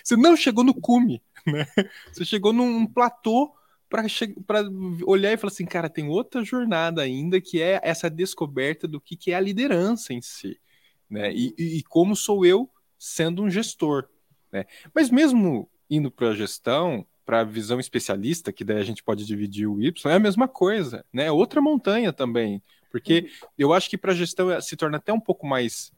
você 0.03 0.17
não 0.17 0.37
chegou 0.37 0.65
no 0.65 0.75
cume, 0.75 1.23
né? 1.47 1.67
Você 2.13 2.25
chegou 2.25 2.53
num 2.53 2.87
platô 2.87 3.55
para 3.89 4.63
olhar 5.07 5.33
e 5.33 5.37
falar 5.37 5.53
assim, 5.53 5.67
cara, 5.67 5.89
tem 5.89 6.09
outra 6.09 6.45
jornada 6.45 7.03
ainda 7.03 7.41
que 7.41 7.61
é 7.61 7.81
essa 7.83 8.11
descoberta 8.11 8.89
do 8.89 9.01
que, 9.01 9.17
que 9.17 9.31
é 9.31 9.35
a 9.35 9.41
liderança 9.41 10.13
em 10.13 10.21
si, 10.21 10.61
né? 11.09 11.33
E, 11.33 11.55
e, 11.59 11.83
como 11.85 12.17
sou 12.17 12.45
eu 12.45 12.69
sendo 12.99 13.43
um 13.43 13.51
gestor, 13.51 14.09
né? 14.53 14.65
Mas 14.95 15.11
mesmo 15.11 15.69
indo 15.89 16.11
para 16.11 16.31
a 16.31 16.35
gestão, 16.35 17.07
para 17.25 17.41
a 17.41 17.45
visão 17.45 17.79
especialista, 17.79 18.53
que 18.53 18.65
daí 18.65 18.79
a 18.79 18.85
gente 18.85 19.03
pode 19.03 19.25
dividir 19.25 19.69
o 19.69 19.81
Y, 19.81 20.11
é 20.11 20.15
a 20.15 20.21
mesma 20.21 20.49
coisa, 20.49 21.05
né? 21.13 21.27
É 21.27 21.33
outra 21.33 21.61
montanha 21.61 22.13
também. 22.13 22.63
Porque 22.91 23.21
uhum. 23.21 23.49
eu 23.59 23.73
acho 23.73 23.91
que 23.91 23.99
para 23.99 24.13
a 24.13 24.15
gestão 24.15 24.51
eh, 24.51 24.61
se 24.61 24.77
torna 24.77 24.97
até 24.97 25.13
um 25.13 25.21
pouco 25.21 25.47
mais 25.47 25.93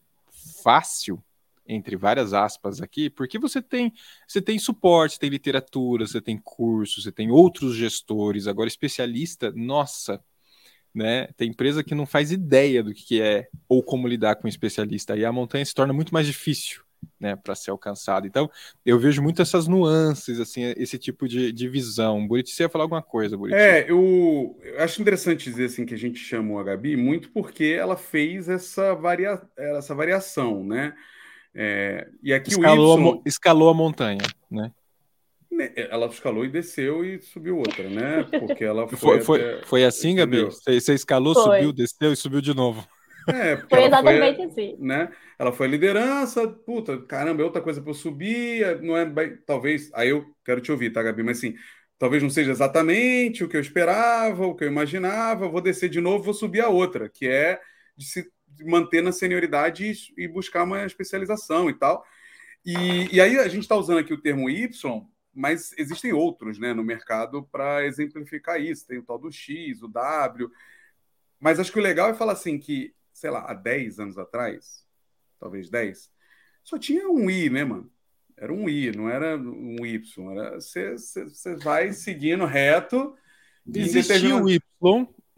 fácil, 0.62 1.22
entre 1.68 1.96
várias 1.96 2.32
aspas 2.32 2.80
aqui, 2.80 3.10
porque 3.10 3.38
você 3.38 3.60
tem, 3.60 3.92
você 4.26 4.40
tem 4.40 4.58
suporte, 4.58 5.14
você 5.14 5.20
tem 5.20 5.30
literatura, 5.30 6.06
você 6.06 6.20
tem 6.20 6.38
curso, 6.38 7.02
você 7.02 7.12
tem 7.12 7.30
outros 7.30 7.76
gestores, 7.76 8.46
agora 8.46 8.68
especialista, 8.68 9.52
nossa, 9.54 10.20
né? 10.94 11.28
Tem 11.36 11.50
empresa 11.50 11.84
que 11.84 11.94
não 11.94 12.06
faz 12.06 12.32
ideia 12.32 12.82
do 12.82 12.94
que 12.94 13.20
é 13.20 13.48
ou 13.68 13.82
como 13.82 14.08
lidar 14.08 14.36
com 14.36 14.48
especialista. 14.48 15.12
Aí 15.12 15.24
a 15.24 15.30
montanha 15.30 15.64
se 15.64 15.74
torna 15.74 15.92
muito 15.92 16.12
mais 16.12 16.26
difícil 16.26 16.82
né, 17.20 17.36
para 17.36 17.54
ser 17.54 17.70
alcançado. 17.70 18.26
Então, 18.26 18.50
eu 18.84 18.98
vejo 18.98 19.22
muito 19.22 19.42
essas 19.42 19.66
nuances, 19.66 20.40
assim, 20.40 20.62
esse 20.76 20.98
tipo 20.98 21.28
de, 21.28 21.52
de 21.52 21.68
visão. 21.68 22.26
Buriti, 22.26 22.50
você 22.50 22.64
ia 22.64 22.68
falar 22.68 22.84
alguma 22.84 23.02
coisa, 23.02 23.36
Buriti? 23.36 23.58
É, 23.58 23.90
eu, 23.90 24.58
eu, 24.62 24.80
acho 24.80 25.00
interessante 25.00 25.50
dizer 25.50 25.66
assim 25.66 25.84
que 25.84 25.94
a 25.94 25.98
gente 25.98 26.18
chamou 26.18 26.58
a 26.58 26.64
Gabi 26.64 26.96
muito 26.96 27.30
porque 27.30 27.76
ela 27.78 27.96
fez 27.96 28.48
essa, 28.48 28.94
varia, 28.94 29.40
essa 29.56 29.94
variação, 29.94 30.64
né? 30.64 30.94
É, 31.54 32.08
e 32.22 32.32
aqui 32.32 32.50
escalou, 32.50 32.96
o 32.96 33.00
Y... 33.00 33.18
a, 33.18 33.28
escalou 33.28 33.68
a 33.70 33.74
montanha, 33.74 34.22
né? 34.50 34.72
Ela 35.90 36.06
escalou 36.06 36.44
e 36.44 36.48
desceu 36.48 37.04
e 37.04 37.20
subiu 37.20 37.58
outra, 37.58 37.88
né? 37.88 38.22
Porque 38.38 38.64
ela 38.64 38.86
foi. 38.96 39.20
Foi, 39.20 39.40
até... 39.40 39.66
foi 39.66 39.84
assim, 39.84 40.14
Gabi? 40.14 40.44
Você, 40.44 40.80
você 40.80 40.94
escalou, 40.94 41.34
foi. 41.34 41.58
subiu, 41.58 41.72
desceu 41.72 42.12
e 42.12 42.16
subiu 42.16 42.40
de 42.40 42.54
novo. 42.54 42.86
É, 43.28 43.56
porque 43.56 43.74
foi 43.74 43.84
exatamente 43.84 44.36
foi, 44.36 44.46
assim. 44.46 44.76
Né? 44.78 45.10
Ela 45.38 45.52
foi 45.52 45.68
liderança, 45.68 46.48
puta, 46.48 46.98
caramba, 47.02 47.42
é 47.42 47.44
outra 47.44 47.60
coisa 47.60 47.80
para 47.80 47.90
eu 47.90 47.94
subir, 47.94 48.80
não 48.82 48.96
é 48.96 49.04
bem, 49.04 49.36
talvez, 49.46 49.90
aí 49.94 50.08
eu 50.08 50.24
quero 50.44 50.60
te 50.60 50.72
ouvir, 50.72 50.90
tá, 50.90 51.02
Gabi? 51.02 51.22
Mas 51.22 51.38
assim, 51.38 51.54
talvez 51.98 52.22
não 52.22 52.30
seja 52.30 52.50
exatamente 52.50 53.44
o 53.44 53.48
que 53.48 53.56
eu 53.56 53.60
esperava, 53.60 54.46
o 54.46 54.54
que 54.54 54.64
eu 54.64 54.68
imaginava, 54.68 55.48
vou 55.48 55.60
descer 55.60 55.88
de 55.88 56.00
novo, 56.00 56.24
vou 56.24 56.34
subir 56.34 56.60
a 56.60 56.68
outra, 56.68 57.08
que 57.08 57.26
é 57.26 57.60
de 57.96 58.06
se 58.06 58.30
manter 58.64 59.02
na 59.02 59.12
senioridade 59.12 60.12
e, 60.16 60.24
e 60.24 60.28
buscar 60.28 60.64
uma 60.64 60.84
especialização 60.84 61.68
e 61.68 61.74
tal. 61.74 62.04
E, 62.64 63.14
e 63.14 63.20
aí 63.20 63.38
a 63.38 63.48
gente 63.48 63.62
está 63.62 63.76
usando 63.76 63.98
aqui 63.98 64.12
o 64.12 64.20
termo 64.20 64.50
Y, 64.50 65.06
mas 65.34 65.72
existem 65.78 66.12
outros 66.12 66.58
né, 66.58 66.74
no 66.74 66.84
mercado 66.84 67.42
para 67.50 67.84
exemplificar 67.86 68.60
isso. 68.60 68.86
Tem 68.86 68.98
o 68.98 69.04
tal 69.04 69.18
do 69.18 69.30
X, 69.30 69.82
o 69.82 69.88
W. 69.88 70.50
Mas 71.40 71.60
acho 71.60 71.72
que 71.72 71.78
o 71.78 71.82
legal 71.82 72.10
é 72.10 72.14
falar 72.14 72.32
assim 72.32 72.58
que 72.58 72.94
sei 73.18 73.30
lá, 73.30 73.40
há 73.50 73.54
10 73.54 73.98
anos 73.98 74.18
atrás, 74.18 74.86
talvez 75.40 75.68
10, 75.68 76.10
só 76.62 76.78
tinha 76.78 77.08
um 77.08 77.28
I, 77.28 77.50
né, 77.50 77.64
mano? 77.64 77.90
Era 78.36 78.52
um 78.52 78.68
I, 78.68 78.92
não 78.92 79.08
era 79.08 79.36
um 79.36 79.84
Y. 79.84 80.30
Era 80.30 80.54
você, 80.60 80.92
você 80.92 81.56
vai 81.56 81.92
seguindo 81.92 82.44
reto. 82.44 83.16
Existia 83.66 84.36
o 84.36 84.48
Y, 84.48 84.62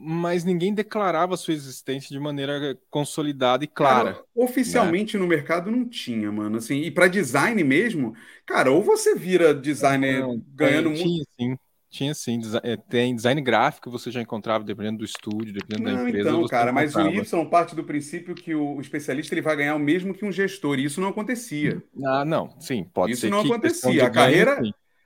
mas 0.02 0.44
ninguém 0.44 0.72
declarava 0.72 1.36
sua 1.36 1.52
existência 1.52 2.08
de 2.08 2.18
maneira 2.18 2.78
consolidada 2.88 3.62
e 3.62 3.66
clara. 3.66 4.14
Cara, 4.14 4.24
oficialmente 4.34 5.16
né? 5.16 5.22
no 5.22 5.28
mercado 5.28 5.70
não 5.70 5.86
tinha, 5.86 6.32
mano. 6.32 6.56
Assim, 6.56 6.80
e 6.80 6.90
para 6.90 7.06
design 7.06 7.62
mesmo, 7.62 8.14
cara, 8.46 8.70
ou 8.70 8.82
você 8.82 9.14
vira 9.14 9.54
designer 9.54 10.20
não, 10.20 10.42
ganhando 10.54 10.88
muito. 10.88 11.02
Tinha, 11.02 11.24
sim. 11.38 11.56
Tinha 11.90 12.14
sim, 12.14 12.40
é, 12.62 12.76
tem 12.76 13.14
design 13.16 13.40
gráfico 13.42 13.90
você 13.90 14.12
já 14.12 14.22
encontrava 14.22 14.62
dependendo 14.62 14.98
do 14.98 15.04
estúdio, 15.04 15.52
dependendo 15.52 15.90
não, 15.90 16.04
da 16.04 16.08
empresa. 16.08 16.28
Então, 16.30 16.46
cara, 16.46 16.72
mas 16.72 16.94
o 16.94 17.00
Y 17.00 17.46
parte 17.46 17.74
do 17.74 17.82
princípio 17.82 18.32
que 18.34 18.54
o 18.54 18.80
especialista 18.80 19.34
ele 19.34 19.42
vai 19.42 19.56
ganhar 19.56 19.74
o 19.74 19.78
mesmo 19.78 20.14
que 20.14 20.24
um 20.24 20.30
gestor, 20.30 20.78
e 20.78 20.84
isso 20.84 21.00
não 21.00 21.08
acontecia. 21.08 21.82
Ah, 22.04 22.24
não, 22.24 22.54
sim, 22.60 22.84
pode 22.84 23.12
isso 23.12 23.22
ser. 23.22 23.26
Isso 23.26 23.36
não 23.36 23.44
acontecia. 23.44 24.06
A 24.06 24.10
carreira. 24.10 24.62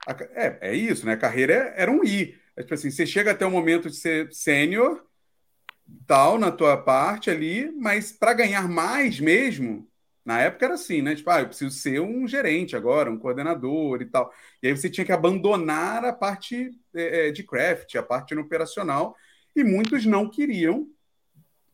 a, 0.06 0.12
é, 0.34 0.58
é 0.60 0.74
isso, 0.74 1.06
né? 1.06 1.14
A 1.14 1.16
carreira 1.16 1.72
era 1.74 1.90
um 1.90 2.04
I. 2.04 2.34
É, 2.56 2.62
tipo 2.62 2.74
assim, 2.74 2.90
você 2.90 3.06
chega 3.06 3.32
até 3.32 3.44
o 3.44 3.50
momento 3.50 3.90
de 3.90 3.96
ser 3.96 4.32
sênior, 4.32 5.04
tal, 6.06 6.38
na 6.38 6.50
tua 6.50 6.76
parte 6.76 7.30
ali, 7.30 7.70
mas 7.72 8.12
para 8.12 8.32
ganhar 8.32 8.68
mais 8.68 9.20
mesmo, 9.20 9.88
na 10.24 10.40
época 10.40 10.64
era 10.64 10.74
assim, 10.74 11.02
né? 11.02 11.14
Tipo, 11.14 11.30
ah, 11.30 11.40
eu 11.40 11.48
preciso 11.48 11.76
ser 11.76 12.00
um 12.00 12.26
gerente 12.26 12.74
agora, 12.74 13.10
um 13.10 13.18
coordenador 13.18 14.00
e 14.00 14.06
tal. 14.06 14.32
E 14.62 14.68
aí 14.68 14.76
você 14.76 14.88
tinha 14.88 15.04
que 15.04 15.12
abandonar 15.12 16.04
a 16.04 16.12
parte 16.12 16.70
é, 16.94 17.28
é 17.28 17.30
de 17.30 17.42
craft, 17.42 17.94
a 17.96 18.02
parte 18.02 18.34
operacional, 18.34 19.14
e 19.54 19.62
muitos 19.62 20.06
não 20.06 20.30
queriam 20.30 20.88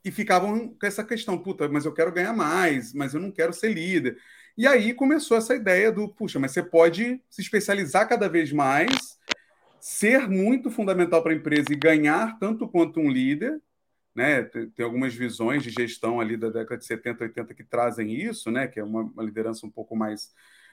e 0.05 0.11
ficavam 0.11 0.69
com 0.69 0.87
essa 0.87 1.05
questão, 1.05 1.38
puta, 1.38 1.69
mas 1.69 1.85
eu 1.85 1.93
quero 1.93 2.12
ganhar 2.12 2.33
mais, 2.33 2.93
mas 2.93 3.14
eu 3.14 3.21
não 3.21 3.31
quero 3.31 3.53
ser 3.53 3.73
líder. 3.73 4.16
E 4.57 4.66
aí 4.66 4.93
começou 4.95 5.37
essa 5.37 5.55
ideia 5.55 5.93
do, 5.93 6.09
puxa, 6.09 6.38
mas 6.38 6.53
você 6.53 6.62
pode 6.62 7.23
se 7.31 7.40
especializar 7.40 8.09
cada 8.09 8.29
vez 8.29 8.53
mais, 8.53 9.19
ser 9.81 10.29
muito 10.29 10.71
fundamental 10.71 11.23
para 11.23 11.33
a 11.33 11.37
empresa 11.37 11.73
e 11.73 11.77
ganhar 11.77 12.38
tanto 12.38 12.69
quanto 12.69 13.01
um 13.01 13.11
líder, 13.11 13.61
né? 14.14 14.43
Tem 14.43 14.85
algumas 14.85 15.14
visões 15.14 15.62
de 15.62 15.71
gestão 15.71 16.21
ali 16.21 16.37
da 16.37 16.49
década 16.51 16.79
de 16.79 16.85
70, 16.85 17.25
80 17.25 17.55
que 17.55 17.64
trazem 17.64 18.12
isso, 18.12 18.51
né? 18.51 18.66
Que 18.69 18.81
é 18.81 18.85
uma, 18.85 19.03
uma 19.03 19.23
liderança 19.23 19.66
um 19.66 19.71
pouco 19.71 19.97
mais 19.97 20.33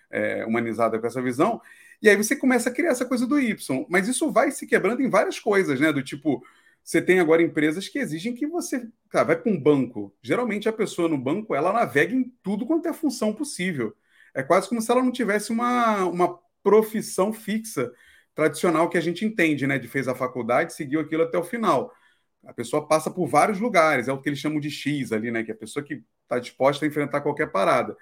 é, 0.10 0.46
humanizada 0.46 1.00
com 1.00 1.08
essa 1.08 1.22
visão. 1.22 1.62
E 2.02 2.10
aí 2.10 2.15
você 2.15 2.36
começa 2.36 2.70
a 2.70 2.74
criar 2.74 2.91
essa 2.91 3.06
coisa 3.06 3.26
do 3.26 3.39
Y. 3.39 3.86
Mas 3.89 4.08
isso 4.08 4.32
vai 4.32 4.52
se 4.52 4.67
quebrando 4.67 5.02
em 5.02 5.10
várias 5.10 5.39
coisas, 5.39 5.80
né? 5.80 5.91
Do 5.91 6.04
tipo, 6.04 6.43
você 6.84 7.02
tem 7.02 7.20
agora 7.20 7.41
empresas 7.41 7.88
que 7.88 8.00
exigem 8.00 8.34
que 8.34 8.48
você 8.48 8.88
cara, 9.10 9.26
vai 9.26 9.36
para 9.36 9.52
um 9.52 9.60
banco. 9.60 10.15
Geralmente 10.22 10.70
a 10.70 10.74
pessoa 10.74 11.10
no 11.10 11.17
banco 11.17 11.56
ela 11.56 11.74
navega 11.74 12.13
em 12.13 12.32
tudo 12.43 12.65
quanto 12.65 12.88
é 12.88 12.93
função 12.93 13.34
possível. 13.34 13.96
É 14.34 14.43
quase 14.43 14.70
como 14.70 14.82
se 14.82 14.91
ela 14.91 15.04
não 15.04 15.12
tivesse 15.12 15.52
uma, 15.52 16.06
uma 16.06 16.39
profissão 16.63 17.34
fixa 17.34 17.91
tradicional 18.38 18.88
que 18.88 19.00
a 19.00 19.02
gente 19.02 19.26
entende, 19.26 19.65
né? 19.65 19.80
De 19.80 19.88
fez 19.88 20.08
a 20.08 20.13
faculdade, 20.13 20.71
seguiu 20.71 21.00
aquilo 21.00 21.23
até 21.23 21.39
o 21.39 21.43
final. 21.43 21.91
A 22.45 22.54
pessoa 22.54 22.88
passa 22.88 23.10
por 23.10 23.28
vários 23.28 23.60
lugares, 23.60 24.08
é 24.08 24.13
o 24.13 24.21
que 24.21 24.30
eles 24.30 24.38
chamam 24.38 24.60
de 24.60 24.69
X 24.69 25.12
ali, 25.12 25.32
né? 25.32 25.43
Que 25.43 25.50
é 25.52 25.56
a 25.56 25.58
pessoa 25.58 25.84
que 25.84 26.04
está 26.21 26.38
disposta 26.38 26.86
a 26.86 26.88
enfrentar 26.88 27.21
qualquer 27.21 27.52
parada. 27.52 27.97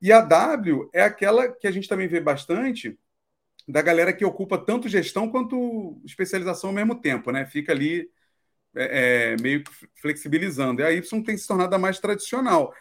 E 0.00 0.12
a 0.12 0.20
W 0.20 0.88
é 0.94 1.02
aquela 1.02 1.50
que 1.50 1.66
a 1.66 1.70
gente 1.72 1.88
também 1.88 2.06
vê 2.06 2.20
bastante 2.20 2.96
da 3.66 3.82
galera 3.82 4.12
que 4.12 4.24
ocupa 4.24 4.56
tanto 4.56 4.88
gestão 4.88 5.28
quanto 5.28 6.00
especialização 6.04 6.70
ao 6.70 6.76
mesmo 6.76 7.00
tempo, 7.00 7.32
né? 7.32 7.44
Fica 7.46 7.72
ali 7.72 8.08
é, 8.76 9.32
é, 9.32 9.36
meio 9.42 9.64
flexibilizando. 10.00 10.80
E 10.82 10.84
a 10.84 10.92
Y 10.92 11.22
tem 11.24 11.36
se 11.36 11.46
tornado 11.48 11.74
a 11.74 11.78
mais 11.78 11.98
tradicional. 11.98 12.72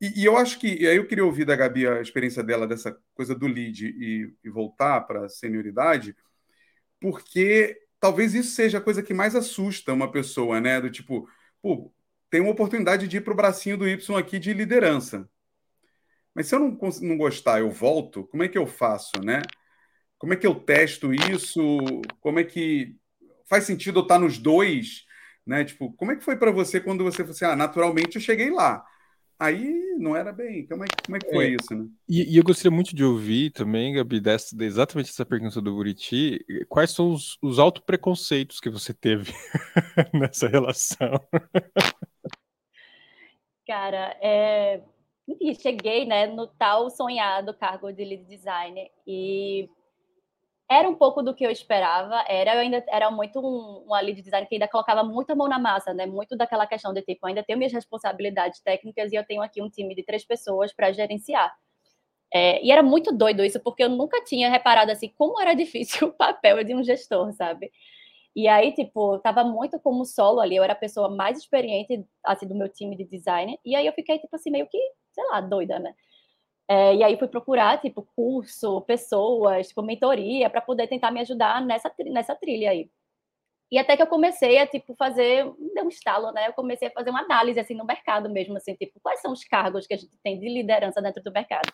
E, 0.00 0.22
e, 0.22 0.24
eu 0.24 0.36
acho 0.36 0.60
que, 0.60 0.68
e 0.68 0.86
aí 0.86 0.96
eu 0.96 1.06
queria 1.06 1.24
ouvir 1.24 1.44
da 1.44 1.56
Gabi 1.56 1.88
a 1.88 2.00
experiência 2.00 2.44
dela 2.44 2.66
dessa 2.66 2.96
coisa 3.14 3.34
do 3.34 3.48
lead 3.48 3.86
e, 3.86 4.32
e 4.44 4.50
voltar 4.50 5.00
para 5.02 5.26
a 5.26 5.28
senioridade, 5.28 6.14
porque 7.00 7.80
talvez 8.00 8.34
isso 8.34 8.54
seja 8.54 8.78
a 8.78 8.80
coisa 8.80 9.02
que 9.02 9.14
mais 9.14 9.34
assusta 9.34 9.92
uma 9.92 10.10
pessoa, 10.10 10.60
né? 10.60 10.80
Do 10.80 10.90
tipo, 10.90 11.28
pô, 11.62 11.92
tem 12.30 12.40
uma 12.40 12.50
oportunidade 12.52 13.08
de 13.08 13.18
ir 13.18 13.20
para 13.22 13.32
o 13.32 13.36
bracinho 13.36 13.76
do 13.76 13.88
Y 13.88 14.16
aqui 14.18 14.38
de 14.38 14.52
liderança. 14.52 15.28
Mas 16.34 16.46
se 16.46 16.54
eu 16.54 16.60
não, 16.60 16.78
não 17.02 17.16
gostar, 17.16 17.60
eu 17.60 17.70
volto, 17.70 18.24
como 18.28 18.42
é 18.42 18.48
que 18.48 18.58
eu 18.58 18.66
faço, 18.66 19.20
né? 19.24 19.42
Como 20.18 20.32
é 20.32 20.36
que 20.36 20.46
eu 20.46 20.54
testo 20.54 21.12
isso? 21.12 21.60
Como 22.20 22.38
é 22.38 22.44
que 22.44 22.96
faz 23.48 23.64
sentido 23.64 24.00
eu 24.00 24.02
estar 24.02 24.18
nos 24.18 24.38
dois? 24.38 25.04
Né? 25.46 25.64
Tipo, 25.64 25.92
como 25.94 26.12
é 26.12 26.16
que 26.16 26.24
foi 26.24 26.36
para 26.36 26.50
você 26.50 26.80
quando 26.80 27.04
você 27.04 27.18
falou 27.18 27.30
assim, 27.32 27.44
ah, 27.46 27.56
naturalmente 27.56 28.16
eu 28.16 28.22
cheguei 28.22 28.50
lá. 28.50 28.84
Aí 29.38 29.94
não 29.98 30.16
era 30.16 30.32
bem. 30.32 30.66
Como 30.66 30.82
é, 30.82 30.86
como 31.04 31.16
é 31.16 31.20
que 31.20 31.30
foi 31.30 31.46
é, 31.46 31.48
isso, 31.50 31.74
né? 31.74 31.86
E, 32.08 32.34
e, 32.34 32.36
eu 32.36 32.42
gostaria 32.42 32.74
muito 32.74 32.94
de 32.94 33.04
ouvir 33.04 33.50
também, 33.50 33.94
Gabi, 33.94 34.20
dessa, 34.20 34.56
exatamente 34.60 35.10
essa 35.10 35.24
pergunta 35.24 35.60
do 35.60 35.74
Buriti. 35.74 36.44
Quais 36.68 36.90
são 36.90 37.12
os, 37.12 37.38
os 37.40 37.58
autopreconceitos 37.60 38.58
que 38.58 38.68
você 38.68 38.92
teve 38.92 39.32
nessa 40.12 40.48
relação? 40.48 41.20
Cara, 43.64 44.16
é... 44.20 44.82
enfim, 45.28 45.54
cheguei 45.54 46.04
né, 46.04 46.26
no 46.26 46.48
tal 46.48 46.90
sonhado 46.90 47.54
cargo 47.54 47.92
de 47.92 48.04
lead 48.04 48.24
designer 48.24 48.90
e 49.06 49.68
era 50.70 50.88
um 50.88 50.94
pouco 50.94 51.22
do 51.22 51.34
que 51.34 51.44
eu 51.44 51.50
esperava, 51.50 52.24
era 52.28 52.54
eu 52.54 52.60
ainda 52.60 52.84
era 52.88 53.10
muito 53.10 53.40
um, 53.40 53.84
um 53.90 53.94
lead 53.94 54.20
design 54.20 54.46
que 54.46 54.54
ainda 54.54 54.68
colocava 54.68 55.02
muita 55.02 55.34
mão 55.34 55.48
na 55.48 55.58
massa, 55.58 55.94
né? 55.94 56.04
Muito 56.06 56.36
daquela 56.36 56.66
questão 56.66 56.92
de 56.92 57.00
tipo, 57.02 57.26
ainda 57.26 57.42
tenho 57.42 57.58
minhas 57.58 57.72
responsabilidades 57.72 58.60
técnicas 58.60 59.10
e 59.12 59.16
eu 59.16 59.24
tenho 59.24 59.42
aqui 59.42 59.62
um 59.62 59.70
time 59.70 59.94
de 59.94 60.02
três 60.04 60.24
pessoas 60.26 60.72
para 60.74 60.92
gerenciar. 60.92 61.54
É, 62.32 62.62
e 62.64 62.70
era 62.70 62.82
muito 62.82 63.12
doido 63.16 63.44
isso, 63.44 63.60
porque 63.60 63.82
eu 63.82 63.88
nunca 63.88 64.22
tinha 64.24 64.50
reparado 64.50 64.92
assim 64.92 65.08
como 65.16 65.40
era 65.40 65.54
difícil 65.56 66.08
o 66.08 66.12
papel 66.12 66.62
de 66.64 66.74
um 66.74 66.82
gestor, 66.84 67.32
sabe? 67.32 67.70
E 68.36 68.46
aí, 68.48 68.72
tipo, 68.72 69.18
tava 69.20 69.44
muito 69.44 69.80
como 69.80 70.04
solo 70.04 70.40
ali, 70.40 70.56
eu 70.56 70.64
era 70.64 70.74
a 70.74 70.76
pessoa 70.76 71.08
mais 71.08 71.38
experiente 71.38 72.04
assim 72.24 72.46
do 72.46 72.54
meu 72.54 72.68
time 72.68 72.96
de 72.96 73.04
design, 73.04 73.58
e 73.64 73.74
aí 73.74 73.86
eu 73.86 73.92
fiquei 73.94 74.18
tipo 74.18 74.36
assim 74.36 74.50
meio 74.50 74.66
que, 74.68 74.78
sei 75.12 75.24
lá, 75.30 75.40
doida, 75.40 75.78
né? 75.78 75.94
É, 76.68 76.94
e 76.96 77.02
aí 77.02 77.18
fui 77.18 77.28
procurar, 77.28 77.80
tipo, 77.80 78.06
curso, 78.14 78.82
pessoas, 78.82 79.68
tipo, 79.68 79.82
mentoria, 79.82 80.50
para 80.50 80.60
poder 80.60 80.86
tentar 80.86 81.10
me 81.10 81.20
ajudar 81.20 81.64
nessa, 81.64 81.90
nessa 82.06 82.34
trilha 82.34 82.70
aí. 82.70 82.90
E 83.70 83.78
até 83.78 83.96
que 83.96 84.02
eu 84.02 84.06
comecei 84.06 84.58
a, 84.58 84.66
tipo, 84.66 84.94
fazer, 84.94 85.44
deu 85.74 85.84
um 85.84 85.88
estalo, 85.88 86.32
né? 86.32 86.48
Eu 86.48 86.52
comecei 86.54 86.88
a 86.88 86.90
fazer 86.90 87.10
uma 87.10 87.20
análise, 87.20 87.60
assim, 87.60 87.74
no 87.74 87.84
mercado 87.84 88.30
mesmo, 88.30 88.56
assim, 88.56 88.74
tipo, 88.74 88.98
quais 89.00 89.20
são 89.20 89.32
os 89.32 89.44
cargos 89.44 89.86
que 89.86 89.94
a 89.94 89.96
gente 89.96 90.16
tem 90.22 90.38
de 90.38 90.48
liderança 90.48 91.02
dentro 91.02 91.22
do 91.22 91.32
mercado. 91.32 91.70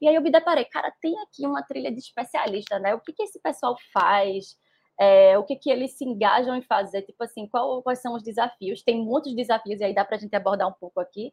E 0.00 0.08
aí 0.08 0.14
eu 0.14 0.22
me 0.22 0.30
deparei, 0.30 0.64
cara, 0.64 0.92
tem 1.00 1.18
aqui 1.20 1.46
uma 1.46 1.62
trilha 1.62 1.90
de 1.90 1.98
especialista, 1.98 2.78
né? 2.78 2.94
O 2.94 3.00
que 3.00 3.12
que 3.12 3.22
esse 3.22 3.40
pessoal 3.40 3.76
faz? 3.92 4.56
É, 4.98 5.38
o 5.38 5.44
que 5.44 5.56
que 5.56 5.70
eles 5.70 5.96
se 5.96 6.04
engajam 6.04 6.56
em 6.56 6.62
fazer? 6.62 7.02
Tipo 7.02 7.24
assim, 7.24 7.46
qual, 7.48 7.82
quais 7.82 8.00
são 8.00 8.14
os 8.14 8.22
desafios? 8.22 8.82
Tem 8.82 9.00
muitos 9.02 9.34
desafios, 9.34 9.80
e 9.80 9.84
aí 9.84 9.94
dá 9.94 10.04
para 10.04 10.16
a 10.16 10.18
gente 10.20 10.34
abordar 10.34 10.68
um 10.68 10.72
pouco 10.72 11.00
aqui. 11.00 11.32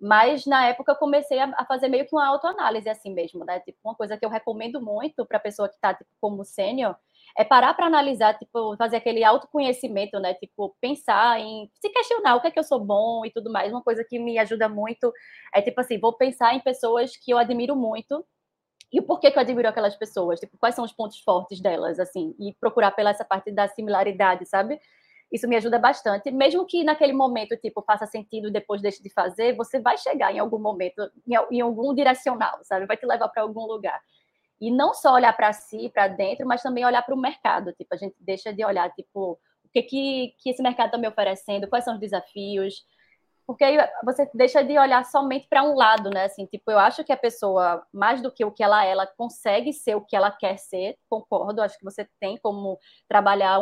Mas 0.00 0.46
na 0.46 0.66
época 0.68 0.92
eu 0.92 0.96
comecei 0.96 1.38
a, 1.38 1.64
fazer 1.66 1.88
meio 1.88 2.06
que 2.06 2.14
uma 2.14 2.26
autoanálise 2.26 2.88
assim 2.88 3.12
mesmo, 3.12 3.44
né? 3.44 3.60
Tipo, 3.60 3.78
uma 3.84 3.94
coisa 3.94 4.16
que 4.16 4.24
eu 4.24 4.30
recomendo 4.30 4.80
muito 4.80 5.26
para 5.26 5.38
pessoa 5.38 5.68
que 5.68 5.74
está 5.74 5.92
tipo, 5.94 6.10
como 6.20 6.44
sênior 6.44 6.96
é 7.36 7.44
parar 7.44 7.74
para 7.74 7.86
analisar, 7.86 8.36
tipo, 8.38 8.76
fazer 8.76 8.96
aquele 8.96 9.22
autoconhecimento, 9.22 10.18
né? 10.18 10.34
Tipo, 10.34 10.74
pensar 10.80 11.38
em 11.40 11.70
se 11.80 11.90
questionar 11.90 12.36
o 12.36 12.40
que 12.40 12.48
é 12.48 12.50
que 12.50 12.58
eu 12.58 12.64
sou 12.64 12.80
bom 12.80 13.24
e 13.26 13.30
tudo 13.30 13.52
mais. 13.52 13.72
Uma 13.72 13.82
coisa 13.82 14.04
que 14.04 14.18
me 14.18 14.38
ajuda 14.38 14.68
muito 14.68 15.12
é 15.54 15.60
tipo 15.62 15.80
assim, 15.80 15.98
vou 15.98 16.12
pensar 16.16 16.54
em 16.54 16.60
pessoas 16.60 17.16
que 17.16 17.30
eu 17.32 17.38
admiro 17.38 17.76
muito 17.76 18.24
e 18.92 18.98
o 19.00 19.02
porquê 19.04 19.30
que 19.30 19.38
eu 19.38 19.42
admiro 19.42 19.68
aquelas 19.68 19.96
pessoas, 19.96 20.40
tipo, 20.40 20.58
quais 20.58 20.74
são 20.74 20.84
os 20.84 20.92
pontos 20.92 21.20
fortes 21.20 21.60
delas, 21.60 22.00
assim, 22.00 22.34
e 22.40 22.52
procurar 22.60 22.90
pela 22.90 23.10
essa 23.10 23.24
parte 23.24 23.52
da 23.52 23.68
similaridade, 23.68 24.46
sabe? 24.46 24.80
Isso 25.30 25.46
me 25.46 25.56
ajuda 25.56 25.78
bastante, 25.78 26.30
mesmo 26.30 26.66
que 26.66 26.82
naquele 26.82 27.12
momento, 27.12 27.56
tipo, 27.56 27.82
faça 27.82 28.04
sentido 28.04 28.48
e 28.48 28.52
depois 28.52 28.82
deixe 28.82 29.00
de 29.00 29.08
fazer, 29.10 29.54
você 29.54 29.78
vai 29.78 29.96
chegar 29.96 30.34
em 30.34 30.40
algum 30.40 30.58
momento, 30.58 31.08
em, 31.50 31.60
algum 31.60 31.94
direcional, 31.94 32.58
sabe? 32.64 32.86
Vai 32.86 32.96
te 32.96 33.06
levar 33.06 33.28
para 33.28 33.42
algum 33.42 33.64
lugar. 33.64 34.00
E 34.60 34.70
não 34.70 34.92
só 34.92 35.14
olhar 35.14 35.32
para 35.36 35.52
si, 35.52 35.88
para 35.88 36.08
dentro, 36.08 36.46
mas 36.46 36.62
também 36.62 36.84
olhar 36.84 37.02
para 37.02 37.14
o 37.14 37.18
mercado. 37.18 37.72
Tipo, 37.72 37.94
a 37.94 37.96
gente 37.96 38.16
deixa 38.18 38.52
de 38.52 38.64
olhar, 38.64 38.90
tipo, 38.92 39.38
o 39.64 39.68
que, 39.72 39.82
que, 39.82 40.34
que 40.38 40.50
esse 40.50 40.62
mercado 40.62 40.86
está 40.86 40.98
me 40.98 41.08
oferecendo, 41.08 41.68
quais 41.68 41.84
são 41.84 41.94
os 41.94 42.00
desafios, 42.00 42.84
porque 43.50 43.64
aí 43.64 43.76
você 44.04 44.30
deixa 44.32 44.62
de 44.62 44.78
olhar 44.78 45.04
somente 45.04 45.48
para 45.48 45.64
um 45.64 45.74
lado, 45.74 46.08
né? 46.08 46.26
Assim, 46.26 46.46
tipo, 46.46 46.70
eu 46.70 46.78
acho 46.78 47.02
que 47.02 47.12
a 47.12 47.16
pessoa, 47.16 47.84
mais 47.92 48.22
do 48.22 48.30
que 48.30 48.44
o 48.44 48.52
que 48.52 48.62
ela 48.62 48.86
é, 48.86 48.92
ela 48.92 49.08
consegue 49.08 49.72
ser 49.72 49.96
o 49.96 50.00
que 50.00 50.14
ela 50.14 50.30
quer 50.30 50.56
ser, 50.56 50.96
concordo. 51.08 51.60
Acho 51.60 51.76
que 51.76 51.84
você 51.84 52.08
tem 52.20 52.36
como 52.36 52.78
trabalhar 53.08 53.58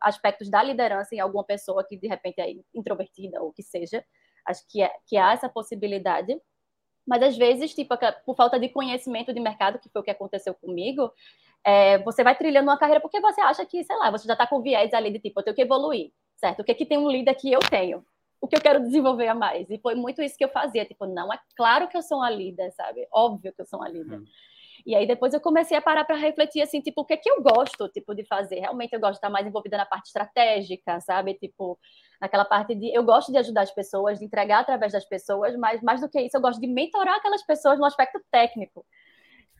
aspectos 0.00 0.50
da 0.50 0.60
liderança 0.60 1.14
em 1.14 1.20
alguma 1.20 1.44
pessoa 1.44 1.86
que 1.86 1.96
de 1.96 2.08
repente 2.08 2.40
é 2.40 2.52
introvertida 2.74 3.40
ou 3.40 3.52
que 3.52 3.62
seja. 3.62 4.04
Acho 4.44 4.66
que, 4.68 4.82
é, 4.82 4.92
que 5.06 5.16
há 5.16 5.34
essa 5.34 5.48
possibilidade. 5.48 6.36
Mas 7.06 7.22
às 7.22 7.36
vezes, 7.36 7.72
tipo, 7.72 7.94
por 8.26 8.34
falta 8.34 8.58
de 8.58 8.70
conhecimento 8.70 9.32
de 9.32 9.38
mercado, 9.38 9.78
que 9.78 9.88
foi 9.88 10.00
o 10.00 10.04
que 10.04 10.10
aconteceu 10.10 10.52
comigo, 10.52 11.12
é, 11.64 11.98
você 11.98 12.24
vai 12.24 12.36
trilhando 12.36 12.68
uma 12.68 12.76
carreira 12.76 13.00
porque 13.00 13.20
você 13.20 13.40
acha 13.40 13.64
que, 13.64 13.84
sei 13.84 13.96
lá, 13.98 14.10
você 14.10 14.26
já 14.26 14.32
está 14.32 14.48
com 14.48 14.60
viés 14.60 14.92
ali 14.92 15.12
de 15.12 15.20
tipo, 15.20 15.38
eu 15.38 15.44
tenho 15.44 15.54
que 15.54 15.62
evoluir, 15.62 16.10
certo? 16.34 16.62
O 16.62 16.64
que, 16.64 16.72
é 16.72 16.74
que 16.74 16.84
tem 16.84 16.98
um 16.98 17.08
líder 17.08 17.36
que 17.36 17.52
eu 17.52 17.60
tenho? 17.60 18.04
O 18.40 18.48
que 18.48 18.56
eu 18.56 18.60
quero 18.60 18.82
desenvolver 18.82 19.28
a 19.28 19.34
mais. 19.34 19.68
E 19.68 19.78
foi 19.78 19.94
muito 19.94 20.22
isso 20.22 20.36
que 20.36 20.44
eu 20.44 20.48
fazia, 20.48 20.84
tipo, 20.84 21.06
não, 21.06 21.32
é 21.32 21.38
claro 21.56 21.88
que 21.88 21.96
eu 21.96 22.02
sou 22.02 22.18
uma 22.18 22.30
líder, 22.30 22.72
sabe? 22.72 23.06
Óbvio 23.12 23.52
que 23.52 23.60
eu 23.60 23.66
sou 23.66 23.78
uma 23.78 23.88
líder. 23.88 24.18
Uhum. 24.18 24.24
E 24.86 24.94
aí 24.94 25.06
depois 25.06 25.34
eu 25.34 25.40
comecei 25.40 25.76
a 25.76 25.82
parar 25.82 26.04
para 26.04 26.16
refletir 26.16 26.62
assim, 26.62 26.80
tipo, 26.80 27.02
o 27.02 27.04
que 27.04 27.12
é 27.12 27.16
que 27.16 27.30
eu 27.30 27.42
gosto, 27.42 27.88
tipo, 27.88 28.14
de 28.14 28.24
fazer? 28.24 28.60
Realmente 28.60 28.92
eu 28.94 29.00
gosto 29.00 29.12
de 29.12 29.18
estar 29.18 29.30
mais 29.30 29.46
envolvida 29.46 29.76
na 29.76 29.84
parte 29.84 30.06
estratégica, 30.06 31.00
sabe? 31.00 31.34
Tipo, 31.34 31.78
naquela 32.20 32.44
parte 32.46 32.74
de 32.74 32.94
eu 32.94 33.04
gosto 33.04 33.30
de 33.30 33.38
ajudar 33.38 33.62
as 33.62 33.74
pessoas, 33.74 34.18
de 34.18 34.24
entregar 34.24 34.60
através 34.60 34.92
das 34.92 35.04
pessoas, 35.04 35.54
mas 35.56 35.82
mais 35.82 36.00
do 36.00 36.08
que 36.08 36.20
isso, 36.20 36.36
eu 36.36 36.40
gosto 36.40 36.60
de 36.60 36.66
mentorar 36.66 37.16
aquelas 37.16 37.44
pessoas 37.44 37.78
no 37.78 37.84
aspecto 37.84 38.20
técnico. 38.30 38.86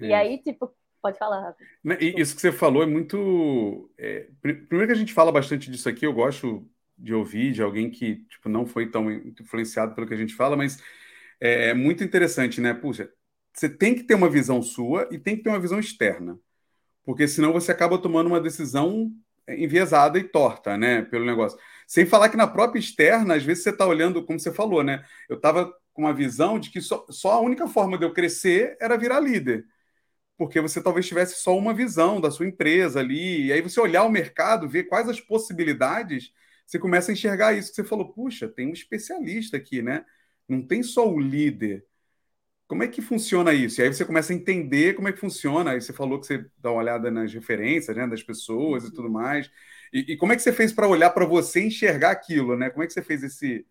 É. 0.00 0.06
E 0.06 0.14
aí, 0.14 0.38
tipo, 0.38 0.72
pode 1.02 1.18
falar. 1.18 1.54
Né, 1.84 1.98
isso 2.00 2.34
que 2.34 2.40
você 2.40 2.52
falou 2.52 2.82
é 2.82 2.86
muito. 2.86 3.90
É, 3.98 4.26
primeiro 4.40 4.86
que 4.86 4.92
a 4.92 4.98
gente 4.98 5.12
fala 5.12 5.30
bastante 5.30 5.70
disso 5.70 5.88
aqui, 5.88 6.06
eu 6.06 6.12
gosto 6.12 6.66
de 7.00 7.14
ouvir 7.14 7.52
de 7.52 7.62
alguém 7.62 7.90
que 7.90 8.24
tipo, 8.28 8.48
não 8.48 8.66
foi 8.66 8.90
tão 8.90 9.10
influenciado 9.10 9.94
pelo 9.94 10.06
que 10.06 10.14
a 10.14 10.16
gente 10.16 10.34
fala, 10.34 10.56
mas 10.56 10.78
é, 11.40 11.70
é 11.70 11.74
muito 11.74 12.04
interessante, 12.04 12.60
né? 12.60 12.74
Puxa, 12.74 13.10
você 13.52 13.68
tem 13.68 13.94
que 13.94 14.04
ter 14.04 14.14
uma 14.14 14.28
visão 14.28 14.62
sua 14.62 15.08
e 15.10 15.18
tem 15.18 15.36
que 15.36 15.42
ter 15.42 15.50
uma 15.50 15.60
visão 15.60 15.78
externa, 15.80 16.38
porque 17.04 17.28
senão 17.28 17.52
você 17.52 17.72
acaba 17.72 17.98
tomando 17.98 18.28
uma 18.28 18.40
decisão 18.40 19.12
enviesada 19.48 20.18
e 20.18 20.24
torta, 20.24 20.76
né? 20.76 21.02
Pelo 21.02 21.26
negócio. 21.26 21.58
Sem 21.86 22.06
falar 22.06 22.28
que 22.28 22.36
na 22.36 22.46
própria 22.46 22.80
externa, 22.80 23.34
às 23.34 23.42
vezes 23.42 23.64
você 23.64 23.70
está 23.70 23.86
olhando, 23.86 24.24
como 24.24 24.38
você 24.38 24.52
falou, 24.52 24.82
né? 24.84 25.04
Eu 25.28 25.36
estava 25.36 25.72
com 25.92 26.02
uma 26.02 26.14
visão 26.14 26.58
de 26.58 26.70
que 26.70 26.80
só, 26.80 27.04
só 27.10 27.32
a 27.32 27.40
única 27.40 27.66
forma 27.68 27.98
de 27.98 28.04
eu 28.04 28.12
crescer 28.12 28.76
era 28.80 28.96
virar 28.96 29.20
líder 29.20 29.66
porque 30.40 30.58
você 30.58 30.82
talvez 30.82 31.06
tivesse 31.06 31.42
só 31.42 31.54
uma 31.54 31.74
visão 31.74 32.18
da 32.18 32.30
sua 32.30 32.46
empresa 32.46 32.98
ali, 32.98 33.48
e 33.48 33.52
aí 33.52 33.60
você 33.60 33.78
olhar 33.78 34.04
o 34.04 34.10
mercado, 34.10 34.66
ver 34.66 34.84
quais 34.84 35.06
as 35.06 35.20
possibilidades, 35.20 36.32
você 36.70 36.78
começa 36.78 37.10
a 37.10 37.14
enxergar 37.14 37.52
isso 37.52 37.70
que 37.70 37.76
você 37.76 37.84
falou, 37.84 38.12
puxa, 38.12 38.48
tem 38.48 38.68
um 38.68 38.72
especialista 38.72 39.56
aqui, 39.56 39.82
né? 39.82 40.04
Não 40.48 40.64
tem 40.64 40.84
só 40.84 41.08
o 41.08 41.18
líder. 41.18 41.84
Como 42.68 42.84
é 42.84 42.88
que 42.88 43.02
funciona 43.02 43.52
isso? 43.52 43.80
E 43.80 43.84
aí 43.84 43.92
você 43.92 44.04
começa 44.04 44.32
a 44.32 44.36
entender 44.36 44.94
como 44.94 45.08
é 45.08 45.12
que 45.12 45.18
funciona. 45.18 45.72
Aí 45.72 45.80
você 45.80 45.92
falou 45.92 46.20
que 46.20 46.26
você 46.26 46.46
dá 46.58 46.70
uma 46.70 46.80
olhada 46.80 47.10
nas 47.10 47.34
referências, 47.34 47.96
né, 47.96 48.06
das 48.06 48.22
pessoas 48.22 48.84
e 48.84 48.92
tudo 48.94 49.10
mais. 49.10 49.50
E, 49.92 50.12
e 50.12 50.16
como 50.16 50.32
é 50.32 50.36
que 50.36 50.42
você 50.42 50.52
fez 50.52 50.72
para 50.72 50.86
olhar 50.88 51.10
para 51.10 51.26
você 51.26 51.60
enxergar 51.60 52.12
aquilo, 52.12 52.56
né? 52.56 52.70
Como 52.70 52.84
é 52.84 52.86
que 52.86 52.92
você 52.92 53.02
fez 53.02 53.24
esse 53.24 53.66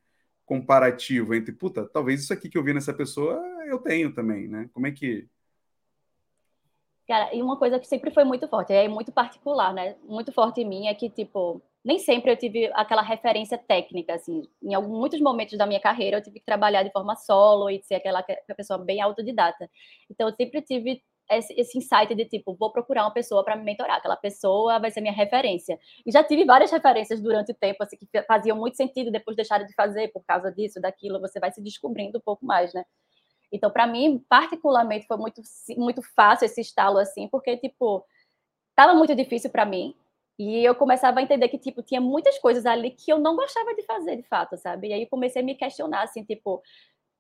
comparativo 0.46 1.34
entre, 1.36 1.54
puta, 1.54 1.86
talvez 1.88 2.22
isso 2.24 2.34
aqui 2.34 2.50
que 2.50 2.58
eu 2.58 2.64
vi 2.64 2.74
nessa 2.74 2.94
pessoa 2.94 3.40
eu 3.68 3.80
tenho 3.80 4.14
também, 4.14 4.48
né? 4.48 4.70
Como 4.74 4.88
é 4.88 4.92
que 4.92 5.30
Cara, 7.08 7.34
e 7.34 7.42
uma 7.42 7.58
coisa 7.58 7.80
que 7.80 7.88
sempre 7.88 8.12
foi 8.12 8.24
muito 8.24 8.48
forte, 8.48 8.72
é 8.72 8.88
muito 8.88 9.12
particular, 9.12 9.74
né? 9.74 9.96
Muito 10.04 10.32
forte 10.32 10.62
em 10.62 10.66
mim 10.66 10.88
é 10.88 10.94
que, 10.94 11.10
tipo, 11.10 11.60
nem 11.84 11.98
sempre 12.00 12.32
eu 12.32 12.38
tive 12.38 12.70
aquela 12.74 13.02
referência 13.02 13.58
técnica, 13.58 14.16
assim. 14.16 14.44
Em 14.62 14.74
alguns, 14.74 15.00
muitos 15.00 15.22
momentos 15.22 15.58
da 15.58 15.66
minha 15.66 15.80
carreira, 15.80 16.18
eu 16.18 16.24
tive 16.24 16.40
que 16.40 16.46
trabalhar 16.46 16.84
de 16.84 16.92
forma 16.92 17.16
solo 17.16 17.70
e 17.70 17.82
ser 17.84 17.96
aquela, 17.96 18.20
aquela 18.20 18.56
pessoa 18.56 18.78
bem 18.78 19.02
autodidata. 19.02 19.70
Então, 20.10 20.28
eu 20.28 20.36
sempre 20.36 20.62
tive 20.62 21.02
esse, 21.32 21.54
esse 21.54 21.78
insight 21.78 22.14
de, 22.14 22.26
tipo, 22.26 22.54
vou 22.56 22.72
procurar 22.72 23.04
uma 23.04 23.14
pessoa 23.14 23.44
para 23.44 23.56
me 23.56 23.64
mentorar. 23.64 23.98
Aquela 23.98 24.18
pessoa 24.18 24.80
vai 24.80 24.92
ser 24.92 25.02
minha 25.02 25.14
referência. 25.14 25.80
E 26.06 26.12
já 26.12 26.24
tive 26.24 26.44
várias 26.44 26.72
referências 26.72 27.22
durante 27.22 27.52
o 27.52 27.56
tempo, 27.56 27.82
assim, 27.84 27.98
que 27.98 28.08
faziam 28.24 28.58
muito 28.58 28.76
sentido, 28.76 29.12
depois 29.12 29.36
deixaram 29.36 29.66
de 29.66 29.74
fazer 29.74 30.10
por 30.10 30.24
causa 30.26 30.52
disso, 30.52 30.82
daquilo. 30.82 31.20
Você 31.22 31.40
vai 31.40 31.52
se 31.52 31.62
descobrindo 31.62 32.18
um 32.18 32.22
pouco 32.22 32.46
mais, 32.46 32.74
né? 32.74 32.84
Então, 33.52 33.72
para 33.72 33.88
mim, 33.88 34.24
particularmente, 34.28 35.08
foi 35.08 35.18
muito, 35.18 35.42
muito 35.78 36.02
fácil 36.16 36.46
esse 36.46 36.62
estalo 36.62 36.98
assim, 36.98 37.28
porque, 37.28 37.58
tipo, 37.58 38.06
tava 38.76 38.94
muito 38.94 39.16
difícil 39.16 39.50
para 39.50 39.66
mim. 39.66 39.96
E 40.40 40.64
eu 40.64 40.74
começava 40.74 41.20
a 41.20 41.24
entender 41.24 41.50
que, 41.50 41.58
tipo, 41.58 41.84
tinha 41.84 42.00
muitas 42.00 42.40
coisas 42.40 42.66
ali 42.66 42.92
que 42.92 43.12
eu 43.12 43.20
não 43.20 43.36
gostava 43.36 43.76
de 43.76 43.84
fazer, 43.84 44.16
de 44.16 44.24
fato, 44.24 44.56
sabe? 44.58 44.88
E 44.88 44.94
aí 44.94 45.06
comecei 45.06 45.42
a 45.42 45.46
me 45.46 45.54
questionar, 45.54 46.04
assim, 46.04 46.24
tipo, 46.24 46.64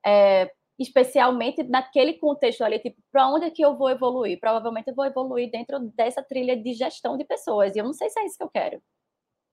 é, 0.05 0.49
especialmente 0.79 1.61
naquele 1.63 2.13
contexto 2.13 2.63
ali, 2.63 2.79
tipo, 2.79 3.01
para 3.11 3.27
onde 3.29 3.45
é 3.45 3.51
que 3.51 3.61
eu 3.61 3.75
vou 3.77 3.89
evoluir? 3.89 4.39
Provavelmente 4.39 4.87
eu 4.89 4.95
vou 4.95 5.05
evoluir 5.05 5.51
dentro 5.51 5.79
dessa 5.95 6.23
trilha 6.23 6.55
de 6.55 6.73
gestão 6.73 7.17
de 7.17 7.25
pessoas. 7.25 7.75
E 7.75 7.79
eu 7.79 7.85
não 7.85 7.93
sei 7.93 8.09
se 8.09 8.19
é 8.21 8.25
isso 8.25 8.37
que 8.37 8.43
eu 8.43 8.49
quero. 8.49 8.81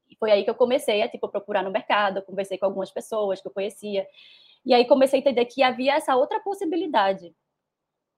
E 0.08 0.16
foi 0.16 0.30
aí 0.30 0.44
que 0.44 0.50
eu 0.50 0.54
comecei 0.54 1.02
a, 1.02 1.08
tipo, 1.08 1.28
procurar 1.28 1.64
no 1.64 1.70
mercado, 1.72 2.22
conversei 2.22 2.58
com 2.58 2.66
algumas 2.66 2.92
pessoas 2.92 3.40
que 3.42 3.48
eu 3.48 3.52
conhecia. 3.52 4.06
E 4.64 4.74
aí 4.74 4.86
comecei 4.86 5.18
a 5.18 5.22
entender 5.22 5.44
que 5.46 5.62
havia 5.62 5.94
essa 5.96 6.16
outra 6.16 6.40
possibilidade. 6.40 7.34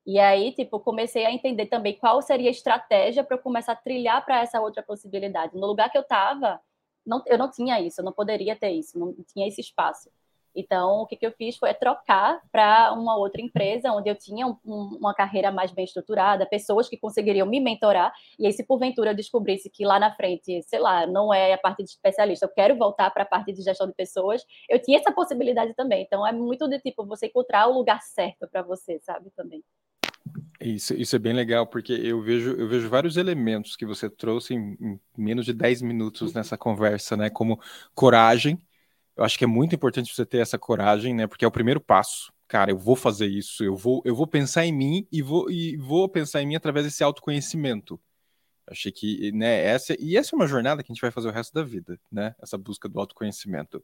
E 0.09 0.19
aí, 0.19 0.53
tipo, 0.53 0.81
comecei 0.81 1.27
a 1.27 1.31
entender 1.31 1.67
também 1.67 1.93
qual 1.99 2.23
seria 2.23 2.49
a 2.49 2.51
estratégia 2.51 3.23
para 3.23 3.37
eu 3.37 3.43
começar 3.43 3.73
a 3.73 3.77
trilhar 3.77 4.25
para 4.25 4.41
essa 4.41 4.59
outra 4.59 4.83
possibilidade. 4.83 5.55
No 5.55 5.67
lugar 5.67 5.91
que 5.91 5.99
eu 5.99 6.03
estava, 6.03 6.59
não, 7.07 7.23
eu 7.27 7.37
não 7.37 7.51
tinha 7.51 7.79
isso, 7.79 8.01
eu 8.01 8.05
não 8.07 8.13
poderia 8.13 8.57
ter 8.57 8.71
isso, 8.71 8.99
não 8.99 9.15
tinha 9.35 9.47
esse 9.47 9.61
espaço. 9.61 10.11
Então, 10.57 11.03
o 11.03 11.07
que, 11.07 11.15
que 11.15 11.27
eu 11.27 11.33
fiz 11.33 11.59
foi 11.59 11.75
trocar 11.75 12.41
para 12.51 12.91
uma 12.95 13.19
outra 13.19 13.43
empresa, 13.43 13.93
onde 13.93 14.09
eu 14.09 14.17
tinha 14.17 14.47
um, 14.47 14.57
uma 14.65 15.13
carreira 15.13 15.53
mais 15.53 15.73
bem 15.73 15.85
estruturada, 15.85 16.47
pessoas 16.47 16.89
que 16.89 16.97
conseguiriam 16.97 17.47
me 17.47 17.61
mentorar. 17.61 18.11
E 18.39 18.47
aí, 18.47 18.53
se 18.55 18.65
porventura 18.65 19.11
eu 19.11 19.15
descobrisse 19.15 19.69
que 19.69 19.85
lá 19.85 20.01
na 20.01 20.15
frente, 20.17 20.63
sei 20.63 20.79
lá, 20.81 21.07
não 21.07 21.35
é 21.35 21.53
a 21.53 21.59
parte 21.59 21.85
de 21.85 21.91
especialista, 21.91 22.47
eu 22.47 22.51
quero 22.51 22.79
voltar 22.79 23.11
para 23.11 23.25
a 23.25 23.27
parte 23.27 23.53
de 23.53 23.61
gestão 23.61 23.87
de 23.87 23.93
pessoas, 23.95 24.43
eu 24.71 24.81
tinha 24.81 24.99
essa 24.99 25.13
possibilidade 25.13 25.75
também. 25.75 26.03
Então, 26.03 26.27
é 26.27 26.33
muito 26.33 26.67
de 26.67 26.81
tipo 26.81 27.05
você 27.05 27.27
encontrar 27.27 27.69
o 27.69 27.75
lugar 27.75 28.01
certo 28.01 28.49
para 28.49 28.63
você, 28.63 28.99
sabe? 29.01 29.31
Também. 29.37 29.63
Isso, 30.61 30.95
isso 30.95 31.15
é 31.17 31.19
bem 31.19 31.33
legal, 31.33 31.67
porque 31.67 31.93
eu 31.93 32.21
vejo, 32.21 32.51
eu 32.53 32.69
vejo 32.69 32.89
vários 32.89 33.17
elementos 33.17 33.77
que 33.77 33.87
você 33.87 34.11
trouxe 34.11 34.55
em, 34.55 34.77
em 34.81 35.01
menos 35.17 35.45
de 35.47 35.53
10 35.53 35.81
minutos 35.83 36.33
nessa 36.35 36.59
conversa, 36.59 37.17
né? 37.17 37.31
Como 37.31 37.61
coragem, 37.95 38.61
eu 39.17 39.25
acho 39.25 39.39
que 39.39 39.45
é 39.45 39.47
muito 39.49 39.75
importante 39.75 40.15
você 40.15 40.27
ter 40.27 40.39
essa 40.39 40.59
coragem, 40.59 41.15
né? 41.15 41.27
Porque 41.27 41.45
é 41.45 41.49
o 41.49 41.53
primeiro 41.53 41.81
passo. 41.81 42.33
Cara, 42.49 42.71
eu 42.73 42.79
vou 42.79 42.97
fazer 42.97 43.27
isso, 43.29 43.65
eu 43.65 43.77
vou, 43.77 44.03
eu 44.05 44.15
vou 44.17 44.27
pensar 44.27 44.67
em 44.67 44.73
mim 44.73 45.07
e 45.13 45.23
vou, 45.23 45.51
e 45.51 45.77
vou 45.77 46.09
pensar 46.09 46.43
em 46.43 46.47
mim 46.47 46.57
através 46.57 46.87
desse 46.87 47.05
autoconhecimento. 47.05 48.01
Achei 48.71 48.93
que, 48.93 49.33
né, 49.33 49.65
essa, 49.65 49.97
e 49.99 50.17
essa 50.17 50.35
é 50.35 50.37
uma 50.37 50.47
jornada 50.47 50.83
que 50.83 50.93
a 50.93 50.95
gente 50.95 51.01
vai 51.01 51.11
fazer 51.11 51.29
o 51.29 51.33
resto 51.33 51.55
da 51.55 51.63
vida, 51.63 51.99
né? 52.13 52.35
Essa 52.41 52.59
busca 52.59 52.89
do 52.89 53.01
autoconhecimento. 53.01 53.83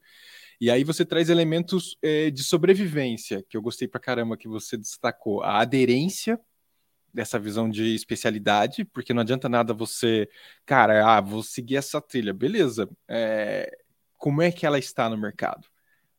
E 0.61 0.69
aí 0.69 0.83
você 0.83 1.03
traz 1.03 1.29
elementos 1.29 1.97
é, 2.01 2.29
de 2.29 2.43
sobrevivência, 2.43 3.43
que 3.49 3.57
eu 3.57 3.61
gostei 3.61 3.87
pra 3.87 3.99
caramba 3.99 4.37
que 4.37 4.47
você 4.47 4.77
destacou. 4.77 5.43
A 5.43 5.59
aderência 5.59 6.39
dessa 7.13 7.39
visão 7.39 7.69
de 7.69 7.95
especialidade, 7.95 8.83
porque 8.83 9.13
não 9.13 9.21
adianta 9.21 9.47
nada 9.47 9.73
você, 9.73 10.29
cara, 10.65 11.15
ah, 11.15 11.21
vou 11.21 11.41
seguir 11.41 11.77
essa 11.77 12.01
trilha, 12.01 12.33
beleza. 12.33 12.89
É, 13.07 13.77
como 14.17 14.41
é 14.41 14.51
que 14.51 14.65
ela 14.65 14.77
está 14.77 15.09
no 15.09 15.17
mercado, 15.17 15.67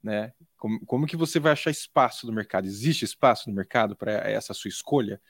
né? 0.02 0.32
Como, 0.56 0.80
como 0.86 1.06
que 1.06 1.16
você 1.16 1.38
vai 1.38 1.52
achar 1.52 1.70
espaço 1.70 2.26
no 2.26 2.32
mercado? 2.32 2.66
Existe 2.66 3.04
espaço 3.04 3.50
no 3.50 3.54
mercado 3.54 3.94
para 3.94 4.12
essa 4.30 4.54
sua 4.54 4.70
escolha? 4.70 5.20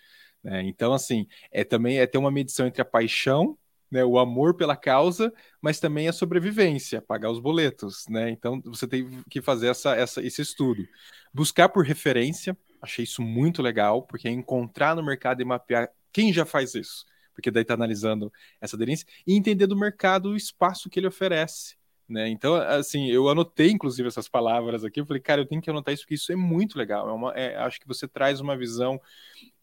Né? 0.46 0.62
Então, 0.62 0.92
assim, 0.92 1.26
é 1.50 1.64
também 1.64 1.98
é 1.98 2.06
ter 2.06 2.18
uma 2.18 2.30
medição 2.30 2.68
entre 2.68 2.80
a 2.80 2.84
paixão, 2.84 3.58
né, 3.90 4.04
o 4.04 4.16
amor 4.16 4.54
pela 4.54 4.76
causa, 4.76 5.32
mas 5.60 5.80
também 5.80 6.06
a 6.06 6.12
sobrevivência, 6.12 7.02
pagar 7.02 7.32
os 7.32 7.40
boletos, 7.40 8.04
né? 8.08 8.30
Então, 8.30 8.60
você 8.64 8.86
tem 8.86 9.22
que 9.28 9.42
fazer 9.42 9.68
essa, 9.68 9.96
essa, 9.96 10.22
esse 10.22 10.40
estudo. 10.40 10.86
Buscar 11.34 11.68
por 11.68 11.84
referência, 11.84 12.56
achei 12.80 13.02
isso 13.02 13.22
muito 13.22 13.60
legal, 13.60 14.02
porque 14.04 14.28
é 14.28 14.30
encontrar 14.30 14.94
no 14.94 15.04
mercado 15.04 15.42
e 15.42 15.44
mapear 15.44 15.90
quem 16.12 16.32
já 16.32 16.44
faz 16.44 16.76
isso, 16.76 17.04
porque 17.34 17.50
daí 17.50 17.62
está 17.62 17.74
analisando 17.74 18.32
essa 18.60 18.76
aderência, 18.76 19.06
e 19.26 19.34
entender 19.34 19.66
do 19.66 19.76
mercado 19.76 20.30
o 20.30 20.36
espaço 20.36 20.88
que 20.88 21.00
ele 21.00 21.08
oferece. 21.08 21.76
Né? 22.08 22.28
Então, 22.28 22.54
assim, 22.54 23.10
eu 23.10 23.28
anotei 23.28 23.70
inclusive 23.70 24.06
essas 24.06 24.28
palavras 24.28 24.84
aqui. 24.84 25.00
Eu 25.00 25.06
falei, 25.06 25.20
cara, 25.20 25.40
eu 25.40 25.46
tenho 25.46 25.60
que 25.60 25.70
anotar 25.70 25.92
isso 25.92 26.04
porque 26.04 26.14
isso 26.14 26.32
é 26.32 26.36
muito 26.36 26.78
legal. 26.78 27.08
É 27.08 27.12
uma, 27.12 27.32
é, 27.32 27.56
acho 27.56 27.80
que 27.80 27.88
você 27.88 28.06
traz 28.06 28.40
uma 28.40 28.56
visão 28.56 29.00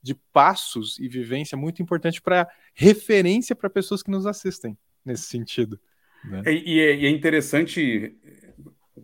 de 0.01 0.13
passos 0.33 0.99
e 0.99 1.07
vivência 1.07 1.57
muito 1.57 1.81
importante 1.81 2.21
para 2.21 2.49
referência 2.73 3.55
para 3.55 3.69
pessoas 3.69 4.03
que 4.03 4.11
nos 4.11 4.25
assistem 4.25 4.77
nesse 5.05 5.23
sentido. 5.23 5.79
Né? 6.25 6.41
E, 6.45 6.79
é, 6.79 6.95
e, 6.95 7.05
é, 7.05 7.09
interessante 7.09 8.17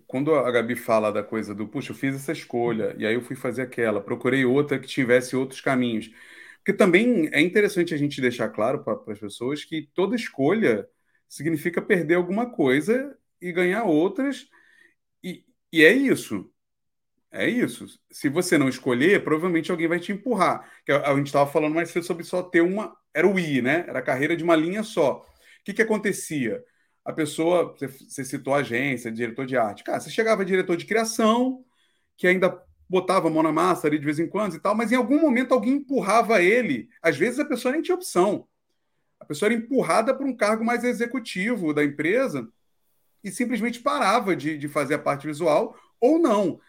quando 0.06 0.34
a 0.36 0.52
Gabi 0.52 0.76
fala 0.76 1.12
da 1.12 1.24
coisa 1.24 1.54
do, 1.54 1.68
puxa, 1.68 1.92
eu 1.92 1.96
fiz 1.96 2.16
essa 2.16 2.32
escolha 2.32 2.96
e 2.98 3.06
aí 3.06 3.14
eu 3.14 3.22
fui 3.22 3.36
fazer 3.36 3.62
aquela, 3.62 4.02
procurei 4.02 4.44
outra 4.44 4.80
que 4.80 4.88
tivesse 4.88 5.36
outros 5.36 5.62
caminhos. 5.62 6.12
Porque 6.58 6.74
também 6.74 7.30
é 7.32 7.40
interessante 7.40 7.94
a 7.94 7.98
gente 7.98 8.20
deixar 8.20 8.50
claro 8.50 8.84
para 8.84 9.00
as 9.08 9.20
pessoas 9.20 9.64
que 9.64 9.88
toda 9.94 10.16
escolha 10.16 10.88
significa 11.28 11.82
perder 11.82 12.16
alguma 12.16 12.50
coisa 12.50 13.16
e 13.42 13.52
ganhar 13.52 13.84
outras. 13.84 14.48
E, 15.24 15.46
e 15.72 15.84
é 15.84 15.92
isso. 15.94 16.52
É 17.32 17.48
isso. 17.48 17.86
Se 18.12 18.28
você 18.28 18.58
não 18.58 18.68
escolher, 18.68 19.24
provavelmente 19.24 19.70
alguém 19.70 19.88
vai 19.88 20.00
te 20.00 20.12
empurrar. 20.12 20.68
A, 21.06 21.16
gente 21.16 21.28
estava 21.28 21.50
falando 21.50 21.76
mais 21.76 21.90
cedo 21.90 22.06
sobre 22.06 22.24
só 22.24 22.42
ter 22.42 22.62
uma. 22.62 22.96
Era 23.14 23.28
o 23.28 23.40
I, 23.40 23.62
né? 23.62 23.86
Era 23.88 24.00
a 24.00 24.04
carreira 24.04 24.36
de 24.36 24.44
uma 24.44 24.56
linha 24.56 24.84
só. 24.84 25.20
O 25.20 25.24
que, 25.64 25.74
que 25.74 25.82
acontecia? 25.82 26.64
A 27.06 27.14
pessoa, 27.14 27.76
você, 27.78 28.26
citou 28.26 28.54
agência, 28.54 29.12
diretor 29.12 29.46
de 29.46 29.58
arte. 29.58 29.84
Cara, 29.84 30.00
você 30.00 30.10
chegava 30.10 30.46
diretor 30.46 30.76
de 30.76 30.86
criação, 30.86 31.64
que 32.18 32.28
ainda 32.28 32.62
botava 32.90 33.28
a 33.28 33.32
mão 33.32 33.44
na 33.44 33.52
massa 33.52 33.88
ali 33.88 34.00
de 34.00 34.06
vez 34.06 34.20
em 34.20 34.28
quando 34.28 34.56
e 34.56 34.60
tal, 34.60 34.76
mas 34.76 34.92
em 34.92 34.96
algum 34.96 35.22
momento 35.22 35.54
alguém 35.54 35.74
empurrava 35.74 36.42
ele. 36.42 36.90
Às 37.02 37.18
vezes 37.18 37.40
a 37.40 37.46
pessoa 37.46 37.72
nem 37.72 37.82
tinha 37.82 37.96
opção. 37.96 38.48
A 39.20 39.26
pessoa 39.26 39.48
era 39.48 39.60
empurrada 39.60 40.14
para 40.16 40.26
um 40.26 40.36
cargo 40.36 40.66
mais 40.66 40.84
executivo 40.84 41.74
da 41.74 41.84
empresa 41.84 42.48
e 43.24 43.32
simplesmente 43.32 43.80
parava 43.80 44.36
de, 44.36 44.58
de 44.58 44.68
fazer 44.68 44.96
a 44.96 45.00
parte 45.00 45.28
visual 45.28 45.76
ou 46.00 46.20
não. 46.20 46.60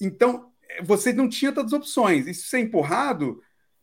Então, 0.00 0.52
você 0.82 1.12
não 1.12 1.28
tinha 1.28 1.52
tantas 1.52 1.72
opções. 1.72 2.26
E 2.26 2.34
se 2.34 2.46
ser 2.46 2.60
empurrado, 2.60 3.40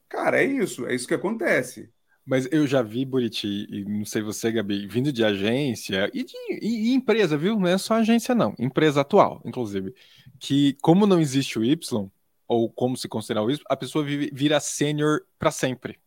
cara, 0.09 0.41
é 0.41 0.45
isso, 0.45 0.85
é 0.85 0.93
isso 0.93 1.07
que 1.07 1.13
acontece. 1.13 1.89
Mas 2.25 2.47
eu 2.51 2.67
já 2.67 2.81
vi, 2.81 3.03
Buriti, 3.03 3.67
e 3.69 3.83
não 3.83 4.05
sei 4.05 4.21
você, 4.21 4.51
Gabi, 4.51 4.87
vindo 4.87 5.11
de 5.11 5.23
agência 5.23 6.09
e 6.13 6.23
de 6.23 6.35
e, 6.49 6.93
empresa, 6.93 7.35
viu? 7.35 7.59
Não 7.59 7.67
é 7.67 7.77
só 7.77 7.95
agência, 7.95 8.35
não. 8.35 8.53
Empresa 8.59 9.01
atual, 9.01 9.41
inclusive. 9.43 9.93
Que, 10.39 10.77
como 10.81 11.07
não 11.07 11.19
existe 11.19 11.57
o 11.57 11.63
Y, 11.63 12.09
ou 12.47 12.69
como 12.69 12.95
se 12.95 13.07
considerar 13.07 13.43
o 13.43 13.49
Y, 13.49 13.63
a 13.67 13.75
pessoa 13.75 14.05
vira 14.05 14.59
sênior 14.59 15.21
para 15.39 15.51
sempre. 15.51 15.99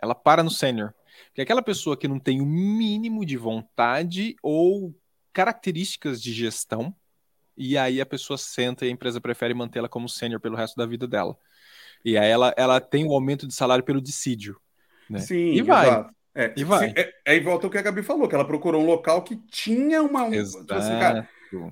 Ela 0.00 0.14
para 0.14 0.42
no 0.42 0.50
sênior. 0.50 0.92
Porque 1.28 1.40
aquela 1.40 1.62
pessoa 1.62 1.96
que 1.96 2.08
não 2.08 2.18
tem 2.18 2.40
o 2.40 2.46
mínimo 2.46 3.24
de 3.24 3.36
vontade 3.36 4.36
ou 4.42 4.94
características 5.32 6.22
de 6.22 6.32
gestão, 6.32 6.94
e 7.56 7.76
aí 7.76 8.00
a 8.00 8.06
pessoa 8.06 8.38
senta 8.38 8.84
e 8.84 8.88
a 8.88 8.92
empresa 8.92 9.20
prefere 9.20 9.54
mantê-la 9.54 9.88
como 9.88 10.08
sênior 10.08 10.40
pelo 10.40 10.56
resto 10.56 10.76
da 10.76 10.86
vida 10.86 11.06
dela. 11.06 11.36
E 12.04 12.16
aí 12.16 12.28
ela, 12.28 12.52
ela 12.56 12.80
tem 12.80 13.04
o 13.04 13.10
um 13.10 13.12
aumento 13.12 13.46
de 13.46 13.54
salário 13.54 13.84
pelo 13.84 14.00
dissídio. 14.00 14.56
Né? 15.08 15.20
Sim, 15.20 15.52
e 15.52 15.62
vai. 15.62 16.06
É, 16.34 16.52
e 16.56 16.64
vai. 16.64 16.92
É, 16.96 17.12
é, 17.24 17.40
volta 17.40 17.66
o 17.66 17.70
que 17.70 17.78
a 17.78 17.82
Gabi 17.82 18.02
falou, 18.02 18.26
que 18.26 18.34
ela 18.34 18.46
procurou 18.46 18.82
um 18.82 18.86
local 18.86 19.22
que 19.22 19.36
tinha 19.36 20.02
uma. 20.02 20.34
Exato. 20.34 20.64
Tipo 20.64 20.78
assim, 20.78 20.98
cara, 20.98 21.28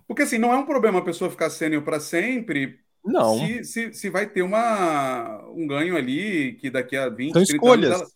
porque 0.06 0.22
assim, 0.22 0.38
não 0.38 0.52
é 0.52 0.56
um 0.56 0.66
problema 0.66 0.98
a 0.98 1.04
pessoa 1.04 1.30
ficar 1.30 1.50
sênior 1.50 1.82
para 1.82 1.98
sempre. 1.98 2.78
Não. 3.04 3.38
Se, 3.38 3.64
se, 3.64 3.92
se 3.94 4.10
vai 4.10 4.26
ter 4.26 4.42
uma, 4.42 5.42
um 5.48 5.66
ganho 5.66 5.96
ali 5.96 6.54
que 6.54 6.68
daqui 6.68 6.96
a 6.96 7.08
20, 7.08 7.32
São 7.32 7.42
30 7.44 7.52
escolhas. 7.52 7.90
anos. 7.92 8.02
Ela, 8.02 8.10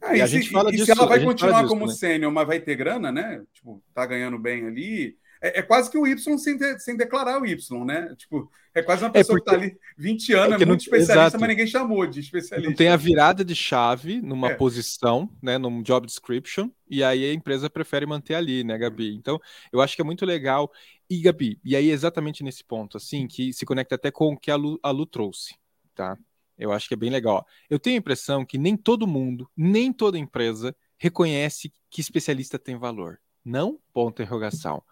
ah, 0.00 0.14
e, 0.14 0.18
e, 0.18 0.22
a 0.22 0.26
gente 0.26 0.46
se, 0.46 0.52
fala 0.52 0.70
e 0.70 0.72
disso, 0.72 0.86
se 0.86 0.90
ela 0.92 1.06
vai 1.06 1.22
continuar 1.22 1.62
disso, 1.62 1.68
como 1.68 1.86
né? 1.86 1.92
sênior, 1.92 2.32
mas 2.32 2.46
vai 2.46 2.60
ter 2.60 2.76
grana, 2.76 3.10
né? 3.10 3.42
Tipo, 3.52 3.82
tá 3.94 4.06
ganhando 4.06 4.38
bem 4.38 4.66
ali. 4.66 5.16
É, 5.40 5.60
é, 5.60 5.62
quase 5.62 5.90
que 5.90 5.96
o 5.96 6.06
Y 6.06 6.38
sem, 6.38 6.56
de, 6.56 6.78
sem 6.80 6.96
declarar 6.96 7.40
o 7.40 7.46
Y, 7.46 7.84
né? 7.84 8.14
Tipo, 8.16 8.50
é 8.74 8.82
quase 8.82 9.04
uma 9.04 9.10
é 9.10 9.12
pessoa 9.12 9.38
é 9.38 9.40
porque... 9.40 9.56
que 9.56 9.60
tá 9.60 9.66
ali 9.66 9.78
20 9.96 10.32
anos, 10.34 10.60
é, 10.60 10.62
é 10.62 10.66
muito 10.66 10.68
não... 10.68 10.76
especialista, 10.76 11.12
Exato. 11.12 11.40
mas 11.40 11.48
ninguém 11.48 11.66
chamou 11.66 12.06
de 12.06 12.20
especialista. 12.20 12.68
Não 12.68 12.76
tem 12.76 12.88
a 12.88 12.96
virada 12.96 13.44
de 13.44 13.54
chave 13.54 14.20
numa 14.20 14.50
é. 14.50 14.54
posição, 14.54 15.30
né? 15.40 15.56
Num 15.56 15.82
job 15.82 16.06
description, 16.06 16.70
e 16.90 17.04
aí 17.04 17.24
a 17.24 17.32
empresa 17.32 17.70
prefere 17.70 18.06
manter 18.06 18.34
ali, 18.34 18.64
né, 18.64 18.76
Gabi? 18.76 19.14
Então, 19.14 19.40
eu 19.72 19.80
acho 19.80 19.94
que 19.94 20.02
é 20.02 20.04
muito 20.04 20.26
legal. 20.26 20.70
E, 21.08 21.20
Gabi, 21.20 21.58
e 21.64 21.76
aí 21.76 21.90
exatamente 21.90 22.42
nesse 22.42 22.64
ponto, 22.64 22.96
assim, 22.96 23.26
que 23.26 23.52
se 23.52 23.64
conecta 23.64 23.94
até 23.94 24.10
com 24.10 24.32
o 24.32 24.36
que 24.36 24.50
a 24.50 24.56
Lu, 24.56 24.78
a 24.82 24.90
Lu 24.90 25.06
trouxe, 25.06 25.54
tá? 25.94 26.18
Eu 26.58 26.72
acho 26.72 26.88
que 26.88 26.94
é 26.94 26.96
bem 26.96 27.10
legal. 27.10 27.46
Eu 27.70 27.78
tenho 27.78 27.96
a 27.96 28.00
impressão 28.00 28.44
que 28.44 28.58
nem 28.58 28.76
todo 28.76 29.06
mundo, 29.06 29.48
nem 29.56 29.92
toda 29.92 30.18
empresa 30.18 30.74
reconhece 30.98 31.72
que 31.88 32.00
especialista 32.00 32.58
tem 32.58 32.76
valor. 32.76 33.20
Não? 33.44 33.78
Ponto 33.92 34.20
interrogação. 34.20 34.82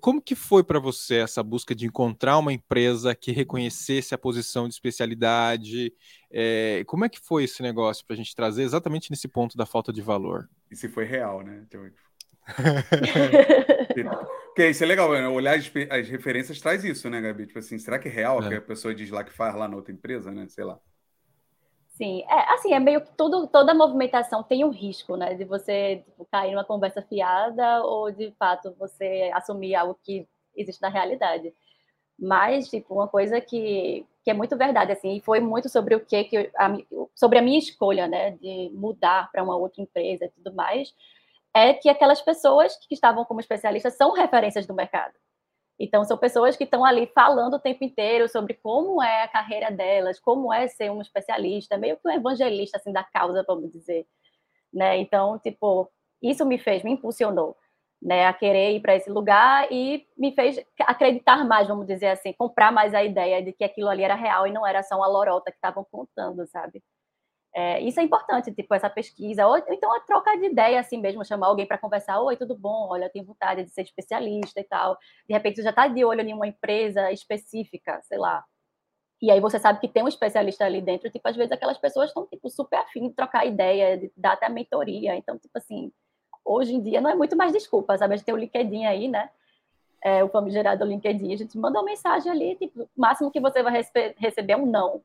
Como 0.00 0.20
que 0.20 0.34
foi 0.34 0.62
para 0.62 0.78
você 0.78 1.16
essa 1.16 1.42
busca 1.42 1.74
de 1.74 1.86
encontrar 1.86 2.36
uma 2.36 2.52
empresa 2.52 3.14
que 3.14 3.32
reconhecesse 3.32 4.14
a 4.14 4.18
posição 4.18 4.68
de 4.68 4.74
especialidade? 4.74 5.94
É, 6.30 6.84
como 6.86 7.04
é 7.04 7.08
que 7.08 7.18
foi 7.18 7.44
esse 7.44 7.62
negócio 7.62 8.04
para 8.04 8.14
a 8.14 8.16
gente 8.16 8.34
trazer 8.34 8.62
exatamente 8.62 9.10
nesse 9.10 9.26
ponto 9.26 9.56
da 9.56 9.64
falta 9.64 9.90
de 9.90 10.02
valor? 10.02 10.50
E 10.70 10.76
se 10.76 10.88
foi 10.88 11.04
real, 11.04 11.42
né? 11.42 11.64
Porque 14.50 14.68
isso 14.68 14.82
é 14.82 14.86
legal, 14.86 15.12
né? 15.12 15.26
olhar 15.28 15.56
as, 15.56 15.70
as, 15.90 16.08
referências 16.08 16.60
traz 16.60 16.84
isso, 16.84 17.08
né, 17.08 17.20
Gabi? 17.20 17.46
Tipo 17.46 17.60
assim, 17.60 17.78
será 17.78 17.98
que 17.98 18.08
é 18.08 18.10
real 18.10 18.42
é. 18.42 18.48
que 18.48 18.54
a 18.56 18.60
pessoa 18.60 18.94
diz 18.94 19.10
lá 19.10 19.22
que 19.22 19.32
faz 19.32 19.54
lá 19.54 19.68
na 19.68 19.76
outra 19.76 19.92
empresa, 19.92 20.30
né? 20.32 20.46
Sei 20.48 20.64
lá. 20.64 20.78
Sim, 21.90 22.24
é 22.28 22.54
assim, 22.54 22.72
é 22.72 22.80
meio 22.80 23.02
que 23.02 23.12
tudo, 23.16 23.46
toda 23.46 23.74
movimentação 23.74 24.42
tem 24.42 24.64
um 24.64 24.70
risco, 24.70 25.16
né? 25.16 25.34
De 25.34 25.44
você 25.44 26.02
tipo, 26.04 26.26
cair 26.32 26.52
numa 26.52 26.64
conversa 26.64 27.02
fiada 27.02 27.82
ou 27.84 28.10
de 28.10 28.32
fato 28.38 28.74
você 28.78 29.30
assumir 29.34 29.74
algo 29.74 29.98
que 30.02 30.26
existe 30.56 30.80
na 30.82 30.88
realidade. 30.88 31.52
Mas, 32.18 32.68
tipo, 32.68 32.94
uma 32.94 33.06
coisa 33.06 33.40
que, 33.40 34.04
que 34.24 34.30
é 34.30 34.34
muito 34.34 34.56
verdade, 34.56 34.92
assim, 34.92 35.16
e 35.16 35.20
foi 35.20 35.40
muito 35.40 35.68
sobre 35.68 35.94
o 35.94 36.00
que, 36.00 36.24
que 36.24 36.50
a, 36.56 36.76
sobre 37.14 37.38
a 37.38 37.42
minha 37.42 37.58
escolha, 37.58 38.06
né, 38.06 38.32
de 38.32 38.70
mudar 38.74 39.30
para 39.30 39.42
uma 39.42 39.56
outra 39.56 39.80
empresa 39.80 40.26
e 40.26 40.30
tudo 40.30 40.54
mais, 40.54 40.94
é 41.54 41.74
que 41.74 41.88
aquelas 41.88 42.20
pessoas 42.20 42.76
que 42.86 42.94
estavam 42.94 43.24
como 43.24 43.40
especialistas 43.40 43.96
são 43.96 44.12
referências 44.12 44.66
do 44.66 44.74
mercado. 44.74 45.14
Então, 45.78 46.04
são 46.04 46.18
pessoas 46.18 46.56
que 46.56 46.64
estão 46.64 46.84
ali 46.84 47.06
falando 47.14 47.54
o 47.54 47.58
tempo 47.58 47.82
inteiro 47.82 48.28
sobre 48.28 48.54
como 48.54 49.02
é 49.02 49.22
a 49.22 49.28
carreira 49.28 49.70
delas, 49.70 50.20
como 50.20 50.52
é 50.52 50.68
ser 50.68 50.90
um 50.90 51.00
especialista, 51.00 51.78
meio 51.78 51.96
que 51.96 52.06
um 52.06 52.12
evangelista, 52.12 52.76
assim, 52.76 52.92
da 52.92 53.02
causa, 53.02 53.42
vamos 53.46 53.70
dizer. 53.72 54.06
Né? 54.72 54.98
Então, 54.98 55.38
tipo, 55.38 55.90
isso 56.22 56.44
me 56.44 56.58
fez, 56.58 56.82
me 56.82 56.92
impulsionou 56.92 57.56
né, 58.00 58.26
a 58.26 58.32
querer 58.32 58.72
ir 58.72 58.80
para 58.80 58.96
esse 58.96 59.10
lugar 59.10 59.70
e 59.70 60.06
me 60.16 60.32
fez 60.34 60.58
acreditar 60.80 61.44
mais, 61.44 61.68
vamos 61.68 61.86
dizer 61.86 62.08
assim, 62.08 62.32
comprar 62.32 62.72
mais 62.72 62.94
a 62.94 63.04
ideia 63.04 63.42
de 63.42 63.52
que 63.52 63.64
aquilo 63.64 63.88
ali 63.88 64.02
era 64.02 64.14
real 64.14 64.46
e 64.46 64.52
não 64.52 64.66
era 64.66 64.82
só 64.82 64.96
uma 64.96 65.06
lorota 65.06 65.50
que 65.50 65.56
estavam 65.56 65.84
contando, 65.90 66.46
sabe? 66.46 66.82
É, 67.54 67.80
isso 67.80 67.98
é 67.98 68.02
importante, 68.04 68.52
tipo, 68.52 68.72
essa 68.74 68.88
pesquisa, 68.88 69.46
ou 69.46 69.56
então 69.68 69.92
a 69.92 70.00
troca 70.00 70.36
de 70.38 70.46
ideia, 70.46 70.78
assim 70.78 70.98
mesmo, 70.98 71.24
chamar 71.24 71.48
alguém 71.48 71.66
para 71.66 71.78
conversar, 71.78 72.20
oi, 72.20 72.36
tudo 72.36 72.56
bom, 72.56 72.88
olha, 72.90 73.06
eu 73.06 73.10
tenho 73.10 73.24
vontade 73.24 73.64
de 73.64 73.70
ser 73.70 73.82
especialista 73.82 74.60
e 74.60 74.64
tal, 74.64 74.96
de 75.28 75.34
repente 75.34 75.56
você 75.56 75.62
já 75.64 75.70
está 75.70 75.88
de 75.88 76.04
olho 76.04 76.20
em 76.20 76.32
uma 76.32 76.46
empresa 76.46 77.10
específica, 77.10 78.00
sei 78.02 78.18
lá, 78.18 78.44
e 79.22 79.30
aí 79.30 79.40
você 79.40 79.58
sabe 79.58 79.80
que 79.80 79.88
tem 79.88 80.02
um 80.02 80.08
especialista 80.08 80.64
ali 80.64 80.80
dentro, 80.80 81.10
tipo, 81.10 81.28
às 81.28 81.36
vezes 81.36 81.52
aquelas 81.52 81.76
pessoas 81.76 82.08
estão, 82.08 82.26
tipo, 82.26 82.48
super 82.48 82.78
afim 82.78 83.08
de 83.08 83.14
trocar 83.14 83.44
ideia, 83.46 83.98
de 83.98 84.10
dar 84.16 84.32
até 84.32 84.48
mentoria, 84.48 85.14
então, 85.16 85.38
tipo 85.38 85.56
assim, 85.58 85.92
hoje 86.44 86.74
em 86.74 86.80
dia 86.80 87.00
não 87.00 87.10
é 87.10 87.14
muito 87.14 87.36
mais 87.36 87.52
desculpa, 87.52 87.98
sabe? 87.98 88.14
A 88.14 88.16
gente 88.16 88.24
tem 88.24 88.34
o 88.34 88.38
LinkedIn 88.38 88.86
aí, 88.86 89.08
né? 89.08 89.28
É, 90.02 90.24
o 90.24 90.30
famigerado 90.30 90.84
LinkedIn, 90.86 91.34
a 91.34 91.36
gente 91.36 91.58
manda 91.58 91.78
uma 91.78 91.84
mensagem 91.84 92.32
ali, 92.32 92.56
tipo, 92.56 92.84
o 92.84 92.88
máximo 92.96 93.30
que 93.30 93.40
você 93.40 93.62
vai 93.62 93.82
receber 94.16 94.54
é 94.54 94.56
um 94.56 94.64
não. 94.64 95.02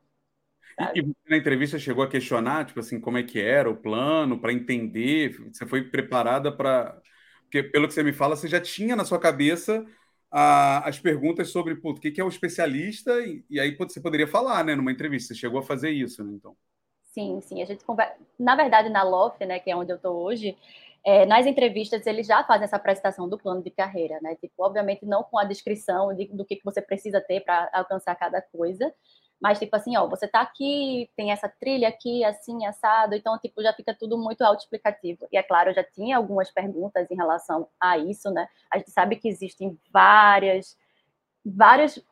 E 0.94 1.02
você 1.02 1.30
na 1.30 1.38
entrevista 1.38 1.80
chegou 1.80 2.04
a 2.04 2.10
questionar, 2.10 2.66
tipo 2.66 2.80
assim, 2.80 3.00
como 3.00 3.18
é 3.18 3.24
que 3.24 3.40
era 3.40 3.70
o 3.70 3.78
plano, 3.78 4.40
para 4.40 4.52
entender? 4.52 5.38
Você 5.52 5.66
foi 5.66 5.84
preparada 5.84 6.52
para. 6.52 7.02
Porque, 7.44 7.64
pelo 7.64 7.88
que 7.88 7.94
você 7.94 8.04
me 8.04 8.12
fala, 8.12 8.36
você 8.36 8.48
já 8.48 8.60
tinha 8.60 8.96
na 8.96 9.06
sua 9.06 9.20
cabeça 9.20 9.86
a, 10.30 10.88
as 10.88 11.00
perguntas 11.00 11.50
sobre 11.50 11.80
o 11.82 11.94
que, 11.96 12.12
que 12.12 12.20
é 12.20 12.24
o 12.24 12.28
especialista, 12.28 13.22
e, 13.22 13.46
e, 13.50 13.60
aí 13.60 13.76
você 13.76 14.02
poderia 14.02 14.28
falar, 14.28 14.66
né, 14.66 14.76
numa 14.76 14.92
entrevista. 14.92 15.34
Você 15.34 15.40
chegou 15.40 15.60
a 15.60 15.64
fazer 15.64 15.92
isso, 15.92 16.24
né? 16.24 16.34
Então. 16.34 16.56
Sim, 17.06 17.40
sim. 17.42 17.62
A 17.62 17.66
gente 17.66 17.86
conversa. 17.86 18.16
Na 18.38 18.56
verdade, 18.56 18.90
na 18.90 19.04
LOF, 19.04 19.46
né, 19.46 19.60
que 19.60 19.72
é 19.72 19.76
onde 19.76 19.94
eu 19.94 19.96
estou 19.96 20.16
hoje, 20.18 20.58
é, 21.06 21.26
nas 21.26 21.46
entrevistas 21.46 22.06
eles 22.08 22.28
já 22.28 22.44
fazem 22.44 22.66
essa 22.66 22.76
apresentação 22.76 23.30
do 23.30 23.38
plano 23.38 23.64
de 23.64 23.70
carreira, 23.70 24.20
né? 24.22 24.36
Tipo, 24.36 24.66
obviamente 24.66 25.06
não 25.06 25.24
com 25.24 25.38
a 25.38 25.46
descrição 25.46 26.14
de, 26.14 26.26
do 26.28 26.44
que, 26.44 26.56
que 26.58 26.66
você 26.66 26.82
precisa 26.82 27.22
ter 27.22 27.42
para 27.42 27.70
alcançar 27.72 28.16
cada 28.16 28.42
coisa, 28.42 28.92
mas 29.46 29.60
tipo 29.60 29.76
assim, 29.76 29.96
ó, 29.96 30.08
você 30.08 30.28
tá 30.28 30.42
aqui, 30.42 31.08
tem 31.16 31.32
essa 31.32 31.48
trilha 31.48 31.88
aqui, 31.88 32.24
assim, 32.24 32.66
assado, 32.66 33.14
então 33.14 33.38
tipo 33.38 33.62
já 33.62 33.72
fica 33.74 33.94
tudo 33.94 34.18
muito 34.18 34.42
autoexplicativo. 34.42 35.28
E 35.32 35.38
é 35.38 35.44
claro, 35.44 35.70
eu 35.70 35.76
já 35.76 35.84
tinha 35.84 36.18
algumas 36.18 36.50
perguntas 36.50 37.12
em 37.12 37.16
relação 37.16 37.68
a 37.80 37.96
isso, 37.96 38.32
né? 38.32 38.50
A 38.72 38.80
gente 38.80 38.90
sabe 38.90 39.18
que 39.18 39.28
existem 39.28 39.80
várias 39.94 40.76
vários 41.46 42.04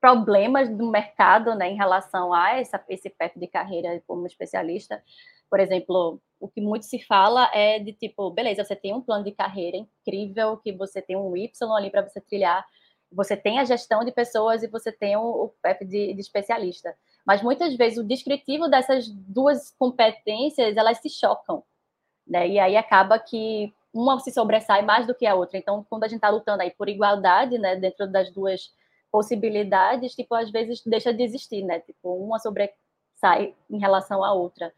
problemas 0.00 0.70
do 0.70 0.90
mercado, 0.90 1.54
né, 1.54 1.68
em 1.68 1.76
relação 1.76 2.32
a 2.32 2.58
essa, 2.58 2.82
esse 2.88 3.10
path 3.10 3.34
de 3.36 3.46
carreira 3.46 4.02
como 4.06 4.26
especialista. 4.26 5.02
Por 5.50 5.60
exemplo, 5.60 6.18
o 6.40 6.48
que 6.48 6.62
muito 6.62 6.86
se 6.86 6.98
fala 7.04 7.50
é 7.52 7.78
de 7.78 7.92
tipo, 7.92 8.30
beleza, 8.30 8.64
você 8.64 8.74
tem 8.74 8.94
um 8.94 9.02
plano 9.02 9.22
de 9.22 9.32
carreira 9.32 9.76
incrível, 9.76 10.56
que 10.56 10.72
você 10.72 11.02
tem 11.02 11.14
um 11.14 11.36
Y 11.36 11.52
ali 11.76 11.90
para 11.90 12.08
você 12.08 12.22
trilhar, 12.22 12.64
você 13.12 13.36
tem 13.36 13.58
a 13.58 13.64
gestão 13.64 14.04
de 14.04 14.12
pessoas 14.12 14.62
e 14.62 14.68
você 14.68 14.92
tem 14.92 15.16
o, 15.16 15.22
o 15.22 15.48
PEP 15.62 15.84
de, 15.84 16.14
de, 16.14 16.20
especialista. 16.20 16.94
Mas 17.26 17.42
muitas 17.42 17.74
vezes 17.76 17.98
o 17.98 18.06
descritivo 18.06 18.68
dessas 18.68 19.08
duas 19.08 19.74
competências, 19.78 20.76
elas 20.76 20.98
se 20.98 21.08
chocam, 21.10 21.62
né? 22.26 22.48
E 22.48 22.58
aí 22.58 22.76
acaba 22.76 23.18
que 23.18 23.74
uma 23.92 24.18
se 24.20 24.30
sobressai 24.30 24.82
mais 24.82 25.06
do 25.06 25.14
que 25.14 25.26
a 25.26 25.34
outra. 25.34 25.58
Então, 25.58 25.84
quando 25.88 26.04
a 26.04 26.08
gente 26.08 26.18
está 26.18 26.30
lutando 26.30 26.62
aí 26.62 26.70
por 26.70 26.88
igualdade, 26.88 27.58
né, 27.58 27.74
dentro 27.76 28.06
das 28.06 28.30
duas 28.30 28.72
possibilidades, 29.10 30.14
tipo, 30.14 30.34
às 30.34 30.50
vezes 30.50 30.82
deixa 30.86 31.12
de 31.12 31.22
existir, 31.22 31.64
né? 31.64 31.80
Tipo, 31.80 32.14
uma 32.14 32.38
sobressai 32.38 33.54
em 33.68 33.78
relação 33.78 34.24
à 34.24 34.32
outra. 34.32 34.72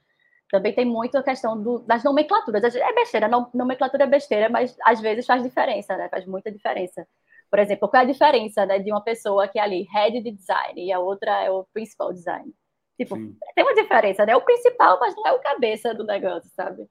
Também 0.50 0.74
tem 0.74 0.84
muito 0.84 1.16
a 1.16 1.22
questão 1.22 1.60
do, 1.60 1.78
das 1.80 2.02
nomenclaturas. 2.02 2.74
É 2.74 2.92
besteira, 2.94 3.28
nomenclatura 3.52 4.04
é 4.04 4.06
besteira, 4.06 4.48
mas 4.48 4.76
às 4.84 5.00
vezes 5.00 5.26
faz 5.26 5.42
diferença, 5.42 5.96
né? 5.96 6.08
Faz 6.08 6.26
muita 6.26 6.50
diferença. 6.50 7.06
Por 7.52 7.58
exemplo, 7.58 7.86
qual 7.86 8.00
é 8.00 8.04
a 8.06 8.08
diferença 8.10 8.64
né, 8.64 8.78
de 8.78 8.90
uma 8.90 9.02
pessoa 9.02 9.46
que 9.46 9.58
é 9.58 9.62
ali, 9.62 9.86
head 9.92 10.22
de 10.22 10.30
design, 10.30 10.82
e 10.82 10.90
a 10.90 10.98
outra 10.98 11.44
é 11.44 11.50
o 11.50 11.64
principal 11.64 12.10
design? 12.10 12.50
Tipo, 12.96 13.14
Sim. 13.14 13.36
tem 13.54 13.62
uma 13.62 13.74
diferença, 13.74 14.24
né? 14.24 14.32
É 14.32 14.36
o 14.36 14.40
principal, 14.40 14.98
mas 14.98 15.14
não 15.14 15.26
é 15.26 15.32
o 15.32 15.38
cabeça 15.38 15.92
do 15.92 16.02
negócio, 16.02 16.50
sabe? 16.56 16.88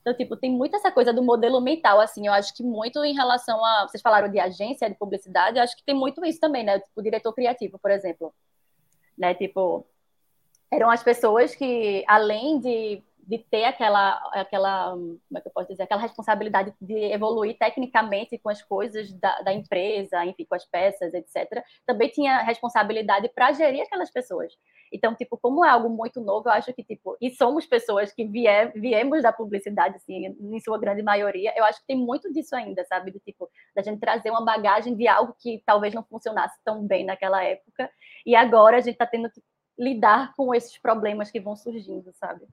Então, 0.00 0.12
tipo, 0.12 0.36
tem 0.36 0.50
muito 0.50 0.74
essa 0.74 0.90
coisa 0.90 1.12
do 1.12 1.22
modelo 1.22 1.60
mental, 1.60 2.00
assim, 2.00 2.26
eu 2.26 2.32
acho 2.32 2.52
que 2.56 2.64
muito 2.64 3.04
em 3.04 3.14
relação 3.14 3.64
a. 3.64 3.86
Vocês 3.86 4.02
falaram 4.02 4.28
de 4.28 4.40
agência 4.40 4.90
de 4.90 4.96
publicidade, 4.96 5.58
eu 5.58 5.62
acho 5.62 5.76
que 5.76 5.84
tem 5.84 5.94
muito 5.94 6.24
isso 6.24 6.40
também, 6.40 6.64
né? 6.64 6.80
Tipo, 6.80 7.00
o 7.00 7.02
diretor 7.04 7.32
criativo, 7.32 7.78
por 7.78 7.92
exemplo. 7.92 8.34
Né? 9.16 9.32
Tipo, 9.34 9.86
eram 10.72 10.90
as 10.90 11.04
pessoas 11.04 11.54
que, 11.54 12.02
além 12.08 12.58
de, 12.58 13.00
de 13.30 13.38
ter 13.38 13.62
aquela, 13.62 14.20
aquela, 14.32 14.90
como 14.90 15.36
é 15.36 15.40
que 15.40 15.46
eu 15.46 15.52
posso 15.52 15.68
dizer, 15.68 15.84
aquela 15.84 16.00
responsabilidade 16.00 16.74
de 16.80 17.12
evoluir 17.12 17.56
tecnicamente 17.56 18.36
com 18.38 18.48
as 18.48 18.60
coisas 18.60 19.12
da, 19.12 19.40
da 19.42 19.52
empresa, 19.52 20.24
enfim, 20.24 20.44
com 20.44 20.56
as 20.56 20.64
peças, 20.64 21.14
etc., 21.14 21.62
também 21.86 22.08
tinha 22.08 22.42
responsabilidade 22.42 23.28
para 23.28 23.52
gerir 23.52 23.82
aquelas 23.82 24.10
pessoas. 24.10 24.52
Então, 24.92 25.14
tipo, 25.14 25.38
como 25.38 25.64
é 25.64 25.70
algo 25.70 25.88
muito 25.88 26.20
novo, 26.20 26.48
eu 26.48 26.52
acho 26.52 26.74
que, 26.74 26.82
tipo, 26.82 27.16
e 27.20 27.30
somos 27.30 27.64
pessoas 27.64 28.12
que 28.12 28.24
viemos 28.74 29.22
da 29.22 29.32
publicidade, 29.32 29.94
assim, 29.94 30.26
em 30.26 30.58
sua 30.58 30.76
grande 30.76 31.00
maioria, 31.00 31.54
eu 31.56 31.64
acho 31.64 31.78
que 31.82 31.86
tem 31.86 31.96
muito 31.96 32.32
disso 32.32 32.56
ainda, 32.56 32.84
sabe? 32.86 33.12
Do 33.12 33.20
tipo, 33.20 33.48
da 33.76 33.80
gente 33.80 34.00
trazer 34.00 34.30
uma 34.30 34.44
bagagem 34.44 34.96
de 34.96 35.06
algo 35.06 35.36
que 35.38 35.62
talvez 35.64 35.94
não 35.94 36.02
funcionasse 36.02 36.58
tão 36.64 36.84
bem 36.84 37.04
naquela 37.04 37.44
época, 37.44 37.88
e 38.26 38.34
agora 38.34 38.78
a 38.78 38.80
gente 38.80 38.94
está 38.94 39.06
tendo 39.06 39.30
que 39.30 39.40
lidar 39.78 40.34
com 40.34 40.52
esses 40.52 40.76
problemas 40.78 41.30
que 41.30 41.40
vão 41.40 41.54
surgindo, 41.54 42.12
sabe? 42.14 42.44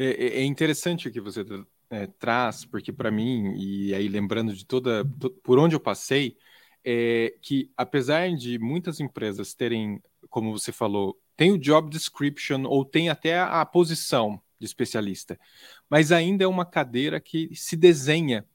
É, 0.00 0.04
é, 0.04 0.40
é 0.40 0.44
interessante 0.44 1.08
o 1.08 1.12
que 1.12 1.20
você 1.20 1.44
é, 1.90 2.06
traz, 2.06 2.64
porque 2.64 2.90
para 2.90 3.10
mim, 3.10 3.52
e 3.58 3.94
aí 3.94 4.08
lembrando 4.08 4.54
de 4.54 4.64
toda, 4.64 5.04
por 5.42 5.58
onde 5.58 5.76
eu 5.76 5.80
passei, 5.80 6.38
é 6.82 7.34
que 7.42 7.70
apesar 7.76 8.34
de 8.34 8.58
muitas 8.58 8.98
empresas 8.98 9.52
terem, 9.52 10.02
como 10.30 10.58
você 10.58 10.72
falou, 10.72 11.20
tem 11.36 11.52
o 11.52 11.58
job 11.58 11.90
description 11.90 12.64
ou 12.64 12.82
tem 12.82 13.10
até 13.10 13.38
a, 13.40 13.62
posição 13.66 14.40
de 14.58 14.64
especialista, 14.64 15.38
mas 15.88 16.10
ainda 16.12 16.44
é 16.44 16.46
uma 16.46 16.64
cadeira 16.64 17.20
que 17.20 17.54
se 17.54 17.76
desenha 17.76 18.46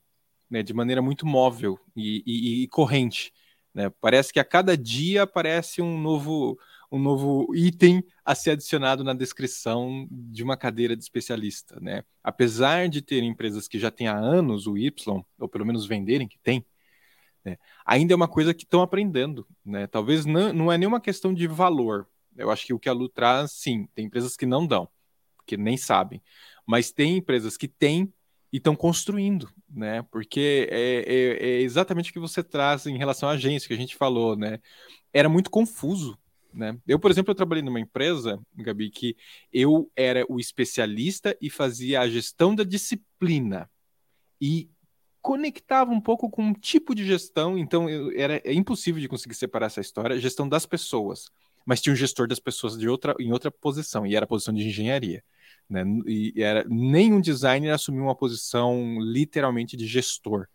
né, 0.50 0.64
de 0.64 0.74
maneira 0.74 1.02
muito 1.02 1.28
móvel 1.28 1.80
e, 1.96 2.24
e, 2.26 2.64
e 2.64 2.68
corrente. 2.70 3.32
Né? 3.72 3.92
Parece 4.02 4.34
que 4.34 4.40
a 4.40 4.46
cada 4.46 4.76
dia 4.76 5.24
aparece 5.24 5.80
um 5.80 6.00
novo 6.02 6.58
um 6.92 7.00
novo 7.00 7.54
item 7.56 8.04
a 8.24 8.36
ser 8.36 8.52
adicionado 8.52 9.04
na 9.04 9.14
descrição 9.14 10.08
de 10.12 10.44
uma 10.44 10.58
cadeira 10.58 10.96
de 10.96 11.04
especialista, 11.04 11.80
né? 11.80 12.04
Apesar 12.24 12.88
de 12.90 13.02
ter 13.02 13.24
empresas 13.24 13.68
que 13.68 13.80
já 13.80 13.92
têm 13.92 14.08
há 14.08 14.18
anos 14.18 14.68
o 14.68 14.78
Y, 14.78 15.24
ou 15.40 15.50
pelo 15.50 15.66
menos 15.66 15.86
venderem 15.86 16.28
que 16.28 16.40
tem, 16.40 16.66
né? 17.44 17.58
ainda 17.86 18.14
é 18.14 18.16
uma 18.16 18.28
coisa 18.28 18.54
que 18.54 18.64
estão 18.64 18.82
aprendendo, 18.82 19.48
né? 19.64 19.88
Talvez 19.88 20.26
não, 20.26 20.52
não 20.52 20.72
é 20.72 20.78
nenhuma 20.78 21.00
questão 21.00 21.34
de 21.34 21.48
valor. 21.48 22.08
Eu 22.36 22.50
acho 22.52 22.66
que 22.66 22.74
o 22.74 22.80
que 22.80 22.90
a 22.90 22.94
Lu 22.94 23.08
traz, 23.08 23.52
sim, 23.52 23.88
tem 23.94 24.06
empresas 24.06 24.36
que 24.36 24.46
não 24.46 24.66
dão, 24.66 24.90
que 25.46 25.56
nem 25.56 25.78
sabem, 25.78 26.22
mas 26.66 26.92
tem 26.92 27.18
empresas 27.18 27.56
que 27.56 27.68
têm 27.68 28.12
e 28.52 28.58
estão 28.58 28.76
construindo, 28.76 29.52
né? 29.70 30.02
Porque 30.04 30.68
é, 30.72 31.04
é, 31.06 31.48
é, 31.48 31.62
exatamente 31.62 32.10
o 32.10 32.14
que 32.14 32.20
você 32.20 32.44
traz 32.44 32.86
em 32.86 32.98
relação 32.98 33.30
à 33.30 33.34
agência 33.34 33.68
que 33.68 33.74
a 33.74 33.78
gente 33.78 33.96
falou, 33.96 34.36
né? 34.36 34.60
Era 35.14 35.30
muito 35.30 35.50
confuso 35.50 36.18
né? 36.56 36.78
Eu, 36.88 36.98
por 36.98 37.12
exemplo, 37.12 37.32
eu 37.32 37.36
trabalhei 37.36 37.62
numa 37.62 37.80
empresa, 37.80 38.40
Gabi, 38.56 38.90
que 38.90 39.16
eu 39.52 39.92
era 39.96 40.26
o 40.30 40.40
especialista 40.40 41.38
e 41.42 41.50
fazia 41.50 42.00
a 42.02 42.08
gestão 42.08 42.56
da 42.56 42.64
disciplina 42.64 43.70
e 44.40 44.70
conectava 45.22 45.92
um 45.92 46.00
pouco 46.00 46.30
com 46.30 46.44
um 46.44 46.54
tipo 46.54 46.94
de 46.94 47.06
gestão, 47.06 47.58
então 47.58 47.90
eu, 47.90 48.12
era 48.16 48.42
é 48.46 48.54
impossível 48.54 49.02
de 49.02 49.08
conseguir 49.08 49.34
separar 49.34 49.66
essa 49.66 49.82
história, 49.82 50.20
gestão 50.20 50.48
das 50.48 50.66
pessoas. 50.66 51.30
mas 51.66 51.82
tinha 51.82 51.94
um 51.94 51.96
gestor 51.96 52.28
das 52.28 52.40
pessoas 52.40 52.78
de 52.78 52.88
outra, 52.88 53.16
em 53.20 53.32
outra 53.34 53.50
posição, 53.50 54.06
e 54.06 54.16
era 54.16 54.26
a 54.26 54.28
posição 54.28 54.54
de 54.54 54.64
engenharia. 54.68 55.24
Né? 55.68 55.84
E 56.06 56.34
era, 56.38 56.64
nenhum 56.70 57.20
designer 57.20 57.72
assumiu 57.72 58.04
uma 58.04 58.16
posição 58.16 59.00
literalmente 59.02 59.76
de 59.76 59.88
gestor. 59.88 60.48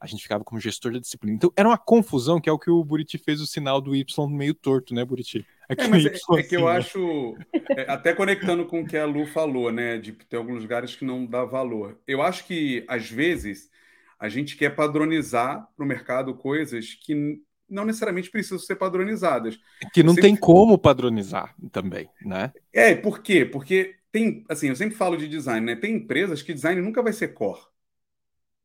A 0.00 0.06
gente 0.06 0.22
ficava 0.22 0.44
como 0.44 0.60
gestor 0.60 0.92
da 0.92 0.98
disciplina. 0.98 1.36
Então 1.36 1.52
era 1.56 1.68
uma 1.68 1.78
confusão, 1.78 2.40
que 2.40 2.48
é 2.48 2.52
o 2.52 2.58
que 2.58 2.70
o 2.70 2.84
Buriti 2.84 3.18
fez 3.18 3.40
o 3.40 3.46
sinal 3.46 3.80
do 3.80 3.94
Y 3.94 4.28
meio 4.28 4.54
torto, 4.54 4.94
né, 4.94 5.04
Buriti? 5.04 5.46
É, 5.68 5.88
mas 5.88 6.04
é, 6.04 6.08
é, 6.08 6.42
que 6.42 6.56
eu 6.56 6.68
assim, 6.68 6.98
né? 6.98 7.36
acho, 7.36 7.36
é, 7.70 7.90
até 7.90 8.12
conectando 8.12 8.66
com 8.66 8.82
o 8.82 8.86
que 8.86 8.96
a 8.96 9.06
Lu 9.06 9.26
falou, 9.26 9.72
né, 9.72 9.98
de 9.98 10.12
ter 10.12 10.36
alguns 10.36 10.62
lugares 10.62 10.94
que 10.94 11.04
não 11.04 11.24
dá 11.24 11.44
valor. 11.44 11.98
Eu 12.06 12.20
acho 12.20 12.46
que, 12.46 12.84
às 12.86 13.10
vezes, 13.10 13.70
a 14.18 14.28
gente 14.28 14.56
quer 14.56 14.74
padronizar 14.74 15.66
para 15.74 15.84
o 15.84 15.88
mercado 15.88 16.34
coisas 16.34 16.94
que 16.94 17.40
não 17.68 17.84
necessariamente 17.84 18.30
precisam 18.30 18.58
ser 18.58 18.76
padronizadas. 18.76 19.58
Que 19.92 20.02
não 20.02 20.14
sempre... 20.14 20.28
tem 20.28 20.36
como 20.36 20.78
padronizar 20.78 21.54
também, 21.72 22.08
né? 22.22 22.52
É, 22.72 22.94
por 22.94 23.20
quê? 23.22 23.44
Porque 23.44 23.96
tem, 24.12 24.44
assim, 24.48 24.68
eu 24.68 24.76
sempre 24.76 24.96
falo 24.96 25.16
de 25.16 25.26
design, 25.26 25.64
né? 25.64 25.74
Tem 25.74 25.96
empresas 25.96 26.42
que 26.42 26.54
design 26.54 26.80
nunca 26.80 27.02
vai 27.02 27.12
ser 27.12 27.28
core. 27.28 27.60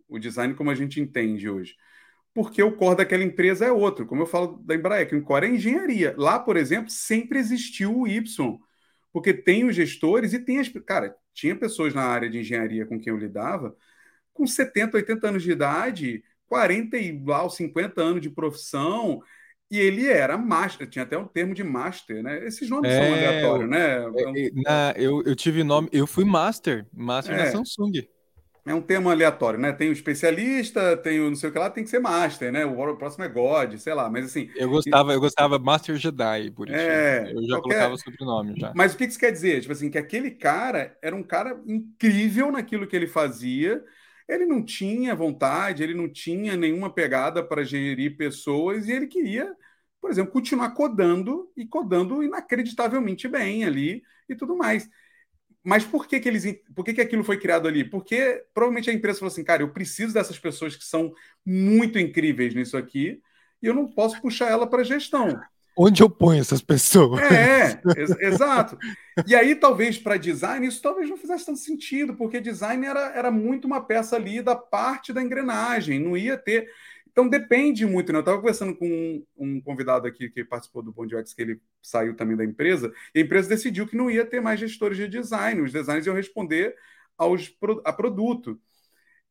O 0.10 0.20
design 0.20 0.54
como 0.56 0.72
a 0.72 0.76
gente 0.76 1.00
entende 1.00 1.50
hoje. 1.50 1.76
Porque 2.34 2.62
o 2.62 2.76
core 2.76 2.98
daquela 2.98 3.24
empresa 3.24 3.66
é 3.66 3.72
outro. 3.72 4.06
Como 4.06 4.24
eu 4.24 4.28
falo 4.28 4.58
da 4.64 4.76
Embraer, 4.76 5.08
que 5.08 5.16
o 5.16 5.24
core 5.24 5.46
é 5.48 5.50
engenharia. 5.50 6.16
Lá, 6.18 6.40
por 6.40 6.58
exemplo, 6.58 6.90
sempre 6.90 7.40
existiu 7.40 7.96
o 7.96 8.08
Y. 8.08 8.60
Porque 9.12 9.34
tem 9.34 9.66
os 9.66 9.76
gestores 9.76 10.34
e 10.34 10.40
tem 10.40 10.60
as. 10.60 10.70
Cara, 10.86 11.16
tinha 11.34 11.56
pessoas 11.56 11.94
na 11.94 12.04
área 12.04 12.30
de 12.30 12.40
engenharia 12.40 12.86
com 12.86 13.00
quem 13.00 13.14
eu 13.14 13.20
lidava 13.20 13.76
com 14.40 14.48
70, 14.48 14.96
80 14.96 15.28
anos 15.28 15.44
de 15.44 15.52
idade, 15.52 16.24
40 16.48 16.98
e 16.98 17.22
lá, 17.26 17.48
50 17.50 18.02
anos 18.02 18.22
de 18.22 18.30
profissão, 18.30 19.22
e 19.70 19.78
ele 19.78 20.08
era 20.08 20.38
master, 20.38 20.90
tinha 20.90 21.04
até 21.04 21.18
um 21.18 21.28
termo 21.28 21.54
de 21.54 21.62
master, 21.62 22.24
né? 22.24 22.48
Esses 22.48 22.70
nomes 22.70 22.90
é, 22.90 22.96
são 22.96 23.14
aleatórios, 23.14 23.70
né? 23.70 23.98
É, 23.98 24.48
é 24.48 24.50
na, 24.64 24.94
eu, 24.96 25.22
eu 25.24 25.36
tive 25.36 25.62
nome, 25.62 25.90
eu 25.92 26.08
fui 26.08 26.24
master, 26.24 26.88
master 26.94 27.36
é, 27.36 27.38
da 27.38 27.52
Samsung. 27.52 27.92
É 28.70 28.74
um 28.74 28.82
termo 28.82 29.10
aleatório, 29.10 29.60
né? 29.60 29.74
Tem 29.74 29.90
o 29.90 29.94
especialista, 29.94 30.96
tem 30.96 31.20
o 31.20 31.30
não 31.30 31.36
sei 31.36 31.50
o 31.50 31.52
que 31.52 31.60
lá, 31.60 31.70
tem 31.70 31.84
que 31.84 31.90
ser 31.90 32.00
master, 32.00 32.52
né? 32.52 32.66
O 32.66 32.96
próximo 32.96 33.24
é 33.24 33.28
God, 33.28 33.76
sei 33.78 33.94
lá, 33.94 34.10
mas 34.10 34.26
assim. 34.26 34.50
Eu 34.56 34.70
gostava, 34.70 35.12
eu 35.12 35.20
gostava 35.20 35.58
Master 35.58 35.96
Jedi, 35.96 36.52
por 36.52 36.70
isso. 36.70 36.78
É, 36.78 37.32
eu 37.34 37.42
já 37.44 37.56
qualquer... 37.56 37.62
colocava 37.62 37.98
sobrenome 37.98 38.60
já. 38.60 38.72
Mas 38.76 38.94
o 38.94 38.98
que 38.98 39.06
isso 39.06 39.20
quer 39.20 39.32
dizer? 39.32 39.62
Tipo 39.62 39.74
assim, 39.74 39.90
que 39.90 39.98
aquele 39.98 40.32
cara 40.32 40.98
era 41.02 41.16
um 41.16 41.24
cara 41.24 41.60
incrível 41.66 42.52
naquilo 42.52 42.86
que 42.88 42.96
ele 42.96 43.08
fazia 43.08 43.84
ele 44.30 44.46
não 44.46 44.64
tinha 44.64 45.16
vontade, 45.16 45.82
ele 45.82 45.96
não 45.96 46.08
tinha 46.08 46.56
nenhuma 46.56 46.94
pegada 46.94 47.44
para 47.44 47.64
gerir 47.64 48.16
pessoas 48.16 48.88
e 48.88 48.92
ele 48.92 49.08
queria, 49.08 49.52
por 50.00 50.12
exemplo, 50.12 50.32
continuar 50.32 50.70
codando 50.72 51.52
e 51.58 51.66
codando 51.66 52.22
inacreditavelmente 52.24 53.28
bem 53.28 53.66
ali 53.66 54.04
e 54.30 54.36
tudo 54.36 54.56
mais. 54.56 54.88
Mas 55.64 55.84
por 55.84 56.08
que, 56.08 56.20
que 56.20 56.30
eles, 56.30 56.46
por 56.74 56.86
que, 56.86 56.94
que 56.94 57.02
aquilo 57.02 57.24
foi 57.24 57.38
criado 57.38 57.68
ali? 57.68 57.84
Porque 57.84 58.44
provavelmente 58.54 58.90
a 58.90 58.94
empresa 58.94 59.20
falou 59.20 59.32
assim, 59.32 59.44
cara, 59.44 59.62
eu 59.62 59.70
preciso 59.70 60.14
dessas 60.14 60.40
pessoas 60.40 60.76
que 60.76 60.86
são 60.86 61.14
muito 61.46 62.00
incríveis 62.00 62.56
nisso 62.56 62.78
aqui 62.78 63.22
e 63.62 63.68
eu 63.68 63.74
não 63.74 63.88
posso 63.88 64.22
puxar 64.22 64.50
ela 64.50 64.66
para 64.66 64.84
gestão. 64.84 65.40
Onde 65.82 66.04
eu 66.04 66.10
ponho 66.10 66.42
essas 66.42 66.62
pessoas? 66.62 67.22
É, 67.32 67.80
ex 67.96 68.10
exato. 68.20 68.78
E 69.26 69.34
aí, 69.34 69.56
talvez, 69.56 69.98
para 69.98 70.18
design, 70.18 70.68
isso 70.68 70.82
talvez 70.82 71.10
não 71.10 71.16
fizesse 71.16 71.46
tanto 71.46 71.60
sentido, 71.60 72.16
porque 72.16 72.42
design 72.42 72.86
era, 72.86 73.14
era 73.16 73.32
muito 73.32 73.66
uma 73.66 73.82
peça 73.82 74.18
ali 74.18 74.42
da 74.42 74.58
parte 74.58 75.14
da 75.14 75.22
engrenagem, 75.22 76.00
não 76.00 76.18
ia 76.18 76.38
ter. 76.38 76.70
Então 77.12 77.28
depende 77.28 77.86
muito, 77.86 78.12
né? 78.12 78.18
Eu 78.18 78.22
estava 78.22 78.38
conversando 78.38 78.76
com 78.76 78.88
um, 78.88 79.26
um, 79.38 79.62
convidado 79.62 80.08
aqui 80.08 80.30
que 80.30 80.44
participou 80.44 80.82
do 80.82 80.92
Bond 80.92 81.16
UX, 81.16 81.34
que 81.34 81.42
ele 81.42 81.62
saiu 81.82 82.16
também 82.16 82.38
da 82.38 82.46
empresa, 82.46 82.94
e 83.14 83.20
a 83.20 83.22
empresa 83.24 83.50
decidiu 83.50 83.88
que 83.88 83.98
não 83.98 84.10
ia 84.10 84.26
ter 84.26 84.42
mais 84.42 84.60
gestores 84.60 84.98
de 84.98 85.08
design, 85.08 85.62
os 85.62 85.72
designers 85.72 86.06
iam 86.06 86.16
responder 86.16 86.76
aos, 87.18 87.54
a 87.84 87.92
produto. 87.92 88.60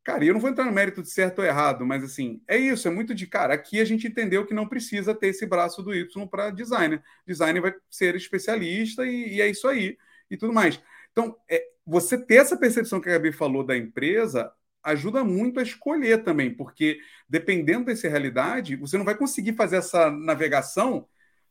Cara, 0.05 0.25
eu 0.25 0.33
não 0.33 0.41
vou 0.41 0.51
entrar 0.51 0.65
no 0.65 0.73
mérito 0.73 1.03
de 1.03 1.11
certo 1.11 1.41
ou 1.41 1.45
errado, 1.45 1.85
mas 1.85 2.03
assim, 2.03 2.43
é 2.49 2.57
isso, 2.57 2.89
é 2.89 2.91
muito 2.91 3.15
de 3.15 3.27
cara. 3.27 3.55
Aqui 3.55 3.81
a 3.81 3.85
gente 3.85 4.07
entendeu 4.07 4.47
que 4.47 4.55
não 4.55 4.69
precisa 4.69 5.15
ter 5.15 5.29
esse 5.29 5.47
braço 5.47 5.83
do 5.83 5.95
Y 5.95 6.27
para 6.29 6.51
designer. 6.51 7.03
Designer 7.27 7.61
vai 7.61 7.75
ser 7.91 8.15
especialista 8.17 9.07
e, 9.07 9.35
e, 9.37 9.41
é 9.43 9.49
isso 9.49 9.69
aí, 9.69 9.99
e 10.31 10.37
tudo 10.37 10.53
mais. 10.53 10.81
Então, 11.13 11.37
é, 11.51 11.63
você 11.87 12.17
ter 12.17 12.37
essa 12.37 12.57
percepção 12.57 13.01
que 13.01 13.09
a 13.09 13.13
Gabi 13.13 13.33
falou 13.33 13.65
da 13.65 13.77
empresa 13.77 14.51
ajuda 14.91 15.25
muito 15.25 15.61
a 15.61 15.63
escolher 15.63 16.23
também, 16.23 16.53
porque 16.53 16.99
dependendo 17.29 17.87
dessa 17.87 18.09
realidade, 18.09 18.77
você 18.77 18.97
não 18.97 19.05
vai 19.05 19.17
conseguir 19.17 19.55
fazer 19.55 19.77
essa 19.77 20.11
navegação 20.11 21.07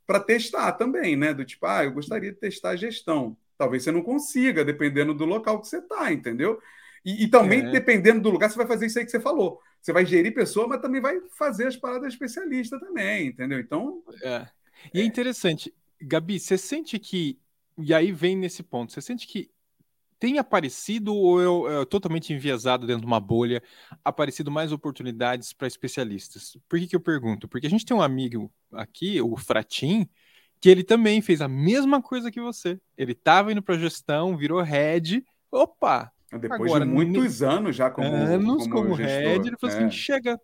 para 0.06 0.20
testar 0.20 0.72
também, 0.74 1.16
né? 1.16 1.34
Do 1.34 1.46
tipo, 1.46 1.66
ah, 1.66 1.84
eu 1.84 1.92
gostaria 1.92 2.32
de 2.32 2.38
testar 2.40 2.72
a 2.72 2.76
gestão. 2.76 3.38
Talvez 3.58 3.84
você 3.84 3.92
não 3.92 4.02
consiga, 4.02 4.64
dependendo 4.64 5.14
do 5.14 5.26
local 5.26 5.60
que 5.60 5.68
você 5.68 5.80
está, 5.80 6.12
entendeu? 6.12 6.60
E, 7.04 7.24
e 7.24 7.28
também, 7.28 7.66
é. 7.66 7.72
dependendo 7.72 8.22
do 8.22 8.30
lugar, 8.30 8.50
você 8.50 8.58
vai 8.58 8.68
fazer 8.68 8.86
isso 8.86 9.00
aí 9.00 9.06
que 9.06 9.12
você 9.12 9.20
falou. 9.20 9.62
Você 9.82 9.94
vai 9.94 10.06
gerir 10.06 10.34
pessoa, 10.34 10.68
mas 10.68 10.82
também 10.82 11.02
vai 11.02 11.20
fazer 11.38 11.68
as 11.68 11.76
paradas 11.76 12.14
especialistas 12.14 12.80
também, 12.80 13.28
entendeu? 13.28 13.60
Então. 13.60 14.02
É. 14.24 14.48
E 14.94 15.00
é, 15.00 15.04
é 15.04 15.06
interessante, 15.06 15.74
Gabi, 16.02 16.40
você 16.40 16.58
sente 16.58 16.98
que. 17.00 17.40
E 17.78 17.94
aí 17.94 18.12
vem 18.12 18.36
nesse 18.36 18.64
ponto, 18.64 18.92
você 18.92 19.02
sente 19.02 19.28
que 19.28 19.52
tem 20.20 20.40
aparecido, 20.40 21.16
ou 21.16 21.42
eu, 21.42 21.68
eu 21.68 21.86
totalmente 21.86 22.34
enviesado 22.34 22.88
dentro 22.88 23.02
de 23.02 23.08
uma 23.08 23.20
bolha, 23.20 23.62
aparecido 24.04 24.50
mais 24.50 24.72
oportunidades 24.72 25.54
para 25.54 25.68
especialistas? 25.68 26.58
Por 26.68 26.80
que, 26.80 26.88
que 26.88 26.96
eu 26.96 27.00
pergunto? 27.00 27.48
Porque 27.48 27.68
a 27.68 27.70
gente 27.70 27.86
tem 27.86 27.96
um 27.96 28.02
amigo 28.02 28.52
aqui, 28.72 29.22
o 29.22 29.36
Fratim, 29.38 30.08
que 30.60 30.70
ele 30.70 30.84
também 30.84 31.22
fez 31.22 31.42
a 31.42 31.48
mesma 31.48 32.02
coisa 32.02 32.32
que 32.32 32.42
você. 32.42 32.80
Ele 32.98 33.12
estava 33.12 33.52
indo 33.52 33.62
para 33.62 33.78
gestão, 33.78 34.36
virou 34.36 34.62
head. 34.62 35.24
Opa, 35.52 36.12
depois 36.32 36.62
Agora, 36.62 36.86
de 36.86 36.92
muitos 36.92 37.42
anos 37.42 37.76
já 37.76 37.90
como 37.90 38.08
anos 38.08 38.68
como, 38.68 38.90
como 38.90 38.96
head, 38.96 39.48
ele 39.48 39.58
falou 39.58 39.76
assim, 39.76 39.86
é. 39.86 39.88
assim, 39.88 39.98
chega 39.98 40.32
é. 40.32 40.38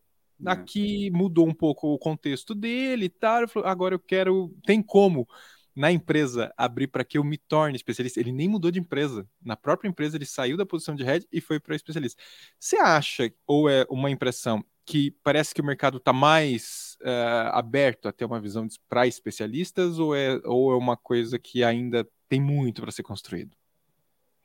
aqui, 0.46 1.10
mudou 1.12 1.48
um 1.48 1.54
pouco 1.54 1.94
o 1.94 2.00
contexto 2.00 2.56
dele 2.56 3.06
e 3.06 3.10
tal, 3.10 3.40
ele 3.40 3.48
falou, 3.48 3.68
agora 3.68 3.96
eu 3.96 4.00
quero, 4.00 4.56
tem 4.66 4.82
como 4.82 5.28
na 5.76 5.92
empresa 5.92 6.54
abrir 6.58 6.88
para 6.88 7.04
que 7.04 7.18
eu 7.18 7.24
me 7.24 7.38
torne 7.38 7.76
especialista. 7.76 8.20
Ele 8.20 8.32
nem 8.32 8.48
mudou 8.48 8.72
de 8.72 8.80
empresa. 8.80 9.28
Na 9.42 9.56
própria 9.56 9.90
empresa 9.90 10.18
ele 10.18 10.26
saiu 10.26 10.58
da 10.58 10.66
posição 10.66 10.96
de 10.96 11.04
head 11.04 11.28
e 11.32 11.42
foi 11.42 11.60
para 11.60 11.76
especialista. 11.76 12.22
Você 12.60 12.78
acha, 12.78 13.34
ou 13.48 13.70
é 13.70 13.86
uma 13.90 14.10
impressão, 14.10 14.64
que 14.86 15.12
parece 15.24 15.54
que 15.54 15.62
o 15.62 15.66
mercado 15.66 15.98
está 15.98 16.12
mais 16.12 16.98
uh, 17.02 17.54
aberto 17.54 18.08
a 18.08 18.12
ter 18.12 18.26
uma 18.26 18.40
visão 18.40 18.68
para 18.90 19.08
especialistas 19.08 19.98
ou 19.98 20.16
é, 20.16 20.40
ou 20.44 20.74
é 20.74 20.76
uma 20.76 20.98
coisa 20.98 21.40
que 21.40 21.64
ainda 21.64 22.08
tem 22.28 22.42
muito 22.42 22.82
para 22.82 22.92
ser 22.92 23.04
construído? 23.04 23.56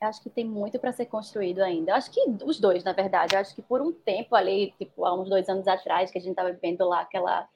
Eu 0.01 0.07
acho 0.07 0.23
que 0.23 0.29
tem 0.29 0.45
muito 0.45 0.79
para 0.79 0.93
ser 0.93 1.07
construído 1.07 1.59
ainda. 1.59 1.91
Eu 1.91 1.95
acho 1.95 2.09
que 2.09 2.21
os 2.45 2.57
dois, 2.57 2.85
na 2.85 2.93
verdade. 2.93 3.35
Eu 3.35 3.41
acho 3.41 3.53
que 3.53 3.61
por 3.61 3.81
um 3.81 3.91
tempo 3.91 4.33
ali, 4.33 4.73
tipo, 4.77 5.03
há 5.05 5.13
uns 5.13 5.29
dois 5.29 5.49
anos 5.49 5.67
atrás, 5.67 6.09
que 6.09 6.17
a 6.17 6.21
gente 6.21 6.31
estava 6.31 6.53
vendo 6.53 6.87
lá 6.87 7.01
aquela 7.01 7.49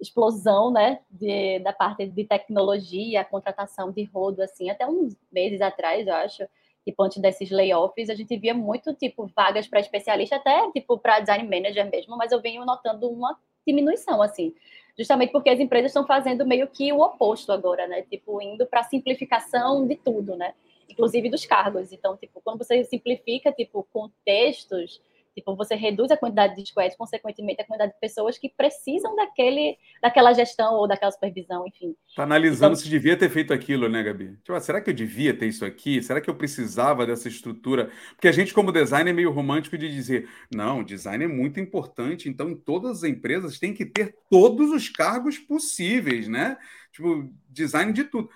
explosão, 0.00 0.70
né, 0.70 1.00
de, 1.10 1.58
da 1.60 1.72
parte 1.72 2.06
de 2.06 2.24
tecnologia, 2.24 3.24
contratação 3.24 3.90
de 3.90 4.04
rodo, 4.04 4.42
assim, 4.42 4.70
até 4.70 4.86
uns 4.86 5.16
meses 5.32 5.60
atrás, 5.60 6.06
eu 6.06 6.14
acho, 6.14 6.44
tipo, 6.84 7.02
antes 7.02 7.18
desses 7.18 7.50
layoffs, 7.50 8.10
a 8.10 8.14
gente 8.14 8.36
via 8.36 8.54
muito, 8.54 8.92
tipo, 8.94 9.26
vagas 9.34 9.66
para 9.66 9.80
especialista, 9.80 10.36
até, 10.36 10.70
tipo, 10.72 10.98
para 10.98 11.20
design 11.20 11.48
manager 11.48 11.90
mesmo, 11.90 12.16
mas 12.16 12.32
eu 12.32 12.40
venho 12.40 12.64
notando 12.64 13.08
uma 13.08 13.38
diminuição, 13.66 14.20
assim, 14.22 14.54
justamente 14.96 15.32
porque 15.32 15.50
as 15.50 15.60
empresas 15.60 15.90
estão 15.90 16.06
fazendo 16.06 16.46
meio 16.46 16.68
que 16.68 16.92
o 16.92 17.00
oposto 17.00 17.50
agora, 17.50 17.86
né, 17.86 18.02
tipo, 18.02 18.40
indo 18.42 18.66
para 18.66 18.84
simplificação 18.84 19.86
de 19.86 19.96
tudo, 19.96 20.36
né, 20.36 20.54
inclusive 20.88 21.28
dos 21.28 21.44
cargos. 21.44 21.92
Então, 21.92 22.16
tipo, 22.16 22.40
quando 22.42 22.58
você 22.58 22.84
simplifica, 22.84 23.50
tipo, 23.50 23.86
contextos, 23.92 25.00
tipo, 25.36 25.54
você 25.54 25.74
reduz 25.74 26.10
a 26.10 26.16
quantidade 26.16 26.56
de 26.56 26.66
squads, 26.66 26.96
consequentemente 26.96 27.60
a 27.60 27.66
quantidade 27.66 27.92
de 27.92 28.00
pessoas 28.00 28.38
que 28.38 28.48
precisam 28.48 29.14
daquele, 29.14 29.76
daquela 30.02 30.32
gestão 30.32 30.74
ou 30.74 30.88
daquela 30.88 31.12
supervisão, 31.12 31.66
enfim. 31.66 31.94
Tá 32.16 32.22
analisando 32.22 32.72
então, 32.72 32.82
se 32.82 32.88
devia 32.88 33.18
ter 33.18 33.28
feito 33.28 33.52
aquilo, 33.52 33.86
né, 33.86 34.02
Gabi? 34.02 34.36
Tipo, 34.38 34.54
ah, 34.54 34.60
será 34.60 34.80
que 34.80 34.88
eu 34.88 34.94
devia 34.94 35.36
ter 35.36 35.46
isso 35.46 35.64
aqui? 35.64 36.02
Será 36.02 36.22
que 36.22 36.30
eu 36.30 36.34
precisava 36.34 37.06
dessa 37.06 37.28
estrutura? 37.28 37.90
Porque 38.14 38.28
a 38.28 38.32
gente, 38.32 38.54
como 38.54 38.72
designer, 38.72 39.10
é 39.10 39.12
meio 39.12 39.30
romântico 39.30 39.76
de 39.76 39.92
dizer, 39.92 40.26
não, 40.50 40.82
design 40.82 41.22
é 41.22 41.28
muito 41.28 41.60
importante, 41.60 42.30
então 42.30 42.48
em 42.48 42.56
todas 42.56 42.98
as 42.98 43.04
empresas 43.04 43.58
tem 43.58 43.74
que 43.74 43.84
ter 43.84 44.16
todos 44.30 44.70
os 44.70 44.88
cargos 44.88 45.36
possíveis, 45.38 46.28
né? 46.28 46.56
Tipo, 46.92 47.30
design 47.50 47.92
de 47.92 48.04
tudo. 48.04 48.30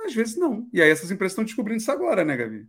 Às 0.00 0.14
vezes 0.14 0.36
não. 0.36 0.68
E 0.72 0.80
aí 0.80 0.90
essas 0.90 1.10
empresas 1.10 1.32
estão 1.32 1.44
descobrindo 1.44 1.80
isso 1.80 1.92
agora, 1.92 2.24
né, 2.24 2.36
Gabi? 2.36 2.66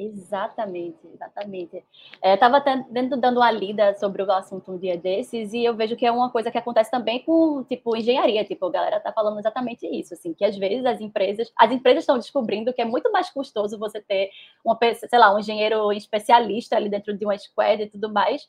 Exatamente, 0.00 1.08
exatamente. 1.12 1.84
Estava 2.22 2.58
é, 2.58 2.84
dando 3.16 3.38
uma 3.38 3.50
lida 3.50 3.96
sobre 3.96 4.22
o 4.22 4.30
assunto 4.30 4.70
um 4.70 4.78
dia 4.78 4.96
desses 4.96 5.52
e 5.52 5.64
eu 5.64 5.74
vejo 5.74 5.96
que 5.96 6.06
é 6.06 6.12
uma 6.12 6.30
coisa 6.30 6.52
que 6.52 6.58
acontece 6.58 6.88
também 6.88 7.24
com, 7.24 7.64
tipo, 7.64 7.96
engenharia. 7.96 8.44
Tipo, 8.44 8.66
a 8.66 8.70
galera 8.70 8.96
está 8.98 9.12
falando 9.12 9.40
exatamente 9.40 9.88
isso, 9.88 10.14
assim, 10.14 10.32
que 10.32 10.44
às 10.44 10.56
vezes 10.56 10.86
as 10.86 11.00
empresas, 11.00 11.50
as 11.56 11.72
empresas 11.72 12.04
estão 12.04 12.16
descobrindo 12.16 12.72
que 12.72 12.80
é 12.80 12.84
muito 12.84 13.10
mais 13.10 13.28
custoso 13.28 13.76
você 13.76 14.00
ter 14.00 14.30
uma, 14.64 14.78
sei 14.94 15.18
lá, 15.18 15.34
um 15.34 15.40
engenheiro 15.40 15.92
especialista 15.92 16.76
ali 16.76 16.88
dentro 16.88 17.12
de 17.16 17.24
uma 17.24 17.36
squad 17.36 17.82
e 17.82 17.90
tudo 17.90 18.08
mais, 18.08 18.48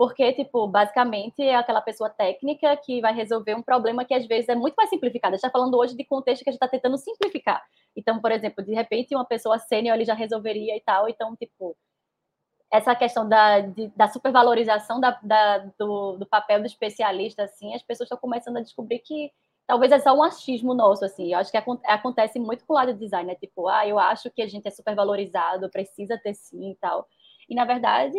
porque, 0.00 0.32
tipo, 0.32 0.66
basicamente 0.66 1.42
é 1.42 1.54
aquela 1.54 1.82
pessoa 1.82 2.08
técnica 2.08 2.74
que 2.78 3.02
vai 3.02 3.12
resolver 3.12 3.54
um 3.54 3.60
problema 3.60 4.02
que 4.02 4.14
às 4.14 4.26
vezes 4.26 4.48
é 4.48 4.54
muito 4.54 4.74
mais 4.74 4.88
simplificado. 4.88 5.34
A 5.34 5.36
gente 5.36 5.44
está 5.44 5.50
falando 5.50 5.76
hoje 5.76 5.94
de 5.94 6.06
contexto 6.06 6.42
que 6.42 6.48
a 6.48 6.52
gente 6.52 6.56
está 6.56 6.66
tentando 6.66 6.96
simplificar. 6.96 7.62
Então, 7.94 8.18
por 8.18 8.32
exemplo, 8.32 8.64
de 8.64 8.72
repente 8.72 9.14
uma 9.14 9.26
pessoa 9.26 9.58
sênior 9.58 9.94
ele 9.94 10.06
já 10.06 10.14
resolveria 10.14 10.74
e 10.74 10.80
tal. 10.80 11.06
Então, 11.06 11.36
tipo, 11.36 11.76
essa 12.72 12.94
questão 12.94 13.28
da, 13.28 13.60
de, 13.60 13.88
da 13.88 14.08
supervalorização 14.08 14.98
da, 14.98 15.20
da, 15.22 15.58
do, 15.78 16.16
do 16.16 16.24
papel 16.24 16.60
do 16.60 16.66
especialista, 16.66 17.42
assim, 17.42 17.74
as 17.74 17.82
pessoas 17.82 18.06
estão 18.06 18.16
começando 18.16 18.56
a 18.56 18.62
descobrir 18.62 19.00
que 19.00 19.30
talvez 19.66 19.92
é 19.92 19.98
só 19.98 20.14
um 20.14 20.22
achismo 20.22 20.72
nosso, 20.72 21.04
assim. 21.04 21.34
Eu 21.34 21.40
acho 21.40 21.50
que 21.50 21.58
acontece 21.58 22.38
muito 22.38 22.64
com 22.64 22.72
o 22.72 22.76
lado 22.76 22.94
do 22.94 22.98
design, 22.98 23.26
né? 23.26 23.34
Tipo, 23.34 23.68
ah, 23.68 23.86
eu 23.86 23.98
acho 23.98 24.30
que 24.30 24.40
a 24.40 24.48
gente 24.48 24.66
é 24.66 24.70
supervalorizado, 24.70 25.68
precisa 25.68 26.16
ter 26.16 26.32
sim 26.32 26.70
e 26.70 26.76
tal. 26.76 27.06
E, 27.46 27.54
na 27.54 27.66
verdade, 27.66 28.18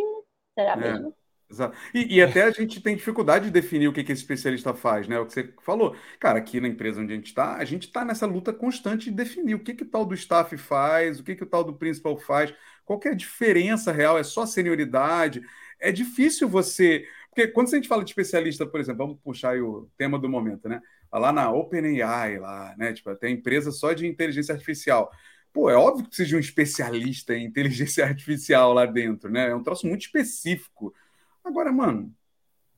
será 0.53 0.73
é. 0.73 1.21
Exato. 1.51 1.77
E, 1.93 2.15
e, 2.15 2.21
até 2.21 2.43
a 2.43 2.51
gente 2.51 2.79
tem 2.79 2.95
dificuldade 2.95 3.45
de 3.45 3.51
definir 3.51 3.87
o 3.89 3.93
que, 3.93 4.03
que 4.05 4.11
esse 4.13 4.21
especialista 4.21 4.73
faz, 4.73 5.05
né? 5.05 5.19
O 5.19 5.25
que 5.25 5.33
você 5.33 5.53
falou. 5.61 5.95
Cara, 6.17 6.39
aqui 6.39 6.61
na 6.61 6.67
empresa 6.69 7.01
onde 7.01 7.11
a 7.11 7.15
gente 7.17 7.27
está, 7.27 7.57
a 7.57 7.65
gente 7.65 7.87
está 7.87 8.05
nessa 8.05 8.25
luta 8.25 8.53
constante 8.53 9.09
de 9.09 9.11
definir 9.11 9.55
o 9.55 9.59
que, 9.59 9.73
que 9.73 9.83
o 9.83 9.89
tal 9.89 10.05
do 10.05 10.15
staff 10.15 10.55
faz, 10.57 11.19
o 11.19 11.23
que, 11.23 11.35
que 11.35 11.43
o 11.43 11.45
tal 11.45 11.63
do 11.65 11.73
principal 11.73 12.17
faz, 12.17 12.53
qual 12.85 12.97
que 12.97 13.09
é 13.09 13.11
a 13.11 13.15
diferença 13.15 13.91
real, 13.91 14.17
é 14.17 14.23
só 14.23 14.45
senioridade. 14.45 15.41
É 15.79 15.91
difícil 15.91 16.47
você. 16.47 17.05
Porque 17.29 17.47
quando 17.49 17.67
a 17.67 17.75
gente 17.75 17.87
fala 17.87 18.03
de 18.03 18.11
especialista, 18.11 18.65
por 18.65 18.79
exemplo, 18.79 19.05
vamos 19.05 19.21
puxar 19.21 19.57
o 19.61 19.89
tema 19.97 20.17
do 20.17 20.29
momento, 20.29 20.69
né? 20.69 20.81
Lá 21.11 21.33
na 21.33 21.51
OpenAI, 21.51 22.39
lá, 22.39 22.73
né? 22.77 22.93
Tipo, 22.93 23.13
tem 23.15 23.33
empresa 23.35 23.71
só 23.71 23.91
de 23.91 24.07
inteligência 24.07 24.53
artificial. 24.53 25.11
Pô, 25.53 25.69
é 25.69 25.75
óbvio 25.75 26.03
que 26.03 26.09
precisa 26.09 26.29
de 26.29 26.35
um 26.37 26.39
especialista 26.39 27.35
em 27.35 27.45
inteligência 27.45 28.05
artificial 28.07 28.73
lá 28.73 28.85
dentro, 28.85 29.29
né? 29.29 29.49
É 29.49 29.55
um 29.55 29.63
troço 29.63 29.85
muito 29.87 30.01
específico. 30.03 30.93
Agora, 31.43 31.71
mano, 31.71 32.13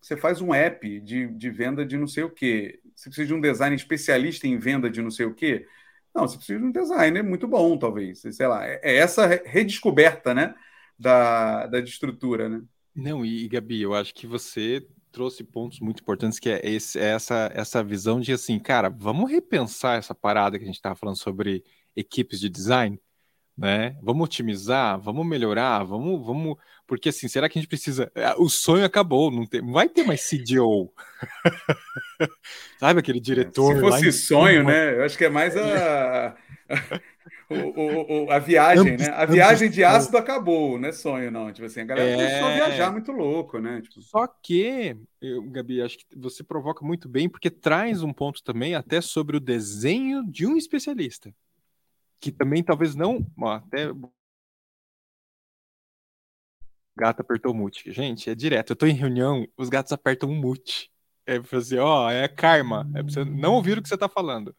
você 0.02 0.18
faz 0.18 0.42
um 0.42 0.54
app 0.54 1.00
de, 1.00 1.28
de 1.28 1.50
venda 1.50 1.86
de 1.86 1.98
não 1.98 2.08
sei 2.08 2.24
o 2.24 2.30
quê. 2.30 2.80
Você 2.96 3.10
precisa 3.10 3.28
de 3.28 3.34
um 3.34 3.42
design 3.42 3.76
especialista 3.76 4.48
em 4.48 4.58
venda 4.58 4.90
de 4.90 5.02
não 5.02 5.10
sei 5.12 5.26
o 5.26 5.34
quê. 5.34 5.66
Não, 6.14 6.28
você 6.28 6.38
precisa 6.38 6.60
de 6.60 6.66
um 6.66 6.72
designer 6.72 7.24
muito 7.24 7.48
bom, 7.48 7.78
talvez. 7.78 8.22
Sei 8.32 8.48
lá, 8.48 8.66
é, 8.66 8.80
é 8.84 8.96
essa 8.98 9.26
redescoberta, 9.46 10.34
né, 10.34 10.54
da, 10.98 11.68
da 11.68 11.80
estrutura, 11.80 12.50
né? 12.50 12.62
Não, 12.96 13.26
e 13.26 13.48
Gabi, 13.48 13.82
eu 13.82 13.94
acho 13.96 14.14
que 14.14 14.28
você 14.28 14.86
trouxe 15.12 15.44
pontos 15.44 15.80
muito 15.80 16.02
importantes, 16.02 16.38
que 16.38 16.50
é, 16.50 16.62
esse, 16.64 17.00
é 17.00 17.14
essa, 17.14 17.52
essa 17.54 17.84
visão 17.84 18.20
de 18.20 18.32
assim, 18.32 18.60
cara, 18.60 18.90
vamos 18.90 19.32
repensar 19.32 19.98
essa 19.98 20.14
parada 20.14 20.58
que 20.58 20.64
a 20.64 20.68
gente 20.68 20.76
estava 20.76 20.96
falando 20.96 21.18
sobre 21.18 21.64
equipes 21.96 22.40
de 22.40 22.50
design 22.50 23.00
né? 23.58 23.98
Vamos 24.02 24.26
otimizar, 24.26 25.00
vamos 25.00 25.26
melhorar, 25.26 25.84
vamos, 25.84 26.26
vamos, 26.26 26.58
porque 26.94 27.10
assim, 27.10 27.28
será 27.28 27.50
que 27.50 27.58
a 27.58 27.62
gente 27.62 27.68
precisa? 27.68 28.12
É, 28.14 28.36
o 28.38 28.48
sonho 28.48 28.86
acabou, 28.86 29.32
não 29.32 29.48
tem, 29.48 29.62
vai 29.62 29.90
ter 29.90 30.04
mais 30.04 30.30
CDO. 30.30 30.94
Sabe 32.80 33.00
aquele 33.00 33.20
diretor? 33.20 33.74
Se 33.74 33.82
fosse 33.82 34.12
sonho, 34.12 34.60
cima. 34.60 34.72
né? 34.72 34.96
Eu 34.96 35.04
acho 35.04 35.18
que 35.18 35.26
é 35.26 35.30
mais 35.30 35.58
a, 35.58 36.36
o, 37.50 38.26
o, 38.26 38.32
a 38.32 38.38
viagem, 38.38 38.96
né? 38.96 39.08
A 39.08 39.26
viagem 39.26 39.72
de 39.72 39.84
ácido 39.84 40.18
acabou, 40.18 40.78
não 40.78 40.90
é 40.90 40.92
sonho, 40.92 41.32
não. 41.32 41.52
Tipo 41.52 41.66
assim, 41.66 41.82
a 41.82 41.86
galera 41.86 42.22
é... 42.22 42.40
a 42.42 42.68
viajar 42.68 42.92
muito 42.92 43.12
louco, 43.12 43.58
né? 43.58 43.82
Tipo... 43.82 44.00
Só 44.04 44.28
que, 44.28 44.96
eu, 45.20 45.42
Gabi, 45.50 45.82
acho 45.82 45.98
que 45.98 46.06
você 46.16 46.44
provoca 46.44 46.86
muito 46.86 47.10
bem, 47.10 47.28
porque 47.28 47.50
traz 47.50 48.04
um 48.04 48.14
ponto 48.14 48.44
também 48.44 48.76
até 48.76 49.02
sobre 49.02 49.36
o 49.36 49.40
desenho 49.40 50.24
de 50.30 50.46
um 50.46 50.56
especialista 50.56 51.34
que 52.20 52.32
também 52.32 52.64
talvez 52.64 52.94
não. 52.96 53.26
Ó, 53.38 53.52
até. 53.52 53.90
Gato 56.96 57.22
apertou 57.22 57.54
mute. 57.54 57.92
Gente, 57.92 58.30
é 58.30 58.36
direto. 58.36 58.72
Eu 58.72 58.76
tô 58.76 58.86
em 58.86 58.94
reunião, 58.94 59.48
os 59.58 59.70
gatos 59.70 59.92
apertam 59.92 60.30
o 60.30 60.36
mute. 60.36 60.92
É 61.26 61.40
pra 61.40 61.58
assim, 61.58 61.78
ó, 61.78 62.10
é 62.10 62.28
karma. 62.28 62.90
É 62.94 63.02
pra 63.02 63.12
você 63.12 63.24
não 63.24 63.54
ouvir 63.54 63.78
o 63.78 63.82
que 63.82 63.90
você 63.90 63.98
tá 63.98 64.10
falando. 64.10 64.56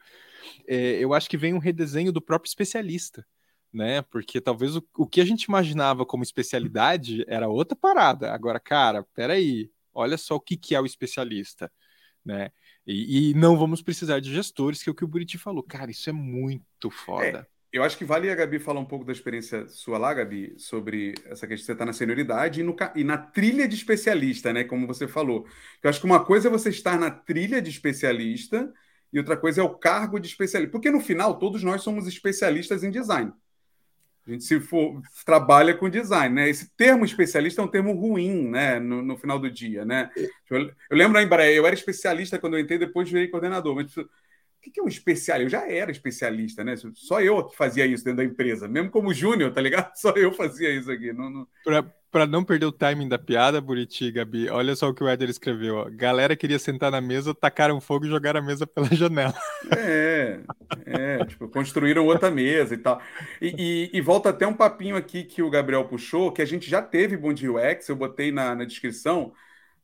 É, 0.67 0.99
eu 0.99 1.15
acho 1.15 1.29
que 1.29 1.37
vem 1.37 1.55
um 1.55 1.59
redesenho 1.59 2.13
do 2.13 2.21
próprio 2.21 2.49
especialista, 2.49 3.27
né? 3.73 4.03
Porque 4.03 4.41
talvez 4.41 4.77
o, 4.77 4.87
o 4.97 5.07
que 5.07 5.21
a 5.21 5.25
gente 5.25 5.45
imaginava 5.45 6.05
como 6.05 6.23
especialidade 6.23 7.25
era 7.29 7.49
outra 7.49 7.77
parada. 7.77 8.33
Agora, 8.33 8.59
cara, 8.59 9.05
peraí, 9.15 9.71
olha 9.93 10.17
só 10.17 10.37
o 10.37 10.41
que, 10.41 10.57
que 10.57 10.75
é 10.75 10.81
o 10.81 10.87
especialista, 10.87 11.71
né? 12.25 12.51
E, 12.87 13.31
e, 13.31 13.35
não 13.35 13.57
vamos 13.57 13.81
precisar 13.81 14.21
de 14.21 14.33
gestores, 14.33 14.83
que 14.83 14.91
é 14.91 14.93
o 14.93 14.95
que 14.95 15.05
o 15.05 15.09
Buriti 15.09 15.39
falou. 15.39 15.63
Cara, 15.63 15.91
isso 15.91 16.11
é 16.11 16.13
muito 16.13 16.91
foda. 16.91 17.49
É, 17.75 17.79
eu 17.79 17.83
acho 17.83 17.99
que 17.99 18.05
vale 18.05 18.31
a 18.31 18.35
Gabi 18.35 18.59
falar 18.59 18.81
um 18.81 18.85
pouco 18.85 19.05
da 19.05 19.13
experiência 19.13 19.67
sua 19.69 19.99
lá, 19.99 20.15
Gabi, 20.15 20.55
sobre 20.57 21.15
essa 21.27 21.47
questão 21.47 21.57
de 21.57 21.63
você 21.65 21.73
estar 21.73 21.85
tá 21.85 21.87
na 21.87 21.93
senioridade 21.93 22.61
e, 22.61 22.63
no, 22.63 22.77
e, 22.95 23.03
na 23.05 23.19
trilha 23.19 23.67
de 23.67 23.75
especialista, 23.75 24.53
né? 24.53 24.65
Como 24.65 24.87
você 24.87 25.09
falou. 25.09 25.47
Eu 25.83 25.91
acho 25.91 26.01
que 26.01 26.07
uma 26.07 26.25
coisa 26.25 26.49
é 26.49 26.51
você 26.51 26.69
estar 26.71 26.99
na 26.99 27.11
trilha 27.11 27.61
de 27.61 27.71
especialista 27.71 28.73
e 29.13 29.19
outra 29.19 29.37
coisa 29.37 29.61
é 29.61 29.65
o 29.65 29.75
cargo 29.75 30.19
de 30.19 30.29
especialista. 30.29 30.71
Porque 30.71 30.91
no 30.91 31.01
final, 31.01 31.39
todos 31.39 31.63
nós 31.63 31.83
somos 31.83 32.07
especialistas 32.07 32.85
em 32.85 32.91
design. 32.91 33.33
A 34.27 34.31
gente 34.31 34.45
se 34.45 34.59
for, 34.59 35.03
trabalha 35.27 35.75
com 35.75 35.91
design, 35.91 36.35
né? 36.35 36.49
Esse 36.49 36.71
termo 36.77 37.05
especialista 37.05 37.61
é 37.61 37.65
um 37.65 37.69
termo 37.69 37.93
ruim, 37.93 38.49
né? 38.49 38.79
No, 38.79 39.03
no 39.03 39.19
final 39.19 39.39
do 39.39 39.51
dia, 39.51 39.85
né? 39.85 40.11
Eu, 40.49 40.71
eu 40.91 40.97
lembro 40.97 41.21
Embraer, 41.21 41.57
eu 41.57 41.67
era 41.67 41.75
especialista 41.75 42.39
quando 42.39 42.55
eu 42.55 42.61
entrei, 42.61 42.79
depois 42.79 43.11
virei 43.11 43.29
coordenador, 43.29 43.75
mas 43.75 43.95
o 44.71 44.73
que 44.73 44.81
é 44.81 44.83
um 44.83 44.89
especialista? 44.89 45.45
Eu 45.45 45.61
já 45.61 45.71
era 45.71 45.91
especialista, 45.91 46.65
né? 46.65 46.75
Só 46.95 47.21
eu 47.21 47.45
que 47.45 47.57
fazia 47.57 47.87
isso 47.87 48.05
dentro 48.05 48.19
da 48.19 48.25
empresa, 48.25 48.69
mesmo 48.69 48.91
como 48.91 49.13
júnior, 49.13 49.53
tá 49.53 49.61
ligado? 49.61 49.93
Só 49.97 50.11
eu 50.11 50.33
fazia 50.33 50.71
isso 50.71 50.91
aqui. 50.91 51.13
Não, 51.13 51.31
não... 51.31 51.47
Para 52.11 52.27
não 52.29 52.45
perder 52.45 52.67
o 52.67 52.73
timing 52.73 53.09
da 53.09 53.19
piada, 53.19 53.61
Buriti, 53.61 54.13
Gabi, 54.13 54.49
olha 54.49 54.77
só 54.77 54.89
o 54.89 54.95
que 54.95 55.03
o 55.03 55.09
Éder 55.09 55.29
escreveu. 55.29 55.79
Ó. 55.79 55.91
Galera 55.91 56.37
queria 56.37 56.61
sentar 56.61 56.89
na 56.93 57.01
mesa, 57.01 57.35
tacaram 57.35 57.81
fogo 57.81 58.07
e 58.07 58.09
jogaram 58.09 58.39
a 58.39 58.43
mesa 58.43 58.69
pela 58.69 58.87
janela. 58.95 59.35
É, 59.77 60.39
é, 60.87 61.25
tipo, 61.25 61.49
construíram 61.49 62.07
outra 62.07 62.31
mesa 62.31 62.75
e 62.75 62.79
tal. 62.79 63.03
E, 63.43 63.91
e, 63.93 63.99
e, 63.99 64.01
volta 64.01 64.31
até 64.31 64.47
um 64.47 64.55
papinho 64.55 64.95
aqui 64.95 65.25
que 65.25 65.43
o 65.43 65.51
Gabriel 65.51 65.89
puxou, 65.89 66.31
que 66.31 66.41
a 66.41 66.45
gente 66.45 66.71
já 66.71 66.81
teve 66.81 67.17
Bom 67.17 67.33
Dia 67.33 67.51
UX, 67.51 67.89
eu 67.89 67.97
botei 67.97 68.31
na, 68.31 68.55
na 68.55 68.65
descrição, 68.65 69.33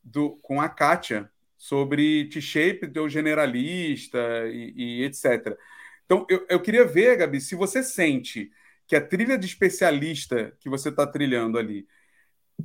do, 0.03 0.31
com 0.41 0.61
a 0.61 0.69
Kátia, 0.69 1.29
sobre 1.61 2.25
T-shape 2.25 2.87
do 2.87 3.07
generalista 3.07 4.17
e, 4.51 4.73
e, 4.75 5.03
etc. 5.03 5.55
Então, 6.03 6.25
eu, 6.27 6.43
eu 6.49 6.59
queria 6.59 6.83
ver, 6.83 7.15
Gabi, 7.17 7.39
se 7.39 7.53
você 7.53 7.83
sente 7.83 8.49
que 8.87 8.95
a 8.95 8.99
trilha 8.99 9.37
de 9.37 9.45
especialista 9.45 10.57
que 10.59 10.67
você 10.67 10.89
está 10.89 11.05
trilhando 11.05 11.59
ali 11.59 11.85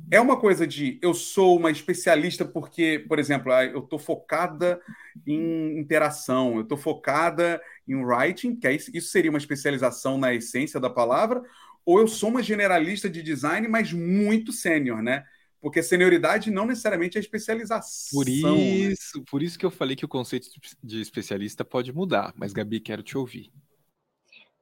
é 0.09 0.19
uma 0.19 0.35
coisa 0.35 0.65
de 0.65 0.97
eu 0.99 1.13
sou 1.13 1.57
uma 1.57 1.69
especialista 1.69 2.43
porque, 2.43 3.05
por 3.07 3.19
exemplo, 3.19 3.53
eu 3.53 3.81
estou 3.81 3.99
focada 3.99 4.81
em 5.27 5.77
interação, 5.77 6.55
eu 6.55 6.63
estou 6.63 6.77
focada 6.77 7.61
em 7.87 8.03
writing, 8.03 8.55
que 8.55 8.67
isso 8.67 9.09
seria 9.11 9.29
uma 9.29 9.37
especialização 9.37 10.17
na 10.17 10.33
essência 10.33 10.79
da 10.79 10.89
palavra, 10.89 11.43
ou 11.85 11.99
eu 11.99 12.07
sou 12.07 12.29
uma 12.29 12.41
generalista 12.41 13.07
de 13.07 13.21
design, 13.21 13.67
mas 13.67 13.93
muito 13.93 14.51
sênior, 14.51 15.03
né? 15.03 15.23
Porque 15.61 15.81
senioridade 15.81 16.51
não 16.51 16.65
necessariamente 16.65 17.17
é 17.17 17.21
especialização. 17.21 18.19
Por 18.19 18.29
isso, 18.29 19.17
né? 19.17 19.23
por 19.29 19.41
isso 19.41 19.57
que 19.57 19.65
eu 19.65 19.71
falei 19.71 19.95
que 19.95 20.05
o 20.05 20.09
conceito 20.09 20.47
de 20.83 21.01
especialista 21.01 21.65
pode 21.65 21.91
mudar. 21.91 22.33
Mas, 22.35 22.53
Gabi, 22.53 22.79
quero 22.79 23.01
te 23.01 23.17
ouvir. 23.17 23.51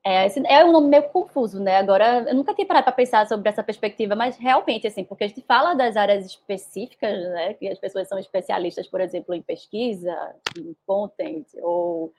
É, 0.07 0.27
é 0.47 0.63
um 0.63 0.71
nome 0.71 0.87
meio 0.87 1.09
confuso, 1.09 1.59
né? 1.59 1.77
Agora, 1.77 2.25
eu 2.27 2.35
nunca 2.35 2.53
tinha 2.53 2.67
parado 2.67 2.83
para 2.83 2.93
pensar 2.93 3.27
sobre 3.27 3.49
essa 3.49 3.63
perspectiva, 3.63 4.15
mas 4.15 4.37
realmente, 4.37 4.85
assim, 4.85 5.03
porque 5.03 5.23
a 5.23 5.27
gente 5.27 5.41
fala 5.41 5.73
das 5.73 5.97
áreas 5.97 6.23
específicas, 6.27 7.17
né? 7.31 7.55
Que 7.55 7.67
as 7.67 7.79
pessoas 7.79 8.07
são 8.07 8.19
especialistas, 8.19 8.87
por 8.87 9.01
exemplo, 9.01 9.33
em 9.33 9.41
pesquisa, 9.41 10.15
em 10.59 10.75
content, 10.85 11.47
ou, 11.55 12.13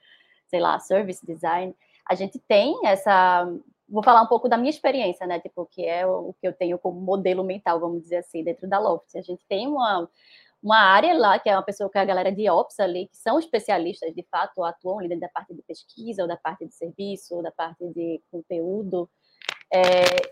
sei 0.47 0.59
lá, 0.59 0.77
service 0.79 1.25
design. 1.25 1.73
A 2.05 2.13
gente 2.13 2.37
tem 2.39 2.77
essa 2.85 3.49
vou 3.89 4.03
falar 4.03 4.21
um 4.21 4.27
pouco 4.27 4.49
da 4.49 4.57
minha 4.57 4.69
experiência, 4.69 5.25
né? 5.25 5.39
Tipo, 5.39 5.65
que 5.65 5.85
é 5.85 6.05
o 6.05 6.33
que 6.39 6.47
eu 6.47 6.53
tenho 6.53 6.77
como 6.77 6.99
modelo 6.99 7.43
mental, 7.43 7.79
vamos 7.79 8.01
dizer 8.01 8.17
assim, 8.17 8.43
dentro 8.43 8.67
da 8.67 8.79
Loft. 8.79 9.17
A 9.17 9.21
gente 9.21 9.45
tem 9.47 9.67
uma, 9.67 10.09
uma 10.61 10.79
área 10.79 11.17
lá, 11.17 11.39
que 11.39 11.49
é 11.49 11.53
uma 11.53 11.63
pessoa 11.63 11.89
que 11.89 11.97
é 11.97 12.01
a 12.01 12.05
galera 12.05 12.31
de 12.31 12.49
Ops 12.49 12.79
ali, 12.79 13.07
que 13.07 13.17
são 13.17 13.39
especialistas, 13.39 14.13
de 14.13 14.23
fato, 14.29 14.63
atuam 14.63 14.99
ali 14.99 15.19
da 15.19 15.29
parte 15.29 15.53
de 15.53 15.61
pesquisa, 15.61 16.21
ou 16.21 16.27
da 16.27 16.37
parte 16.37 16.65
de 16.65 16.73
serviço, 16.73 17.35
ou 17.35 17.43
da 17.43 17.51
parte 17.51 17.87
de 17.89 18.21
conteúdo. 18.31 19.09
É, 19.71 19.81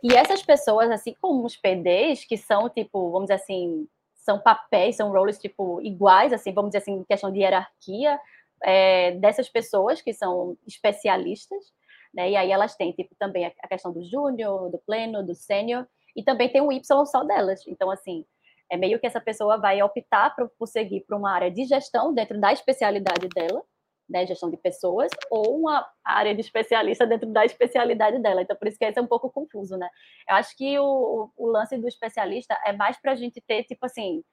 e 0.04 0.14
essas 0.14 0.42
pessoas, 0.44 0.90
assim 0.92 1.16
como 1.22 1.46
os 1.46 1.56
PDs, 1.56 2.26
que 2.26 2.38
são, 2.38 2.70
tipo, 2.70 3.12
vamos 3.12 3.28
dizer 3.28 3.36
assim, 3.36 3.88
são 4.16 4.40
papéis, 4.40 4.96
são 4.96 5.12
roles, 5.12 5.38
tipo, 5.38 5.82
iguais, 5.82 6.34
assim, 6.34 6.52
vamos 6.52 6.70
dizer 6.70 6.80
assim, 6.80 6.94
em 6.94 7.04
questão 7.04 7.32
de 7.32 7.40
hierarquia, 7.40 8.20
é, 8.64 9.12
dessas 9.12 9.48
pessoas 9.50 10.02
que 10.02 10.14
são 10.14 10.58
especialistas, 10.66 11.74
né? 12.16 12.32
E 12.32 12.36
aí 12.36 12.52
elas 12.52 12.76
têm 12.76 12.92
tipo 12.94 13.14
também 13.20 13.46
a 13.46 13.68
questão 13.68 13.92
do 13.92 14.04
júnior, 14.04 14.72
do 14.72 14.80
pleno, 14.80 15.26
do 15.26 15.36
sênior 15.36 15.86
e 16.16 16.24
também 16.24 16.50
tem 16.50 16.62
um 16.62 16.72
Y 16.72 17.06
só 17.06 17.24
delas. 17.24 17.62
Então 17.68 17.92
assim, 17.92 18.26
é 18.72 18.78
meio 18.78 19.00
que 19.00 19.06
essa 19.06 19.20
pessoa 19.20 19.58
vai 19.58 19.82
optar 19.84 20.36
por, 20.36 20.50
por 20.58 20.68
seguir 20.68 21.02
para 21.02 21.18
uma 21.18 21.32
área 21.32 21.52
de 21.52 21.66
gestão 21.66 22.14
dentro 22.14 22.40
da 22.40 22.54
especialidade 22.54 23.28
dela, 23.30 23.62
né, 24.10 24.26
gestão 24.26 24.50
de 24.50 24.58
pessoas, 24.58 25.12
ou 25.32 25.60
uma 25.60 25.88
área 26.04 26.34
de 26.34 26.42
especialista 26.42 27.06
dentro 27.06 27.32
da 27.32 27.44
especialidade 27.44 28.20
dela. 28.20 28.42
Então, 28.42 28.56
por 28.56 28.68
isso 28.68 28.78
que 28.78 28.86
é 28.86 29.02
um 29.02 29.08
pouco 29.08 29.32
confuso, 29.32 29.76
né? 29.78 29.90
Eu 30.30 30.36
acho 30.36 30.56
que 30.56 30.78
o, 30.80 31.32
o 31.36 31.48
lance 31.48 31.78
do 31.78 31.88
especialista 31.88 32.58
é 32.66 32.72
mais 32.72 32.98
para 33.02 33.14
a 33.14 33.16
gente 33.16 33.42
ter, 33.42 33.64
tipo 33.64 33.86
assim, 33.86 34.24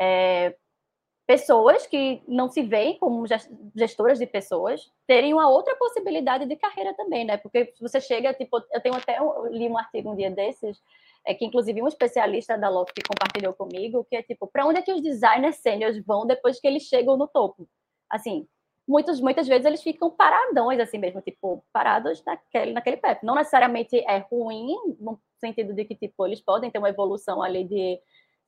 é, 0.00 0.56
pessoas 1.32 1.86
que 1.86 2.22
não 2.28 2.50
se 2.50 2.60
veem 2.60 2.98
como 2.98 3.24
gestoras 3.74 4.18
de 4.18 4.26
pessoas 4.26 4.92
terem 5.06 5.32
uma 5.32 5.48
outra 5.48 5.74
possibilidade 5.76 6.44
de 6.44 6.54
carreira 6.56 6.92
também, 6.92 7.24
né? 7.24 7.38
Porque 7.38 7.72
você 7.80 8.02
chega, 8.02 8.34
tipo, 8.34 8.62
eu 8.70 8.80
tenho 8.82 8.94
até 8.94 9.18
eu 9.18 9.46
li 9.46 9.66
um 9.66 9.78
artigo 9.78 10.12
um 10.12 10.14
dia 10.14 10.30
desses, 10.30 10.78
é 11.26 11.32
que 11.32 11.46
inclusive 11.46 11.80
um 11.80 11.88
especialista 11.88 12.58
da 12.58 12.68
Loft 12.68 12.92
compartilhou 13.08 13.54
comigo, 13.54 14.06
que 14.10 14.16
é 14.16 14.22
tipo, 14.22 14.46
para 14.46 14.66
onde 14.66 14.80
é 14.80 14.82
que 14.82 14.92
os 14.92 15.00
designers 15.00 15.56
sêniores 15.56 16.04
vão 16.04 16.26
depois 16.26 16.60
que 16.60 16.66
eles 16.66 16.82
chegam 16.82 17.16
no 17.16 17.26
topo? 17.26 17.66
Assim, 18.10 18.46
muitos, 18.86 19.18
muitas 19.18 19.48
vezes 19.48 19.64
eles 19.64 19.82
ficam 19.82 20.10
paradões, 20.10 20.80
assim 20.80 20.98
mesmo, 20.98 21.22
tipo, 21.22 21.64
parados 21.72 22.22
naquele, 22.26 22.72
naquele 22.74 22.98
pé. 22.98 23.18
Não 23.22 23.36
necessariamente 23.36 23.96
é 24.00 24.18
ruim, 24.30 24.76
no 25.00 25.18
sentido 25.40 25.72
de 25.72 25.86
que, 25.86 25.94
tipo, 25.96 26.26
eles 26.26 26.42
podem 26.42 26.70
ter 26.70 26.78
uma 26.78 26.90
evolução 26.90 27.42
ali 27.42 27.64
de 27.64 27.98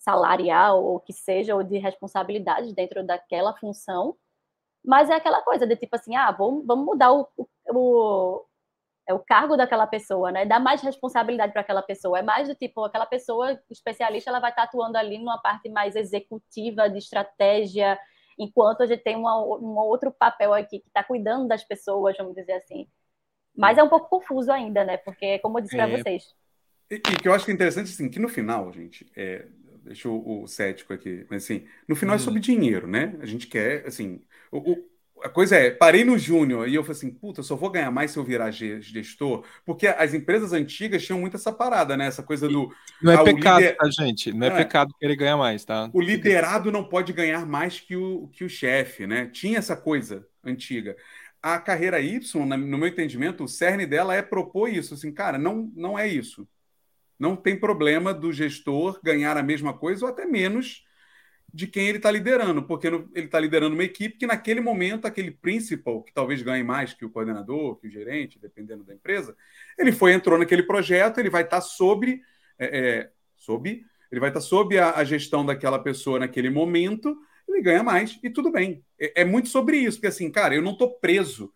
salarial, 0.04 0.84
ou 0.84 1.00
que 1.00 1.12
seja, 1.12 1.54
ou 1.54 1.62
de 1.62 1.78
responsabilidades 1.78 2.72
dentro 2.74 3.04
daquela 3.04 3.56
função, 3.56 4.16
mas 4.84 5.08
é 5.08 5.14
aquela 5.14 5.40
coisa 5.42 5.66
de 5.66 5.76
tipo 5.76 5.96
assim, 5.96 6.14
ah, 6.14 6.30
vamos, 6.30 6.66
vamos 6.66 6.84
mudar 6.84 7.12
o, 7.12 7.26
o, 7.36 7.46
o, 7.72 8.46
é 9.08 9.14
o 9.14 9.18
cargo 9.18 9.56
daquela 9.56 9.86
pessoa, 9.86 10.30
né? 10.30 10.44
Dar 10.44 10.60
mais 10.60 10.82
responsabilidade 10.82 11.52
para 11.52 11.62
aquela 11.62 11.82
pessoa. 11.82 12.18
É 12.18 12.22
mais 12.22 12.48
do 12.48 12.54
tipo, 12.54 12.84
aquela 12.84 13.06
pessoa 13.06 13.58
especialista, 13.70 14.30
ela 14.30 14.40
vai 14.40 14.50
estar 14.50 14.64
atuando 14.64 14.98
ali 14.98 15.18
numa 15.18 15.38
parte 15.38 15.70
mais 15.70 15.96
executiva, 15.96 16.88
de 16.88 16.98
estratégia, 16.98 17.98
enquanto 18.38 18.82
a 18.82 18.86
gente 18.86 19.02
tem 19.02 19.16
uma, 19.16 19.38
um 19.38 19.76
outro 19.78 20.12
papel 20.12 20.52
aqui 20.52 20.80
que 20.80 20.88
está 20.88 21.02
cuidando 21.02 21.48
das 21.48 21.64
pessoas, 21.64 22.16
vamos 22.18 22.34
dizer 22.34 22.52
assim. 22.52 22.86
Mas 23.56 23.78
é 23.78 23.82
um 23.82 23.88
pouco 23.88 24.08
confuso 24.08 24.52
ainda, 24.52 24.84
né? 24.84 24.98
Porque, 24.98 25.38
como 25.38 25.58
eu 25.58 25.62
disse 25.62 25.76
para 25.76 25.88
é... 25.88 25.96
vocês. 25.96 26.34
E, 26.90 26.98
que 26.98 27.26
eu 27.26 27.32
acho 27.32 27.46
que 27.46 27.50
é 27.50 27.54
interessante, 27.54 27.90
assim, 27.90 28.10
que 28.10 28.18
no 28.18 28.28
final, 28.28 28.70
gente, 28.70 29.10
é, 29.16 29.46
deixa 29.84 30.08
o, 30.08 30.42
o 30.42 30.46
cético 30.46 30.92
aqui, 30.92 31.26
mas 31.30 31.44
assim, 31.44 31.64
no 31.86 31.94
final 31.94 32.14
hum. 32.14 32.18
é 32.18 32.20
sobre 32.20 32.40
dinheiro, 32.40 32.86
né? 32.86 33.14
A 33.20 33.26
gente 33.26 33.46
quer, 33.46 33.86
assim, 33.86 34.22
o, 34.50 34.72
o, 34.72 34.84
a 35.22 35.28
coisa 35.28 35.56
é, 35.56 35.70
parei 35.70 36.04
no 36.04 36.18
júnior 36.18 36.68
e 36.68 36.74
eu 36.74 36.82
falei 36.82 36.98
assim, 36.98 37.10
puta, 37.10 37.42
só 37.42 37.56
vou 37.56 37.70
ganhar 37.70 37.90
mais 37.90 38.10
se 38.10 38.18
eu 38.18 38.24
virar 38.24 38.50
gestor, 38.50 39.44
porque 39.64 39.86
as 39.86 40.12
empresas 40.12 40.52
antigas 40.52 41.04
tinham 41.04 41.20
muito 41.20 41.36
essa 41.36 41.52
parada, 41.52 41.96
né? 41.96 42.06
Essa 42.06 42.22
coisa 42.22 42.48
do... 42.48 42.70
Não 43.02 43.12
é 43.12 43.16
ah, 43.16 43.24
pecado, 43.24 43.60
lider... 43.60 43.76
tá, 43.76 43.90
gente? 43.90 44.32
Não 44.32 44.46
é, 44.46 44.50
é 44.50 44.56
pecado 44.56 44.94
querer 44.98 45.16
ganhar 45.16 45.36
mais, 45.36 45.64
tá? 45.64 45.88
O 45.92 46.00
liderado 46.00 46.70
não 46.70 46.84
pode 46.84 47.12
ganhar 47.12 47.46
mais 47.46 47.80
que 47.80 47.96
o, 47.96 48.28
que 48.28 48.44
o 48.44 48.50
chefe, 48.50 49.06
né? 49.06 49.26
Tinha 49.26 49.58
essa 49.58 49.76
coisa 49.76 50.26
antiga. 50.44 50.96
A 51.42 51.58
carreira 51.58 52.00
Y, 52.00 52.46
no 52.46 52.78
meu 52.78 52.88
entendimento, 52.88 53.44
o 53.44 53.48
cerne 53.48 53.86
dela 53.86 54.14
é 54.14 54.22
propor 54.22 54.68
isso, 54.68 54.94
assim, 54.94 55.12
cara, 55.12 55.38
não, 55.38 55.70
não 55.74 55.98
é 55.98 56.06
isso. 56.06 56.46
Não 57.18 57.36
tem 57.36 57.58
problema 57.58 58.12
do 58.12 58.32
gestor 58.32 59.00
ganhar 59.02 59.36
a 59.36 59.42
mesma 59.42 59.72
coisa 59.72 60.04
ou 60.04 60.10
até 60.10 60.26
menos 60.26 60.84
de 61.54 61.68
quem 61.68 61.86
ele 61.86 61.98
está 61.98 62.10
liderando, 62.10 62.64
porque 62.64 62.88
ele 62.88 63.06
está 63.14 63.38
liderando 63.38 63.76
uma 63.76 63.84
equipe 63.84 64.18
que, 64.18 64.26
naquele 64.26 64.60
momento, 64.60 65.06
aquele 65.06 65.30
principal, 65.30 66.02
que 66.02 66.12
talvez 66.12 66.42
ganhe 66.42 66.64
mais 66.64 66.92
que 66.92 67.04
o 67.04 67.10
coordenador, 67.10 67.76
que 67.76 67.86
o 67.86 67.90
gerente, 67.90 68.40
dependendo 68.40 68.82
da 68.82 68.92
empresa, 68.92 69.36
ele 69.78 69.92
foi, 69.92 70.12
entrou 70.12 70.36
naquele 70.36 70.64
projeto, 70.64 71.18
ele 71.18 71.30
vai 71.30 71.42
estar 71.42 71.58
tá 71.58 71.62
sobre, 71.62 72.20
é, 72.58 72.78
é, 72.78 73.10
sob, 73.36 73.84
ele 74.10 74.20
vai 74.20 74.30
estar 74.30 74.40
tá 74.40 74.46
sob 74.46 74.76
a, 74.76 74.96
a, 74.96 75.04
gestão 75.04 75.46
daquela 75.46 75.78
pessoa 75.78 76.18
naquele 76.18 76.50
momento, 76.50 77.16
ele 77.48 77.62
ganha 77.62 77.84
mais, 77.84 78.18
e 78.20 78.28
tudo 78.28 78.50
bem. 78.50 78.84
É, 78.98 79.22
é 79.22 79.24
muito 79.24 79.48
sobre 79.48 79.76
isso, 79.76 79.98
porque 79.98 80.08
assim, 80.08 80.32
cara, 80.32 80.56
eu 80.56 80.62
não 80.62 80.72
estou 80.72 80.98
preso 80.98 81.52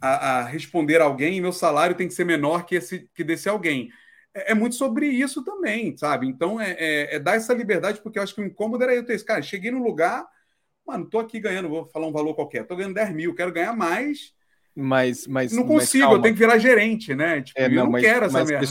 a, 0.00 0.38
a 0.38 0.44
responder 0.44 1.00
alguém 1.00 1.36
e 1.36 1.40
meu 1.40 1.52
salário 1.52 1.94
tem 1.94 2.08
que 2.08 2.14
ser 2.14 2.24
menor 2.24 2.66
que, 2.66 2.74
esse, 2.74 3.08
que 3.14 3.22
desse 3.22 3.48
alguém 3.48 3.90
é, 4.34 4.52
é, 4.52 4.54
muito 4.54 4.76
sobre 4.76 5.06
isso 5.06 5.44
também, 5.44 5.96
sabe? 5.96 6.26
Então 6.26 6.60
é, 6.60 6.72
é, 6.78 7.16
é, 7.16 7.18
dar 7.18 7.36
essa 7.36 7.52
liberdade, 7.54 8.00
porque 8.00 8.18
eu 8.18 8.22
acho 8.22 8.34
que 8.34 8.40
o 8.40 8.46
incômodo 8.46 8.82
era 8.82 8.94
eu 8.94 9.04
ter 9.04 9.14
esse 9.14 9.24
cara. 9.24 9.42
Cheguei 9.42 9.70
no 9.70 9.82
lugar, 9.82 10.26
mano, 10.86 11.08
tô 11.08 11.18
aqui 11.18 11.40
ganhando, 11.40 11.68
vou 11.68 11.86
falar 11.86 12.06
um 12.06 12.12
valor 12.12 12.34
qualquer, 12.34 12.66
tô 12.66 12.76
ganhando 12.76 12.94
10 12.94 13.14
mil, 13.14 13.34
quero 13.34 13.52
ganhar 13.52 13.74
mais. 13.74 14.32
Mas, 14.74 15.26
mas 15.26 15.52
não 15.52 15.66
consigo, 15.66 16.06
mas 16.06 16.16
eu 16.16 16.22
tenho 16.22 16.34
que 16.34 16.38
virar 16.40 16.58
gerente, 16.58 17.14
né? 17.14 17.42
Tipo, 17.42 17.60
é, 17.60 17.68
não, 17.68 17.76
eu 17.76 17.84
não 17.84 17.90
mas, 17.90 18.02
quero 18.02 18.26
essa 18.26 18.38
mas, 18.38 18.48
merda. 18.48 18.66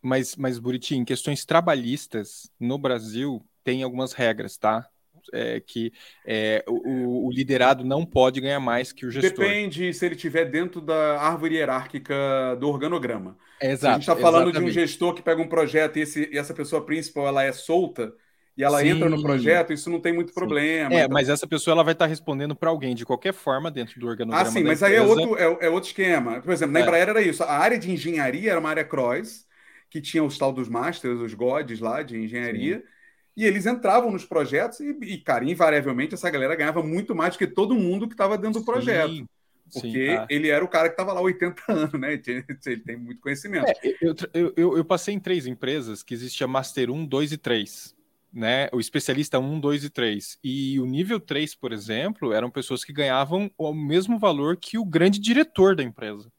Mas, 0.00 0.36
mas, 0.36 0.58
Buriti, 0.58 0.94
em 0.94 1.04
questões 1.04 1.44
trabalhistas, 1.44 2.50
no 2.58 2.78
Brasil, 2.78 3.44
tem 3.64 3.82
algumas 3.82 4.12
regras, 4.12 4.56
tá? 4.56 4.88
É, 5.32 5.60
que 5.60 5.92
é, 6.24 6.64
o, 6.66 7.26
o, 7.26 7.30
liderado 7.30 7.84
não 7.84 8.04
pode 8.04 8.40
ganhar 8.40 8.60
mais 8.60 8.92
que 8.92 9.06
o 9.06 9.10
gestor. 9.10 9.44
Depende 9.44 9.92
se 9.92 10.04
ele 10.04 10.14
estiver 10.14 10.44
dentro 10.44 10.80
da 10.80 11.20
árvore 11.20 11.56
hierárquica 11.56 12.56
do 12.58 12.68
organograma. 12.68 13.36
Exato, 13.60 13.80
se 13.80 13.86
a 13.86 13.92
gente 13.92 14.02
está 14.02 14.16
falando 14.16 14.48
exatamente. 14.48 14.72
de 14.72 14.78
um 14.78 14.82
gestor 14.82 15.14
que 15.14 15.22
pega 15.22 15.40
um 15.40 15.48
projeto 15.48 15.98
e, 15.98 16.02
esse, 16.02 16.30
e, 16.32 16.38
essa 16.38 16.54
pessoa 16.54 16.84
principal 16.84 17.26
ela 17.26 17.44
é 17.44 17.52
solta 17.52 18.12
e 18.56 18.64
ela 18.64 18.80
Sim. 18.80 18.88
entra 18.88 19.08
no 19.08 19.22
projeto, 19.22 19.72
isso 19.72 19.88
não 19.88 20.00
tem 20.00 20.12
muito 20.12 20.34
problema. 20.34 20.92
É, 20.92 20.98
então... 20.98 21.10
mas 21.10 21.28
essa 21.28 21.46
pessoa 21.46 21.72
ela 21.72 21.84
vai 21.84 21.92
estar 21.92 22.04
tá 22.04 22.08
respondendo 22.08 22.54
para 22.54 22.68
alguém 22.68 22.94
de 22.94 23.06
qualquer 23.06 23.32
forma 23.32 23.70
dentro 23.70 23.98
do 23.98 24.06
organograma. 24.06 24.46
Ah, 24.46 24.50
sim, 24.50 24.62
mas 24.62 24.82
aí 24.82 24.96
é 24.96 25.02
outro, 25.02 25.36
é, 25.38 25.66
é, 25.66 25.70
outro 25.70 25.88
esquema. 25.88 26.40
Por 26.40 26.52
exemplo, 26.52 26.72
na 26.72 26.80
é. 26.80 26.82
Embraer 26.82 27.08
era 27.08 27.22
isso. 27.22 27.42
A 27.42 27.56
área 27.58 27.78
de 27.78 27.90
engenharia 27.90 28.50
era 28.50 28.60
uma 28.60 28.68
área 28.68 28.84
cross, 28.84 29.46
que 29.88 30.00
tinha 30.00 30.22
os 30.22 30.36
tal 30.36 30.52
dos 30.52 30.68
masters, 30.68 31.20
os 31.20 31.32
gods 31.32 31.80
lá 31.80 32.02
de 32.02 32.18
engenharia. 32.18 32.78
Sim 32.78 32.99
e 33.36 33.44
eles 33.44 33.66
entravam 33.66 34.10
nos 34.10 34.24
projetos 34.24 34.80
e, 34.80 34.90
e, 35.02 35.18
cara, 35.18 35.44
invariavelmente 35.44 36.14
essa 36.14 36.30
galera 36.30 36.56
ganhava 36.56 36.82
muito 36.82 37.14
mais 37.14 37.34
do 37.34 37.38
que 37.38 37.46
todo 37.46 37.74
mundo 37.74 38.06
que 38.06 38.14
estava 38.14 38.36
dentro 38.36 38.60
do 38.60 38.66
projeto. 38.66 39.12
Sim, 39.12 39.26
porque 39.72 40.10
sim, 40.10 40.16
tá. 40.16 40.26
ele 40.28 40.48
era 40.48 40.64
o 40.64 40.68
cara 40.68 40.88
que 40.88 40.94
estava 40.94 41.12
lá 41.12 41.20
80 41.20 41.62
anos, 41.68 42.00
né? 42.00 42.20
Ele 42.26 42.80
tem 42.80 42.96
muito 42.96 43.20
conhecimento. 43.20 43.66
É, 43.68 43.96
eu, 44.00 44.52
eu, 44.56 44.76
eu, 44.78 44.84
passei 44.84 45.14
em 45.14 45.20
três 45.20 45.46
empresas 45.46 46.02
que 46.02 46.14
existia 46.14 46.46
Master 46.46 46.90
1, 46.90 47.06
2 47.06 47.32
e 47.32 47.38
3. 47.38 48.00
Né, 48.32 48.68
o 48.72 48.78
especialista 48.78 49.40
1, 49.40 49.58
2 49.58 49.84
e 49.84 49.90
3. 49.90 50.38
E 50.44 50.78
o 50.78 50.86
nível 50.86 51.18
3, 51.18 51.52
por 51.56 51.72
exemplo, 51.72 52.32
eram 52.32 52.48
pessoas 52.48 52.84
que 52.84 52.92
ganhavam 52.92 53.50
o 53.58 53.74
mesmo 53.74 54.20
valor 54.20 54.56
que 54.56 54.78
o 54.78 54.84
grande 54.84 55.18
diretor 55.18 55.74
da 55.74 55.82
empresa. 55.82 56.30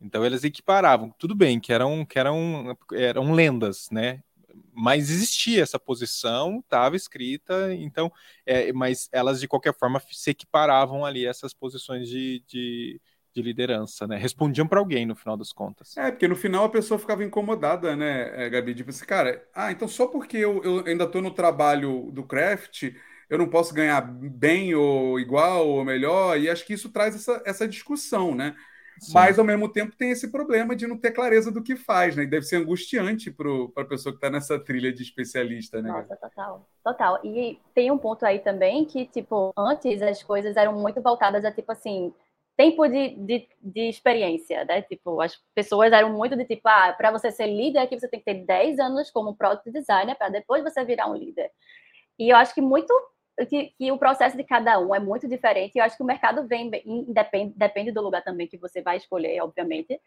Então 0.00 0.24
eles 0.24 0.44
equiparavam, 0.44 1.12
tudo 1.18 1.34
bem, 1.34 1.58
que 1.58 1.72
eram, 1.72 2.04
que 2.04 2.16
eram, 2.16 2.78
eram 2.92 3.32
lendas, 3.32 3.88
né? 3.90 4.22
Mas 4.76 5.10
existia 5.10 5.62
essa 5.62 5.78
posição, 5.78 6.58
estava 6.60 6.96
escrita, 6.96 7.74
então, 7.74 8.12
é, 8.44 8.72
mas 8.72 9.08
elas 9.10 9.40
de 9.40 9.48
qualquer 9.48 9.74
forma 9.74 10.00
se 10.10 10.30
equiparavam 10.30 11.04
ali 11.04 11.26
essas 11.26 11.54
posições 11.54 12.08
de, 12.08 12.44
de, 12.46 13.00
de 13.34 13.42
liderança, 13.42 14.06
né? 14.06 14.16
Respondiam 14.16 14.66
para 14.66 14.78
alguém 14.78 15.06
no 15.06 15.16
final 15.16 15.36
das 15.36 15.52
contas. 15.52 15.96
É, 15.96 16.10
porque 16.10 16.28
no 16.28 16.36
final 16.36 16.64
a 16.64 16.68
pessoa 16.68 16.98
ficava 16.98 17.24
incomodada, 17.24 17.96
né, 17.96 18.46
é, 18.46 18.50
Gabi? 18.50 18.74
Tipo 18.74 18.90
assim, 18.90 19.06
cara, 19.06 19.46
ah, 19.54 19.72
então 19.72 19.88
só 19.88 20.06
porque 20.06 20.36
eu, 20.36 20.62
eu 20.62 20.84
ainda 20.86 21.04
estou 21.04 21.22
no 21.22 21.30
trabalho 21.30 22.10
do 22.12 22.22
craft, 22.22 22.92
eu 23.28 23.38
não 23.38 23.48
posso 23.48 23.74
ganhar 23.74 24.00
bem 24.02 24.74
ou 24.74 25.18
igual 25.18 25.66
ou 25.66 25.84
melhor, 25.84 26.38
e 26.38 26.48
acho 26.48 26.66
que 26.66 26.74
isso 26.74 26.90
traz 26.90 27.14
essa, 27.14 27.42
essa 27.44 27.66
discussão, 27.66 28.34
né? 28.34 28.54
Sim. 28.98 29.12
Mas, 29.12 29.38
ao 29.38 29.44
mesmo 29.44 29.68
tempo, 29.68 29.96
tem 29.96 30.10
esse 30.10 30.30
problema 30.30 30.74
de 30.74 30.86
não 30.86 30.96
ter 30.96 31.10
clareza 31.10 31.50
do 31.52 31.62
que 31.62 31.76
faz, 31.76 32.16
né? 32.16 32.22
E 32.22 32.26
deve 32.26 32.46
ser 32.46 32.56
angustiante 32.56 33.30
para 33.30 33.48
a 33.76 33.84
pessoa 33.84 34.12
que 34.12 34.16
está 34.16 34.30
nessa 34.30 34.58
trilha 34.58 34.92
de 34.92 35.02
especialista, 35.02 35.82
né? 35.82 35.90
Nossa, 35.90 36.16
total. 36.16 36.68
Total. 36.82 37.20
E 37.24 37.60
tem 37.74 37.90
um 37.90 37.98
ponto 37.98 38.24
aí 38.24 38.38
também 38.38 38.84
que, 38.84 39.06
tipo, 39.06 39.52
antes 39.56 40.00
as 40.00 40.22
coisas 40.22 40.56
eram 40.56 40.72
muito 40.72 41.02
voltadas 41.02 41.44
a, 41.44 41.52
tipo 41.52 41.70
assim, 41.72 42.12
tempo 42.56 42.88
de, 42.88 43.10
de, 43.16 43.48
de 43.60 43.88
experiência, 43.88 44.64
né? 44.64 44.80
Tipo, 44.82 45.20
as 45.20 45.36
pessoas 45.54 45.92
eram 45.92 46.12
muito 46.12 46.34
de 46.34 46.44
tipo, 46.46 46.66
ah, 46.66 46.94
para 46.96 47.10
você 47.10 47.30
ser 47.30 47.46
líder 47.46 47.80
aqui 47.80 48.00
você 48.00 48.08
tem 48.08 48.18
que 48.18 48.24
ter 48.24 48.46
10 48.46 48.78
anos 48.78 49.10
como 49.10 49.36
product 49.36 49.70
designer 49.70 50.16
para 50.16 50.30
depois 50.30 50.62
você 50.62 50.82
virar 50.84 51.10
um 51.10 51.14
líder. 51.14 51.50
E 52.18 52.30
eu 52.32 52.36
acho 52.36 52.54
que 52.54 52.62
muito 52.62 52.92
que, 53.44 53.74
que, 53.78 53.92
o 53.92 53.98
processo 53.98 54.36
de 54.36 54.44
cada 54.44 54.78
um 54.78 54.94
é 54.94 54.98
muito 54.98 55.28
diferente. 55.28 55.76
Eu 55.76 55.84
acho 55.84 55.96
que 55.96 56.02
o 56.02 56.06
mercado 56.06 56.46
vem, 56.46 56.70
depende, 57.08 57.52
depende 57.56 57.92
do 57.92 58.00
lugar 58.00 58.22
também 58.22 58.46
que 58.48 58.56
você 58.56 58.80
vai 58.80 58.96
escolher, 58.96 59.42
obviamente. 59.42 60.00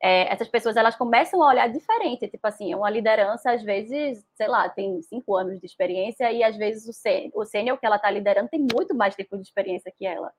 É, 0.00 0.30
essas 0.32 0.48
pessoas 0.48 0.76
elas 0.76 0.94
começam 0.94 1.42
a 1.42 1.48
olhar 1.48 1.68
diferente, 1.68 2.28
tipo 2.28 2.46
assim, 2.46 2.74
uma 2.74 2.90
liderança 2.90 3.50
às 3.52 3.62
vezes, 3.62 4.22
sei 4.34 4.46
lá, 4.46 4.68
tem 4.68 5.00
cinco 5.02 5.34
anos 5.34 5.58
de 5.58 5.66
experiência 5.66 6.30
e 6.30 6.44
às 6.44 6.54
vezes 6.56 6.86
o 7.34 7.44
sênior 7.46 7.78
que 7.78 7.86
ela 7.86 7.96
está 7.96 8.10
liderando 8.10 8.50
tem 8.50 8.60
muito 8.60 8.94
mais 8.94 9.16
tempo 9.16 9.36
de 9.38 9.42
experiência 9.44 9.90
que 9.96 10.06
ela, 10.06 10.30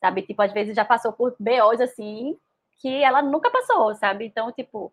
sabe? 0.00 0.22
Tipo, 0.22 0.42
às 0.42 0.52
vezes 0.52 0.76
já 0.76 0.84
passou 0.84 1.14
por 1.14 1.34
BOs 1.40 1.80
assim 1.80 2.36
que 2.80 3.02
ela 3.02 3.22
nunca 3.22 3.50
passou, 3.50 3.94
sabe? 3.94 4.26
Então, 4.26 4.52
tipo, 4.52 4.92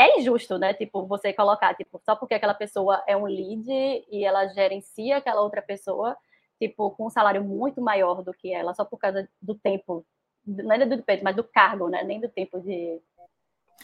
é 0.00 0.18
injusto, 0.18 0.56
né? 0.56 0.72
Tipo, 0.72 1.06
você 1.06 1.30
colocar, 1.30 1.74
tipo, 1.74 2.00
só 2.02 2.16
porque 2.16 2.32
aquela 2.32 2.54
pessoa 2.54 3.04
é 3.06 3.14
um 3.14 3.26
lead 3.26 3.66
e 3.68 4.24
ela 4.24 4.48
gerencia 4.48 5.18
aquela 5.18 5.42
outra 5.42 5.60
pessoa, 5.60 6.16
tipo, 6.58 6.90
com 6.92 7.06
um 7.06 7.10
salário 7.10 7.44
muito 7.44 7.82
maior 7.82 8.22
do 8.22 8.32
que 8.32 8.50
ela, 8.50 8.72
só 8.72 8.82
por 8.82 8.98
causa 8.98 9.28
do 9.42 9.54
tempo, 9.54 10.06
não 10.46 10.72
é 10.72 10.86
do 10.86 11.02
peso, 11.02 11.22
mas 11.22 11.36
do 11.36 11.44
cargo, 11.44 11.88
né? 11.90 12.02
Nem 12.02 12.18
do 12.18 12.30
tempo 12.30 12.58
de. 12.60 12.98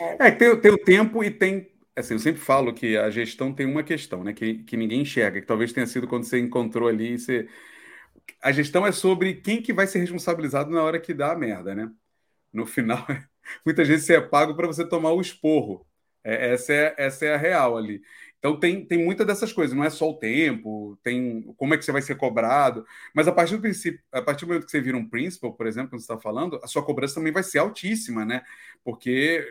É, 0.01 0.29
é 0.29 0.31
tem, 0.31 0.59
tem 0.59 0.71
o 0.71 0.83
tempo 0.83 1.23
e 1.23 1.31
tem. 1.31 1.71
Assim, 1.95 2.14
eu 2.14 2.19
sempre 2.19 2.41
falo 2.41 2.73
que 2.73 2.97
a 2.97 3.11
gestão 3.11 3.53
tem 3.53 3.67
uma 3.67 3.83
questão, 3.83 4.25
né? 4.25 4.33
Que, 4.33 4.64
que 4.64 4.77
ninguém 4.77 5.03
enxerga, 5.03 5.41
que 5.41 5.47
talvez 5.47 5.73
tenha 5.73 5.87
sido 5.87 6.09
quando 6.09 6.25
você 6.25 6.39
encontrou 6.39 6.89
ali 6.89 7.19
você. 7.19 7.47
A 8.43 8.53
gestão 8.53 8.87
é 8.87 8.93
sobre 8.93 9.35
quem 9.35 9.62
que 9.62 9.73
vai 9.73 9.87
ser 9.87 9.99
responsabilizado 9.99 10.71
na 10.71 10.83
hora 10.83 10.99
que 11.01 11.12
dá 11.12 11.33
a 11.33 11.37
merda, 11.37 11.75
né? 11.75 11.91
No 12.53 12.64
final, 12.67 13.05
muitas 13.67 13.87
vezes 13.87 14.07
você 14.07 14.17
é 14.17 14.21
pago 14.21 14.57
para 14.57 14.67
você 14.67 14.87
tomar 14.89 15.12
o 15.12 15.21
esporro. 15.21 15.87
É, 16.27 16.53
essa, 16.55 16.72
é, 16.72 16.95
essa 16.99 17.24
é 17.27 17.35
a 17.35 17.39
real 17.39 17.77
ali. 17.77 18.03
Então 18.39 18.59
tem, 18.59 18.85
tem 18.85 19.05
muita 19.05 19.24
dessas 19.24 19.53
coisas, 19.53 19.77
não 19.77 19.85
é 19.85 19.91
só 19.91 20.11
o 20.11 20.18
tempo, 20.18 20.99
tem 21.03 21.43
como 21.57 21.74
é 21.74 21.79
que 21.79 21.85
você 21.85 21.93
vai 21.93 22.03
ser 22.03 22.16
cobrado, 22.16 22.85
mas 23.14 23.27
a 23.29 23.33
partir 23.33 23.57
do 23.57 23.62
princípio, 23.62 24.01
a 24.12 24.22
partir 24.22 24.45
do 24.45 24.49
momento 24.49 24.66
que 24.66 24.70
você 24.70 24.81
vira 24.81 24.97
um 24.97 25.09
principal, 25.09 25.53
por 25.55 25.66
exemplo, 25.66 25.91
quando 25.91 26.01
você 26.01 26.12
está 26.12 26.18
falando, 26.20 26.61
a 26.62 26.66
sua 26.66 26.85
cobrança 26.85 27.14
também 27.16 27.33
vai 27.33 27.43
ser 27.43 27.59
altíssima, 27.59 28.24
né? 28.24 28.43
Porque 28.85 29.47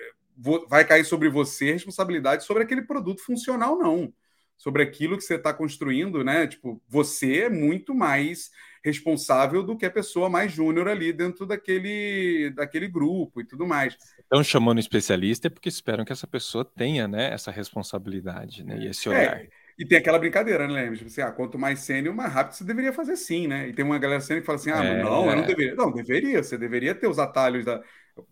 vai 0.69 0.85
cair 0.85 1.05
sobre 1.05 1.29
você 1.29 1.69
a 1.69 1.73
responsabilidade 1.73 2.43
sobre 2.43 2.63
aquele 2.63 2.81
produto 2.83 3.21
funcional, 3.23 3.77
não. 3.77 4.13
Sobre 4.57 4.83
aquilo 4.83 5.17
que 5.17 5.23
você 5.23 5.35
está 5.35 5.53
construindo, 5.53 6.23
né? 6.23 6.47
Tipo, 6.47 6.81
você 6.87 7.41
é 7.41 7.49
muito 7.49 7.93
mais 7.93 8.49
responsável 8.85 9.63
do 9.63 9.75
que 9.75 9.85
a 9.85 9.91
pessoa 9.91 10.29
mais 10.29 10.51
júnior 10.51 10.87
ali 10.87 11.11
dentro 11.11 11.45
daquele, 11.45 12.51
daquele 12.55 12.87
grupo 12.87 13.41
e 13.41 13.45
tudo 13.45 13.65
mais. 13.65 13.97
Estão 14.19 14.43
chamando 14.43 14.79
especialista 14.79 15.47
é 15.47 15.49
porque 15.49 15.67
esperam 15.67 16.05
que 16.05 16.13
essa 16.13 16.27
pessoa 16.27 16.63
tenha 16.63 17.07
né, 17.07 17.33
essa 17.33 17.49
responsabilidade 17.49 18.63
né, 18.63 18.77
e 18.77 18.87
esse 18.87 19.09
é, 19.09 19.11
olhar. 19.11 19.37
É, 19.41 19.49
e 19.77 19.85
tem 19.85 19.97
aquela 19.97 20.19
brincadeira, 20.19 20.67
né? 20.67 20.91
Tipo 20.93 21.07
assim, 21.07 21.21
ah, 21.21 21.31
quanto 21.31 21.57
mais 21.57 21.79
sênior, 21.79 22.15
mais 22.15 22.31
rápido 22.31 22.53
você 22.53 22.63
deveria 22.63 22.93
fazer 22.93 23.17
sim, 23.17 23.47
né? 23.47 23.67
E 23.67 23.73
tem 23.73 23.83
uma 23.83 23.97
galera 23.97 24.21
sênior 24.21 24.41
que 24.41 24.45
fala 24.45 24.57
assim, 24.57 24.71
ah, 24.71 24.83
é... 24.83 25.03
não, 25.03 25.29
eu 25.29 25.35
não 25.35 25.45
deveria. 25.45 25.75
Não, 25.75 25.91
deveria, 25.91 26.43
você 26.43 26.57
deveria 26.57 26.95
ter 26.95 27.07
os 27.07 27.17
atalhos 27.17 27.65
da... 27.65 27.81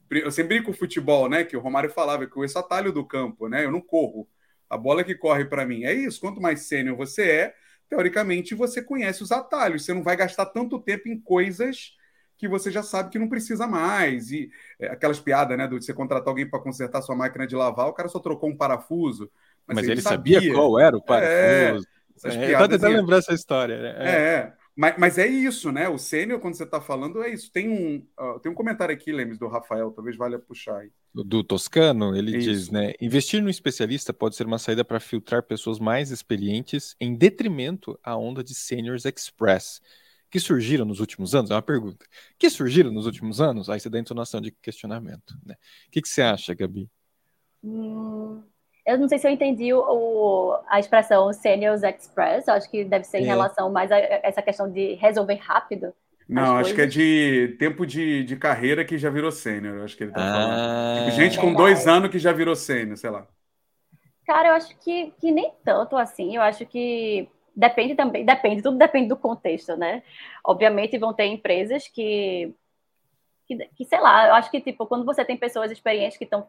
Eu 0.10 0.32
sempre 0.32 0.56
brinco 0.56 0.68
com 0.68 0.72
o 0.72 0.80
futebol, 0.80 1.28
né? 1.28 1.44
Que 1.44 1.58
o 1.58 1.60
Romário 1.60 1.90
falava 1.90 2.26
que 2.26 2.40
esse 2.46 2.58
atalho 2.58 2.94
do 2.94 3.06
campo, 3.06 3.50
né? 3.50 3.66
Eu 3.66 3.72
não 3.72 3.82
corro. 3.82 4.28
A 4.74 4.78
bola 4.78 5.04
que 5.04 5.16
corre 5.16 5.46
para 5.46 5.66
mim. 5.66 5.84
É 5.84 5.94
isso, 5.94 6.20
quanto 6.20 6.42
mais 6.42 6.62
sênior 6.62 6.98
você 6.98 7.24
é, 7.24 7.56
teoricamente 7.90 8.56
você 8.56 8.82
conhece 8.82 9.22
os 9.22 9.32
atalhos, 9.32 9.86
você 9.86 9.94
não 9.94 10.04
vai 10.04 10.16
gastar 10.16 10.48
tanto 10.48 10.80
tempo 10.80 11.08
em 11.08 11.20
coisas 11.20 11.96
que 12.38 12.48
você 12.48 12.72
já 12.72 12.84
sabe 12.84 13.10
que 13.10 13.20
não 13.20 13.30
precisa 13.30 13.68
mais. 13.68 14.32
E 14.32 14.50
é, 14.80 14.88
aquelas 14.88 15.20
piadas, 15.20 15.58
né, 15.58 15.68
de 15.68 15.76
você 15.76 15.94
contratar 15.94 16.28
alguém 16.28 16.50
para 16.50 16.60
consertar 16.60 17.02
sua 17.02 17.16
máquina 17.16 17.48
de 17.48 17.56
lavar, 17.56 17.88
o 17.88 17.94
cara 17.94 18.10
só 18.10 18.20
trocou 18.20 18.50
um 18.50 18.58
parafuso. 18.58 19.32
Mas, 19.66 19.76
mas 19.78 19.88
ele, 19.88 20.02
sabia. 20.02 20.40
sabia. 20.40 20.54
qual 20.54 20.80
era 20.80 20.98
o 20.98 21.02
parafuso. 21.02 21.88
É, 22.26 22.36
é, 22.36 22.54
eu 22.54 22.58
tô 22.58 22.68
tentando 22.68 22.98
lembrar 22.98 23.18
essa 23.18 23.34
história. 23.34 23.82
Né? 23.82 23.96
É, 23.98 24.12
é. 24.12 24.54
Mas, 24.76 24.96
mas 24.98 25.18
é 25.18 25.28
isso, 25.28 25.72
né? 25.72 25.88
O 25.88 25.98
sênior, 25.98 26.40
quando 26.40 26.56
você 26.56 26.64
está 26.64 26.82
falando, 26.82 27.22
é 27.22 27.32
isso. 27.32 27.52
Tem 27.52 27.70
um, 27.70 27.98
uh, 28.20 28.40
tem 28.40 28.52
um 28.52 28.56
comentário 28.56 28.94
aqui, 28.94 29.12
Lemes, 29.12 29.38
do 29.38 29.48
Rafael, 29.48 29.92
talvez 29.92 30.18
valha 30.18 30.40
puxar 30.40 30.80
aí. 30.80 30.92
Do 31.14 31.44
Toscano, 31.44 32.16
ele 32.16 32.38
isso. 32.38 32.50
diz, 32.50 32.70
né? 32.70 32.94
Investir 33.00 33.42
no 33.44 33.50
especialista 33.50 34.12
pode 34.12 34.36
ser 34.36 34.48
uma 34.48 34.58
saída 34.58 34.84
para 34.84 35.00
filtrar 35.00 35.44
pessoas 35.44 35.78
mais 35.78 36.10
experientes 36.10 36.96
em 37.00 37.16
detrimento 37.16 38.00
à 38.04 38.18
onda 38.18 38.44
de 38.44 38.56
Seniors 38.56 39.06
Express, 39.06 39.80
que 40.32 40.40
surgiram 40.40 40.86
nos 40.86 41.00
últimos 41.00 41.36
anos. 41.36 41.52
É 41.52 41.54
uma 41.54 41.62
pergunta. 41.62 42.04
Que 42.40 42.50
surgiram 42.50 42.92
nos 42.92 43.06
últimos 43.06 43.40
anos? 43.40 43.70
Aí 43.70 43.80
você 43.80 43.92
dá 43.92 44.00
entonação 44.00 44.42
de 44.42 44.52
questionamento. 44.52 45.36
Né? 45.46 45.54
O 45.88 45.92
que, 45.92 46.02
que 46.02 46.10
você 46.10 46.24
acha, 46.24 46.56
Gabi? 46.56 46.90
Hum, 47.64 48.42
eu 48.86 48.98
não 48.98 49.08
sei 49.08 49.18
se 49.18 49.28
eu 49.28 49.32
entendi 49.32 49.74
o, 49.74 50.60
a 50.68 50.80
expressão 50.80 51.32
Seniors 51.32 51.84
Express, 51.84 52.50
acho 52.50 52.70
que 52.70 52.84
deve 52.84 53.06
ser 53.06 53.20
em 53.20 53.24
é. 53.24 53.28
relação 53.28 53.72
mais 53.72 53.92
a 53.92 53.98
essa 53.98 54.42
questão 54.42 54.70
de 54.70 54.96
resolver 54.96 55.36
rápido. 55.36 55.94
Não, 56.28 56.58
acho 56.58 56.74
que 56.74 56.82
é 56.82 56.86
de 56.86 57.56
tempo 57.60 57.86
de, 57.86 58.24
de 58.24 58.36
carreira 58.36 58.84
que 58.86 58.98
já 58.98 59.10
virou 59.10 59.32
sênior, 59.32 59.84
acho 59.84 59.96
que 59.96 60.04
ele 60.04 60.12
tá 60.12 60.22
ah, 60.22 60.34
falando. 60.34 61.06
Tipo, 61.06 61.22
gente 61.22 61.40
com 61.40 61.54
dois 61.54 61.88
anos 61.88 62.10
que 62.10 62.20
já 62.20 62.32
virou 62.32 62.56
sênior, 62.56 62.98
sei 62.98 63.10
lá. 63.10 63.28
Cara, 64.26 64.50
eu 64.50 64.54
acho 64.54 64.78
que, 64.80 65.14
que 65.20 65.32
nem 65.32 65.52
tanto 65.64 65.98
assim, 65.98 66.36
eu 66.36 66.42
acho 66.42 66.66
que 66.66 67.30
depende 67.56 67.94
também, 67.96 68.26
depende, 68.26 68.62
tudo 68.62 68.78
depende 68.78 69.10
do 69.10 69.18
contexto, 69.18 69.76
né? 69.76 70.02
Obviamente 70.44 70.98
vão 70.98 71.14
ter 71.14 71.26
empresas 71.26 71.88
que, 71.88 72.54
que, 73.46 73.58
que 73.76 73.86
sei 73.86 74.00
lá, 74.00 74.28
eu 74.28 74.34
acho 74.36 74.50
que 74.50 74.62
tipo, 74.62 74.88
quando 74.88 75.06
você 75.06 75.24
tem 75.24 75.38
pessoas 75.38 75.72
experientes 75.72 76.18
que 76.18 76.24
estão 76.24 76.48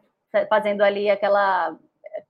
fazendo 0.48 0.82
ali 0.82 1.10
aquela 1.10 1.76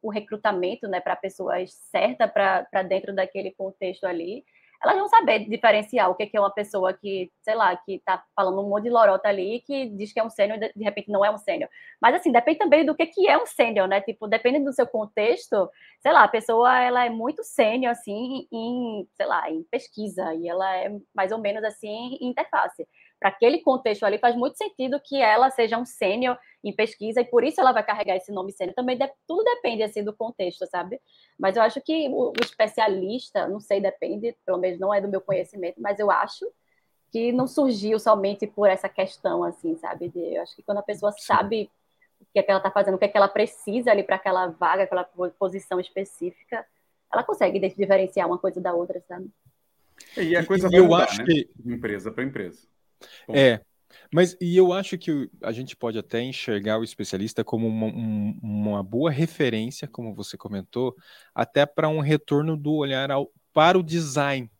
o 0.02 0.10
recrutamento 0.10 0.88
né, 0.88 1.00
para 1.00 1.16
pessoas 1.16 1.72
certas 1.90 2.30
para 2.30 2.82
dentro 2.82 3.14
daquele 3.14 3.52
contexto 3.52 4.04
ali, 4.04 4.44
elas 4.84 4.98
vão 4.98 5.08
saber 5.08 5.48
diferenciar 5.48 6.10
o 6.10 6.14
que 6.14 6.30
é 6.34 6.38
uma 6.38 6.52
pessoa 6.52 6.92
que, 6.92 7.32
sei 7.42 7.54
lá, 7.54 7.74
que 7.74 7.94
está 7.94 8.22
falando 8.36 8.60
um 8.60 8.68
monte 8.68 8.84
de 8.84 8.90
lorota 8.90 9.28
ali 9.28 9.60
que 9.60 9.88
diz 9.88 10.12
que 10.12 10.20
é 10.20 10.24
um 10.24 10.28
sênior 10.28 10.58
de 10.58 10.84
repente 10.84 11.10
não 11.10 11.24
é 11.24 11.30
um 11.30 11.38
sênior. 11.38 11.70
Mas 12.00 12.14
assim, 12.14 12.30
depende 12.30 12.58
também 12.58 12.84
do 12.84 12.94
que, 12.94 13.06
que 13.06 13.26
é 13.26 13.38
um 13.38 13.46
sênior, 13.46 13.88
né? 13.88 14.02
Tipo, 14.02 14.28
depende 14.28 14.58
do 14.60 14.72
seu 14.74 14.86
contexto, 14.86 15.70
sei 16.00 16.12
lá, 16.12 16.24
a 16.24 16.28
pessoa 16.28 16.78
ela 16.82 17.06
é 17.06 17.08
muito 17.08 17.42
sênior 17.42 17.92
assim 17.92 18.46
em, 18.52 19.08
sei 19.14 19.26
lá, 19.26 19.50
em 19.50 19.62
pesquisa 19.64 20.34
e 20.34 20.48
ela 20.48 20.76
é 20.76 20.90
mais 21.14 21.32
ou 21.32 21.38
menos 21.38 21.64
assim 21.64 22.18
em 22.20 22.28
interface 22.28 22.86
para 23.18 23.30
aquele 23.30 23.58
contexto 23.60 24.04
ali, 24.04 24.18
faz 24.18 24.36
muito 24.36 24.56
sentido 24.56 25.00
que 25.02 25.16
ela 25.16 25.50
seja 25.50 25.78
um 25.78 25.84
sênior 25.84 26.38
em 26.62 26.74
pesquisa 26.74 27.20
e 27.20 27.24
por 27.24 27.44
isso 27.44 27.60
ela 27.60 27.72
vai 27.72 27.82
carregar 27.82 28.16
esse 28.16 28.32
nome 28.32 28.52
sênior. 28.52 28.74
Também 28.74 28.98
de, 28.98 29.10
tudo 29.26 29.44
depende 29.44 29.82
assim 29.82 30.04
do 30.04 30.12
contexto, 30.12 30.66
sabe? 30.66 31.00
Mas 31.38 31.56
eu 31.56 31.62
acho 31.62 31.80
que 31.80 32.08
o, 32.08 32.30
o, 32.30 32.32
especialista, 32.42 33.48
não 33.48 33.60
sei, 33.60 33.80
depende, 33.80 34.36
pelo 34.44 34.58
menos 34.58 34.78
não 34.78 34.92
é 34.92 35.00
do 35.00 35.08
meu 35.08 35.20
conhecimento, 35.20 35.80
mas 35.80 35.98
eu 35.98 36.10
acho 36.10 36.46
que 37.10 37.32
não 37.32 37.46
surgiu 37.46 37.98
somente 37.98 38.46
por 38.46 38.68
essa 38.68 38.88
questão, 38.88 39.44
assim, 39.44 39.76
sabe? 39.76 40.08
De, 40.08 40.34
eu 40.34 40.42
acho 40.42 40.56
que 40.56 40.62
quando 40.62 40.78
a 40.78 40.82
pessoa 40.82 41.12
sabe 41.12 41.70
o 42.20 42.26
que, 42.32 42.38
é 42.38 42.42
que 42.42 42.50
ela 42.50 42.58
está 42.58 42.70
fazendo, 42.70 42.94
o 42.94 42.98
que, 42.98 43.04
é 43.04 43.08
que 43.08 43.16
ela 43.16 43.28
precisa 43.28 43.90
ali 43.90 44.02
para 44.02 44.16
aquela 44.16 44.48
vaga, 44.48 44.82
aquela 44.82 45.04
posição 45.38 45.78
específica, 45.78 46.66
ela 47.12 47.22
consegue 47.22 47.60
diferenciar 47.60 48.26
uma 48.26 48.38
coisa 48.38 48.60
da 48.60 48.74
outra, 48.74 49.00
sabe? 49.06 49.30
E 50.16 50.36
a 50.36 50.44
coisa 50.44 50.66
e, 50.66 50.70
vai 50.70 50.80
eu 50.80 50.84
mudar, 50.84 51.04
acho 51.04 51.18
né? 51.18 51.24
que 51.24 51.50
empresa 51.64 52.10
para 52.10 52.24
empresa. 52.24 52.66
Bom. 53.26 53.34
É, 53.34 53.60
mas 54.12 54.36
e 54.40 54.56
eu 54.56 54.72
acho 54.72 54.96
que 54.98 55.28
a 55.42 55.52
gente 55.52 55.76
pode 55.76 55.98
até 55.98 56.22
enxergar 56.22 56.78
o 56.78 56.84
especialista 56.84 57.42
como 57.42 57.66
uma, 57.66 57.86
um, 57.86 58.38
uma 58.42 58.82
boa 58.82 59.10
referência, 59.10 59.88
como 59.88 60.14
você 60.14 60.36
comentou, 60.36 60.94
até 61.34 61.66
para 61.66 61.88
um 61.88 62.00
retorno 62.00 62.56
do 62.56 62.74
olhar 62.74 63.10
ao, 63.10 63.30
para 63.52 63.78
o 63.78 63.82
design 63.82 64.50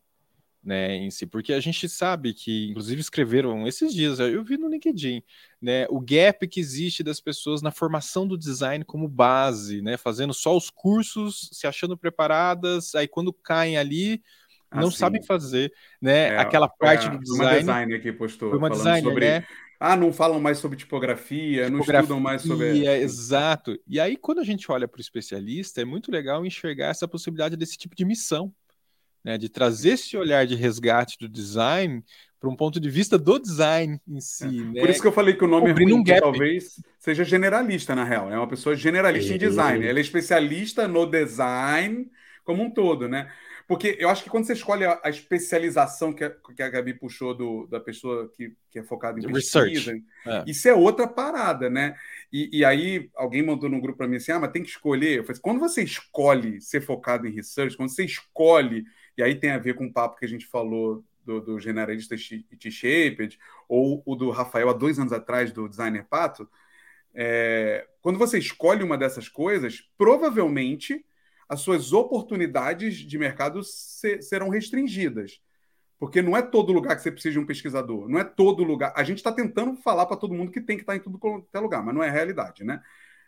né, 0.64 0.96
em 0.96 1.10
si, 1.10 1.26
porque 1.26 1.52
a 1.52 1.60
gente 1.60 1.88
sabe 1.88 2.32
que, 2.32 2.70
inclusive, 2.70 3.00
escreveram 3.00 3.66
esses 3.66 3.92
dias, 3.92 4.18
eu 4.18 4.42
vi 4.42 4.56
no 4.56 4.68
LinkedIn, 4.68 5.22
né, 5.60 5.86
o 5.90 6.00
gap 6.00 6.48
que 6.48 6.58
existe 6.58 7.02
das 7.02 7.20
pessoas 7.20 7.60
na 7.60 7.70
formação 7.70 8.26
do 8.26 8.38
design 8.38 8.82
como 8.84 9.06
base, 9.06 9.82
né, 9.82 9.98
fazendo 9.98 10.32
só 10.32 10.56
os 10.56 10.70
cursos, 10.70 11.50
se 11.52 11.66
achando 11.66 11.98
preparadas, 11.98 12.94
aí 12.94 13.06
quando 13.06 13.32
caem 13.32 13.76
ali, 13.76 14.22
não 14.74 14.88
assim, 14.88 14.98
sabem 14.98 15.22
fazer, 15.22 15.72
né? 16.00 16.28
É, 16.28 16.38
Aquela 16.38 16.68
parte 16.68 17.06
é, 17.06 17.10
do 17.10 17.18
design. 17.18 17.44
Uma 17.44 17.58
designer 17.58 18.02
que 18.02 18.12
postou 18.12 18.56
uma 18.56 18.68
falando 18.68 19.02
sobre. 19.02 19.26
Né? 19.26 19.44
Ah, 19.78 19.96
não 19.96 20.12
falam 20.12 20.40
mais 20.40 20.58
sobre 20.58 20.78
tipografia, 20.78 21.64
tipografia, 21.64 21.70
não 21.70 21.80
estudam 21.80 22.20
mais 22.20 22.42
sobre. 22.42 22.86
Exato. 22.86 23.78
E 23.86 24.00
aí, 24.00 24.16
quando 24.16 24.40
a 24.40 24.44
gente 24.44 24.70
olha 24.70 24.88
para 24.88 24.98
o 24.98 25.00
especialista, 25.00 25.82
é 25.82 25.84
muito 25.84 26.10
legal 26.10 26.46
enxergar 26.46 26.88
essa 26.88 27.06
possibilidade 27.06 27.56
desse 27.56 27.76
tipo 27.76 27.94
de 27.94 28.04
missão, 28.04 28.52
né? 29.22 29.36
De 29.36 29.48
trazer 29.48 29.90
esse 29.90 30.16
olhar 30.16 30.46
de 30.46 30.54
resgate 30.54 31.18
do 31.18 31.28
design 31.28 32.02
para 32.44 32.50
um 32.50 32.56
ponto 32.56 32.78
de 32.78 32.90
vista 32.90 33.16
do 33.16 33.38
design 33.38 33.98
em 34.06 34.20
si. 34.20 34.44
É. 34.44 34.48
Né? 34.48 34.80
Por 34.80 34.90
isso 34.90 35.00
que 35.00 35.08
eu 35.08 35.12
falei 35.12 35.34
que 35.34 35.44
o 35.44 35.48
nome 35.48 35.70
é 35.70 35.72
ruim, 35.72 35.94
um 35.94 36.04
talvez 36.04 36.78
seja 36.98 37.24
generalista, 37.24 37.94
na 37.94 38.04
real. 38.04 38.30
É 38.30 38.36
uma 38.36 38.46
pessoa 38.46 38.76
generalista 38.76 39.32
é. 39.32 39.36
em 39.36 39.38
design. 39.38 39.86
Ela 39.86 39.98
é 39.98 40.02
especialista 40.02 40.86
no 40.86 41.06
design 41.06 42.06
como 42.44 42.62
um 42.62 42.70
todo, 42.70 43.08
né? 43.08 43.32
Porque 43.66 43.96
eu 43.98 44.08
acho 44.08 44.22
que 44.22 44.28
quando 44.28 44.44
você 44.44 44.52
escolhe 44.52 44.84
a, 44.84 45.00
a 45.02 45.08
especialização 45.08 46.12
que 46.12 46.24
a, 46.24 46.30
que 46.30 46.62
a 46.62 46.68
Gabi 46.68 46.94
puxou 46.94 47.34
do, 47.34 47.66
da 47.66 47.80
pessoa 47.80 48.30
que, 48.36 48.54
que 48.70 48.78
é 48.78 48.82
focada 48.82 49.18
em 49.18 49.32
pesquisa, 49.32 49.92
é. 50.26 50.44
isso 50.46 50.68
é 50.68 50.74
outra 50.74 51.08
parada, 51.08 51.70
né? 51.70 51.96
E, 52.32 52.58
e 52.58 52.64
aí 52.64 53.10
alguém 53.14 53.42
mandou 53.42 53.70
num 53.70 53.80
grupo 53.80 53.98
para 53.98 54.08
mim 54.08 54.16
assim: 54.16 54.32
ah, 54.32 54.38
mas 54.38 54.52
tem 54.52 54.62
que 54.62 54.68
escolher. 54.68 55.18
Eu 55.18 55.24
falei, 55.24 55.40
quando 55.40 55.60
você 55.60 55.82
escolhe 55.82 56.60
ser 56.60 56.82
focado 56.82 57.26
em 57.26 57.32
research, 57.32 57.76
quando 57.76 57.88
você 57.88 58.04
escolhe, 58.04 58.84
e 59.16 59.22
aí 59.22 59.34
tem 59.34 59.50
a 59.50 59.58
ver 59.58 59.74
com 59.74 59.86
o 59.86 59.92
papo 59.92 60.18
que 60.18 60.26
a 60.26 60.28
gente 60.28 60.46
falou 60.46 61.02
do, 61.24 61.40
do 61.40 61.58
generalista 61.58 62.14
T-Shaped, 62.58 63.38
ou 63.66 64.02
o 64.04 64.14
do 64.14 64.30
Rafael 64.30 64.68
há 64.68 64.74
dois 64.74 64.98
anos 64.98 65.12
atrás, 65.12 65.52
do 65.52 65.68
designer 65.68 66.04
Pato, 66.04 66.48
é, 67.14 67.86
quando 68.02 68.18
você 68.18 68.38
escolhe 68.38 68.82
uma 68.82 68.98
dessas 68.98 69.28
coisas, 69.28 69.88
provavelmente 69.96 71.04
as 71.48 71.60
suas 71.60 71.92
oportunidades 71.92 72.96
de 72.96 73.18
mercado 73.18 73.62
ser, 73.62 74.22
serão 74.22 74.48
restringidas. 74.48 75.40
Porque 75.98 76.20
não 76.20 76.36
é 76.36 76.42
todo 76.42 76.72
lugar 76.72 76.96
que 76.96 77.02
você 77.02 77.10
precisa 77.10 77.32
de 77.32 77.38
um 77.38 77.46
pesquisador, 77.46 78.08
não 78.08 78.18
é 78.18 78.24
todo 78.24 78.64
lugar. 78.64 78.92
A 78.96 79.04
gente 79.04 79.18
está 79.18 79.32
tentando 79.32 79.76
falar 79.76 80.06
para 80.06 80.16
todo 80.16 80.34
mundo 80.34 80.50
que 80.50 80.60
tem 80.60 80.76
que 80.76 80.82
estar 80.82 80.92
tá 80.92 80.96
em 80.96 81.00
tudo 81.00 81.18
é 81.52 81.58
lugar, 81.60 81.82
mas 81.82 81.94
não 81.94 82.02
é 82.02 82.08
a 82.08 82.12
realidade, 82.12 82.64
né? 82.64 82.82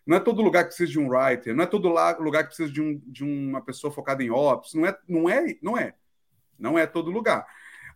Não 0.07 0.17
é 0.17 0.21
todo 0.21 0.43
lugar 0.43 0.63
que 0.63 0.69
precisa 0.69 0.91
de 0.91 1.01
um 1.01 1.09
writer, 1.09 1.55
não 1.55 1.65
é 1.65 1.67
todo 1.67 1.89
lugar 1.89 2.43
que 2.43 2.49
precisa 2.49 2.71
de, 2.71 2.81
um, 2.81 3.01
de 3.07 3.25
uma 3.25 3.61
pessoa 3.61 3.93
focada 3.93 4.23
em 4.23 4.31
ops, 4.31 4.75
não 4.75 4.87
é, 4.87 4.99
não 5.09 5.29
é, 5.29 5.57
não 5.63 5.79
é. 5.79 5.95
Não 6.59 6.79
é 6.79 6.87
todo 6.87 7.11
lugar. 7.11 7.47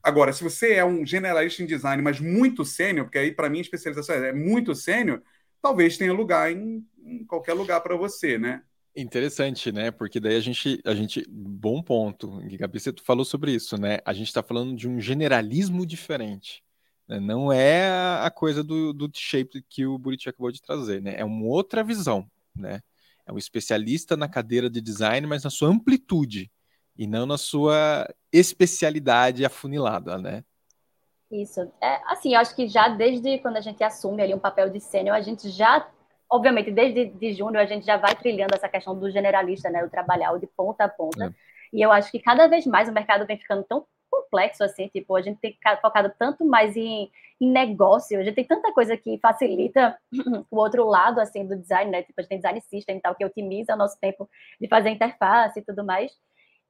Agora, 0.02 0.32
se 0.32 0.42
você 0.42 0.74
é 0.74 0.84
um 0.84 1.04
generalista 1.04 1.62
em 1.62 1.66
design, 1.66 2.02
mas 2.02 2.18
muito 2.20 2.64
sênior, 2.64 3.06
porque 3.06 3.18
aí 3.18 3.32
para 3.32 3.48
mim 3.48 3.58
a 3.58 3.62
especialização 3.62 4.16
é 4.16 4.32
muito 4.32 4.74
sênior, 4.74 5.22
talvez 5.60 5.98
tenha 5.98 6.12
lugar 6.12 6.50
em, 6.50 6.86
em 7.04 7.24
qualquer 7.24 7.52
lugar 7.52 7.80
para 7.80 7.96
você, 7.96 8.38
né? 8.38 8.62
Interessante, 8.96 9.70
né? 9.70 9.90
Porque 9.90 10.18
daí 10.18 10.36
a 10.36 10.40
gente, 10.40 10.80
a 10.84 10.94
gente, 10.94 11.24
bom 11.28 11.82
ponto, 11.82 12.40
Gabi, 12.58 12.80
você 12.80 12.92
falou 13.02 13.24
sobre 13.24 13.52
isso, 13.52 13.80
né? 13.80 13.98
A 14.04 14.12
gente 14.12 14.28
está 14.28 14.42
falando 14.42 14.74
de 14.74 14.88
um 14.88 15.00
generalismo 15.00 15.86
diferente. 15.86 16.62
Né? 17.06 17.20
Não 17.20 17.52
é 17.52 17.88
a 18.20 18.30
coisa 18.30 18.62
do, 18.62 18.92
do 18.92 19.10
shape 19.14 19.62
que 19.68 19.86
o 19.86 19.98
Buriti 19.98 20.28
acabou 20.28 20.50
de 20.50 20.62
trazer, 20.62 21.00
né? 21.02 21.14
É 21.16 21.24
uma 21.24 21.46
outra 21.46 21.82
visão, 21.84 22.28
né? 22.54 22.80
É 23.26 23.32
um 23.32 23.38
especialista 23.38 24.16
na 24.16 24.28
cadeira 24.28 24.68
de 24.68 24.80
design, 24.80 25.26
mas 25.26 25.44
na 25.44 25.50
sua 25.50 25.68
amplitude 25.68 26.50
e 26.96 27.06
não 27.06 27.26
na 27.26 27.38
sua 27.38 28.08
especialidade 28.32 29.44
afunilada, 29.44 30.18
né? 30.18 30.44
Isso. 31.30 31.60
É, 31.80 32.00
assim, 32.06 32.34
eu 32.34 32.40
acho 32.40 32.54
que 32.56 32.66
já 32.66 32.88
desde 32.88 33.38
quando 33.38 33.56
a 33.56 33.60
gente 33.60 33.82
assume 33.84 34.22
ali 34.22 34.34
um 34.34 34.38
papel 34.38 34.68
de 34.68 34.80
sênior, 34.80 35.16
a 35.16 35.20
gente 35.20 35.48
já, 35.48 35.88
obviamente, 36.30 36.70
desde 36.70 37.06
de 37.06 37.32
júnior, 37.32 37.62
a 37.62 37.66
gente 37.66 37.84
já 37.84 37.96
vai 37.96 38.14
trilhando 38.14 38.54
essa 38.54 38.68
questão 38.68 38.98
do 38.98 39.10
generalista, 39.10 39.68
né? 39.68 39.84
O 39.84 39.90
trabalhar 39.90 40.32
o 40.32 40.38
de 40.38 40.46
ponta 40.46 40.84
a 40.84 40.88
ponta. 40.88 41.26
É. 41.26 41.30
E 41.72 41.82
eu 41.82 41.90
acho 41.90 42.10
que 42.10 42.20
cada 42.20 42.46
vez 42.46 42.66
mais 42.66 42.88
o 42.88 42.92
mercado 42.92 43.26
vem 43.26 43.38
ficando 43.38 43.64
tão 43.64 43.84
complexo, 44.10 44.64
assim, 44.64 44.88
tipo, 44.88 45.14
a 45.14 45.22
gente 45.22 45.38
tem 45.40 45.56
focado 45.80 46.12
tanto 46.18 46.44
mais 46.44 46.76
em, 46.76 47.10
em 47.40 47.50
negócio, 47.50 48.18
a 48.18 48.24
gente 48.24 48.34
tem 48.34 48.44
tanta 48.44 48.72
coisa 48.72 48.96
que 48.96 49.18
facilita 49.18 49.96
o 50.50 50.56
outro 50.56 50.84
lado, 50.84 51.20
assim, 51.20 51.46
do 51.46 51.56
design, 51.56 51.90
né? 51.90 52.02
Tipo, 52.02 52.20
a 52.20 52.22
gente 52.22 52.30
tem 52.30 52.38
design 52.38 52.60
system 52.60 52.96
e 52.96 53.00
tal, 53.00 53.14
que 53.14 53.24
otimiza 53.24 53.74
o 53.74 53.78
nosso 53.78 53.98
tempo 54.00 54.28
de 54.60 54.68
fazer 54.68 54.90
interface 54.90 55.60
e 55.60 55.62
tudo 55.62 55.84
mais. 55.84 56.12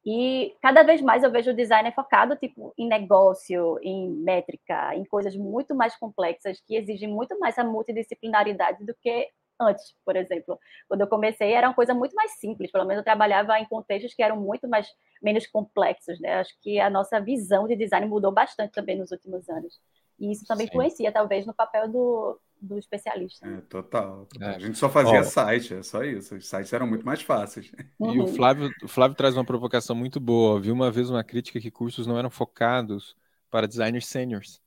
E 0.04 0.54
cada 0.62 0.82
vez 0.82 1.02
mais 1.02 1.22
eu 1.22 1.30
vejo 1.30 1.50
o 1.50 1.54
design 1.54 1.90
focado, 1.92 2.36
tipo, 2.36 2.72
em 2.78 2.88
negócio, 2.88 3.78
em 3.82 4.08
métrica, 4.10 4.94
em 4.94 5.04
coisas 5.04 5.36
muito 5.36 5.74
mais 5.74 5.94
complexas, 5.96 6.60
que 6.66 6.74
exigem 6.74 7.08
muito 7.08 7.38
mais 7.38 7.58
a 7.58 7.64
multidisciplinaridade 7.64 8.84
do 8.84 8.94
que 8.94 9.28
antes, 9.60 9.94
por 10.04 10.16
exemplo. 10.16 10.58
Quando 10.88 11.02
eu 11.02 11.06
comecei, 11.06 11.52
era 11.52 11.68
uma 11.68 11.74
coisa 11.74 11.92
muito 11.94 12.14
mais 12.14 12.32
simples, 12.38 12.70
pelo 12.70 12.84
menos 12.84 13.00
eu 13.00 13.04
trabalhava 13.04 13.58
em 13.58 13.66
contextos 13.66 14.14
que 14.14 14.22
eram 14.22 14.36
muito 14.36 14.68
mais 14.68 14.88
menos 15.22 15.46
complexos, 15.46 16.18
né? 16.20 16.34
Acho 16.34 16.54
que 16.60 16.80
a 16.80 16.88
nossa 16.88 17.20
visão 17.20 17.66
de 17.68 17.76
design 17.76 18.06
mudou 18.06 18.32
bastante 18.32 18.72
também 18.72 18.98
nos 18.98 19.10
últimos 19.10 19.48
anos. 19.48 19.80
E 20.18 20.32
isso 20.32 20.44
também 20.46 20.66
Sim. 20.66 20.72
influencia, 20.72 21.12
talvez, 21.12 21.46
no 21.46 21.54
papel 21.54 21.88
do, 21.88 22.38
do 22.60 22.78
especialista. 22.78 23.46
É, 23.46 23.60
total. 23.62 24.26
total. 24.26 24.48
É. 24.48 24.56
A 24.56 24.58
gente 24.58 24.76
só 24.76 24.88
fazia 24.88 25.22
site, 25.24 25.74
é 25.74 25.82
só 25.82 26.02
isso. 26.04 26.34
Os 26.36 26.46
sites 26.46 26.72
eram 26.72 26.86
muito 26.86 27.06
mais 27.06 27.22
fáceis. 27.22 27.72
Uhum. 27.98 28.14
E 28.14 28.20
o 28.20 28.26
Flávio, 28.26 28.70
o 28.82 28.88
Flávio 28.88 29.16
traz 29.16 29.34
uma 29.34 29.44
provocação 29.44 29.96
muito 29.96 30.20
boa. 30.20 30.60
Vi 30.60 30.70
uma 30.70 30.90
vez 30.90 31.08
uma 31.08 31.24
crítica 31.24 31.60
que 31.60 31.70
cursos 31.70 32.06
não 32.06 32.18
eram 32.18 32.30
focados 32.30 33.16
para 33.50 33.66
designers 33.66 34.06
seniors 34.06 34.60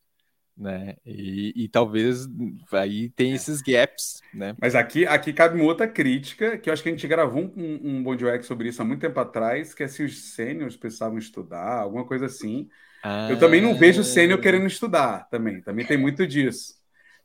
né? 0.58 0.95
E, 1.06 1.54
e, 1.56 1.68
talvez 1.68 2.28
aí 2.72 3.10
tem 3.10 3.32
é. 3.32 3.36
esses 3.36 3.62
gaps, 3.62 4.22
né? 4.34 4.56
Mas 4.60 4.76
aqui, 4.76 5.06
aqui 5.06 5.34
cabe 5.34 5.56
uma 5.56 5.66
outra 5.66 5.88
crítica, 5.88 6.58
que 6.58 6.70
eu 6.70 6.74
acho 6.74 6.84
que 6.84 6.89
a 6.89 6.91
gente 6.91 7.08
gravou 7.08 7.51
um, 7.56 7.80
um 7.84 8.04
Bond 8.04 8.24
UX 8.24 8.45
sobre 8.45 8.70
isso 8.70 8.82
há 8.82 8.86
muito 8.86 9.01
tempo 9.01 9.20
atrás, 9.20 9.74
que 9.74 9.84
é 9.84 9.88
se 9.88 10.04
os 10.04 10.34
sêniores 10.34 10.76
precisavam 10.76 11.18
estudar, 11.18 11.80
alguma 11.80 12.06
coisa 12.06 12.28
assim. 12.28 12.70
Ah. 13.04 13.28
Eu 13.30 13.38
também 13.38 13.62
não 13.62 13.76
vejo 13.76 14.04
sênior 14.04 14.39
querendo 14.39 14.68
estudar, 14.68 15.28
também. 15.30 15.62
Também 15.62 15.86
tem 15.86 15.97
muito 15.97 16.26
disso. 16.26 16.76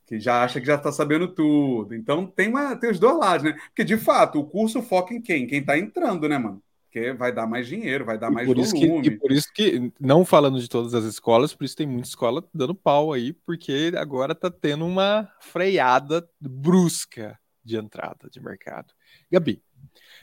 Que 0.07 0.18
já 0.18 0.43
acha 0.43 0.59
que 0.59 0.66
já 0.66 0.76
está 0.76 0.91
sabendo 0.91 1.29
tudo. 1.29 1.95
Então 1.95 2.26
tem, 2.26 2.49
uma, 2.49 2.74
tem 2.74 2.91
os 2.91 2.99
dois 2.99 3.16
lados, 3.18 3.45
né? 3.45 3.53
Porque, 3.68 3.85
de 3.85 3.97
fato, 3.99 4.41
o 4.41 4.47
curso 4.47 4.83
foca 4.83 5.14
em 5.14 5.20
quem? 5.20 5.47
Quem 5.47 5.61
está 5.61 5.79
entrando, 5.79 6.29
né, 6.29 6.39
mano? 6.39 6.62
Porque 6.89 7.12
vai 7.12 7.30
dar 7.32 7.47
mais 7.47 7.66
dinheiro, 7.66 8.05
vai 8.05 8.18
dar 8.18 8.30
e 8.30 8.34
mais 8.34 8.47
por 8.47 8.57
volume. 8.57 9.03
Que, 9.03 9.09
e 9.09 9.18
por 9.18 9.30
isso 9.30 9.53
que, 9.53 9.93
não 10.01 10.24
falando 10.24 10.59
de 10.59 10.68
todas 10.68 10.95
as 10.95 11.05
escolas, 11.05 11.55
por 11.55 11.64
isso 11.64 11.76
tem 11.76 11.86
muita 11.86 12.09
escola 12.09 12.43
dando 12.53 12.74
pau 12.74 13.12
aí, 13.12 13.32
porque 13.32 13.93
agora 13.97 14.34
tá 14.34 14.51
tendo 14.51 14.86
uma 14.86 15.30
freada 15.39 16.28
brusca 16.41 17.39
de 17.62 17.76
entrada 17.76 18.28
de 18.30 18.41
mercado. 18.41 18.95
Gabi, 19.30 19.62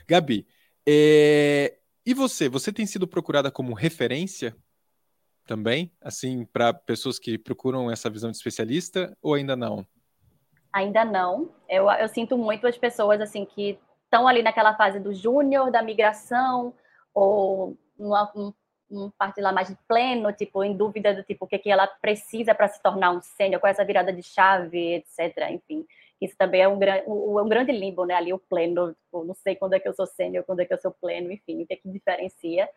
Gabi, 0.08 0.46
é... 0.86 1.78
e 2.04 2.12
você? 2.12 2.48
Você 2.48 2.72
tem 2.72 2.84
sido 2.84 3.06
procurada 3.06 3.50
como 3.50 3.72
referência 3.72 4.54
também, 5.46 5.92
assim, 6.00 6.44
para 6.44 6.74
pessoas 6.74 7.20
que 7.20 7.38
procuram 7.38 7.88
essa 7.88 8.10
visão 8.10 8.32
de 8.32 8.36
especialista, 8.36 9.16
ou 9.22 9.34
ainda 9.34 9.54
não? 9.54 9.86
Ainda 10.72 11.04
não. 11.04 11.54
Eu, 11.68 11.88
eu 11.88 12.08
sinto 12.08 12.36
muito 12.36 12.66
as 12.66 12.76
pessoas 12.76 13.20
assim 13.20 13.44
que 13.44 13.78
estão 14.06 14.26
ali 14.26 14.42
naquela 14.42 14.74
fase 14.74 14.98
do 14.98 15.12
júnior, 15.12 15.70
da 15.70 15.82
migração, 15.82 16.72
ou 17.12 17.76
uma, 17.98 18.32
um, 18.34 18.52
um 18.90 19.10
parte 19.10 19.40
lá 19.40 19.52
mais 19.52 19.68
de 19.68 19.76
pleno, 19.86 20.32
tipo, 20.32 20.62
em 20.62 20.76
dúvida 20.76 21.14
do 21.14 21.22
tipo, 21.22 21.44
o 21.44 21.48
que, 21.48 21.58
que 21.58 21.70
ela 21.70 21.86
precisa 21.86 22.54
para 22.54 22.68
se 22.68 22.80
tornar 22.82 23.10
um 23.10 23.20
sênior, 23.20 23.60
qual 23.60 23.68
é 23.68 23.72
essa 23.72 23.84
virada 23.84 24.12
de 24.12 24.22
chave, 24.22 24.94
etc. 24.94 25.50
Enfim, 25.50 25.84
isso 26.20 26.36
também 26.36 26.62
é 26.62 26.68
um, 26.68 26.78
um, 27.06 27.40
um 27.40 27.48
grande 27.48 27.72
limbo, 27.72 28.04
né? 28.04 28.14
Ali 28.14 28.32
o 28.32 28.38
pleno, 28.38 28.94
tipo, 28.94 29.24
não 29.24 29.34
sei 29.34 29.56
quando 29.56 29.74
é 29.74 29.80
que 29.80 29.88
eu 29.88 29.94
sou 29.94 30.06
sênior, 30.06 30.44
quando 30.44 30.60
é 30.60 30.64
que 30.64 30.72
eu 30.72 30.80
sou 30.80 30.92
pleno, 30.92 31.30
enfim, 31.32 31.62
o 31.62 31.66
que 31.66 31.74
é 31.74 31.76
que 31.76 31.88
diferencia. 31.88 32.68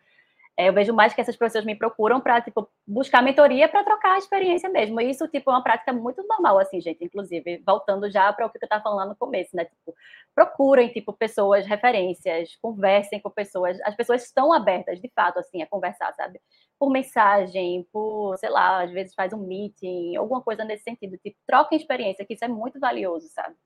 É, 0.60 0.68
eu 0.68 0.74
vejo 0.74 0.92
mais 0.92 1.14
que 1.14 1.20
essas 1.22 1.36
pessoas 1.36 1.64
me 1.64 1.74
procuram 1.74 2.20
para 2.20 2.38
tipo 2.42 2.68
buscar 2.86 3.22
mentoria 3.22 3.66
para 3.66 3.82
trocar 3.82 4.12
a 4.16 4.18
experiência 4.18 4.68
mesmo. 4.68 5.00
E 5.00 5.08
isso 5.08 5.26
tipo 5.26 5.50
é 5.50 5.54
uma 5.54 5.62
prática 5.62 5.90
muito 5.90 6.22
normal 6.26 6.58
assim, 6.58 6.78
gente, 6.82 7.02
inclusive, 7.02 7.62
voltando 7.66 8.10
já 8.10 8.30
para 8.30 8.44
o 8.44 8.50
que 8.50 8.58
eu 8.58 8.66
estava 8.66 8.82
falando 8.82 9.08
no 9.08 9.16
começo, 9.16 9.56
né? 9.56 9.64
Tipo, 9.64 9.94
procurem 10.34 10.92
tipo 10.92 11.14
pessoas, 11.14 11.64
referências, 11.64 12.56
conversem 12.60 13.18
com 13.20 13.30
pessoas. 13.30 13.80
As 13.80 13.94
pessoas 13.96 14.22
estão 14.22 14.52
abertas, 14.52 15.00
de 15.00 15.10
fato, 15.14 15.38
assim, 15.38 15.62
a 15.62 15.66
conversar, 15.66 16.12
sabe? 16.12 16.38
Por 16.78 16.90
mensagem, 16.90 17.88
por, 17.90 18.36
sei 18.36 18.50
lá, 18.50 18.82
às 18.82 18.90
vezes 18.90 19.14
faz 19.14 19.32
um 19.32 19.38
meeting, 19.38 20.16
alguma 20.16 20.42
coisa 20.42 20.62
nesse 20.62 20.84
sentido, 20.84 21.16
tipo, 21.16 21.38
troquem 21.46 21.78
experiência, 21.78 22.26
que 22.26 22.34
isso 22.34 22.44
é 22.44 22.48
muito 22.48 22.78
valioso, 22.78 23.28
sabe? 23.30 23.56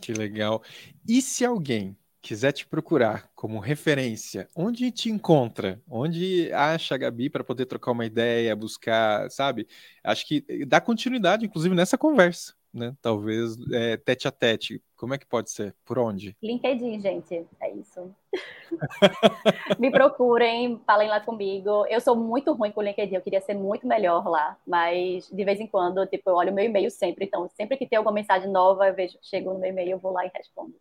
Que 0.00 0.12
legal. 0.14 0.62
E 1.06 1.20
se 1.20 1.44
alguém 1.44 1.94
quiser 2.24 2.52
te 2.52 2.66
procurar 2.66 3.30
como 3.34 3.58
referência, 3.58 4.48
onde 4.56 4.90
te 4.90 5.10
encontra? 5.10 5.78
Onde 5.86 6.50
acha 6.54 6.94
a 6.94 6.98
Gabi 6.98 7.28
para 7.28 7.44
poder 7.44 7.66
trocar 7.66 7.92
uma 7.92 8.06
ideia, 8.06 8.56
buscar, 8.56 9.30
sabe? 9.30 9.68
Acho 10.02 10.26
que 10.26 10.42
eh, 10.48 10.64
dá 10.64 10.80
continuidade, 10.80 11.44
inclusive, 11.44 11.74
nessa 11.74 11.98
conversa, 11.98 12.54
né? 12.72 12.96
Talvez 13.02 13.56
é, 13.70 13.98
tete 13.98 14.26
a 14.26 14.30
tete. 14.30 14.82
Como 14.96 15.12
é 15.12 15.18
que 15.18 15.26
pode 15.26 15.50
ser? 15.50 15.76
Por 15.84 15.98
onde? 15.98 16.34
LinkedIn, 16.42 16.98
gente. 16.98 17.46
É 17.60 17.70
isso. 17.74 18.10
Me 19.78 19.90
procurem, 19.90 20.80
falem 20.86 21.10
lá 21.10 21.20
comigo. 21.20 21.84
Eu 21.88 22.00
sou 22.00 22.16
muito 22.16 22.54
ruim 22.54 22.72
com 22.72 22.80
o 22.80 22.84
LinkedIn, 22.84 23.16
eu 23.16 23.22
queria 23.22 23.42
ser 23.42 23.52
muito 23.52 23.86
melhor 23.86 24.26
lá, 24.26 24.56
mas 24.66 25.28
de 25.30 25.44
vez 25.44 25.60
em 25.60 25.66
quando, 25.66 26.06
tipo, 26.06 26.30
eu 26.30 26.36
olho 26.36 26.52
o 26.52 26.54
meu 26.54 26.64
e-mail 26.64 26.90
sempre. 26.90 27.26
Então, 27.26 27.50
sempre 27.50 27.76
que 27.76 27.86
tem 27.86 27.98
alguma 27.98 28.14
mensagem 28.14 28.50
nova, 28.50 28.88
eu 28.88 28.94
vejo, 28.94 29.18
chego 29.20 29.52
no 29.52 29.58
meu 29.58 29.68
e-mail, 29.68 29.90
eu 29.90 29.98
vou 29.98 30.10
lá 30.10 30.24
e 30.24 30.30
respondo. 30.34 30.74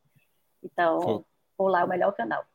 Então, 0.63 0.99
Pô 1.01 1.32
por 1.63 1.71
lá 1.71 1.79
é 1.79 1.83
o 1.85 1.87
melhor 1.87 2.11
canal. 2.13 2.45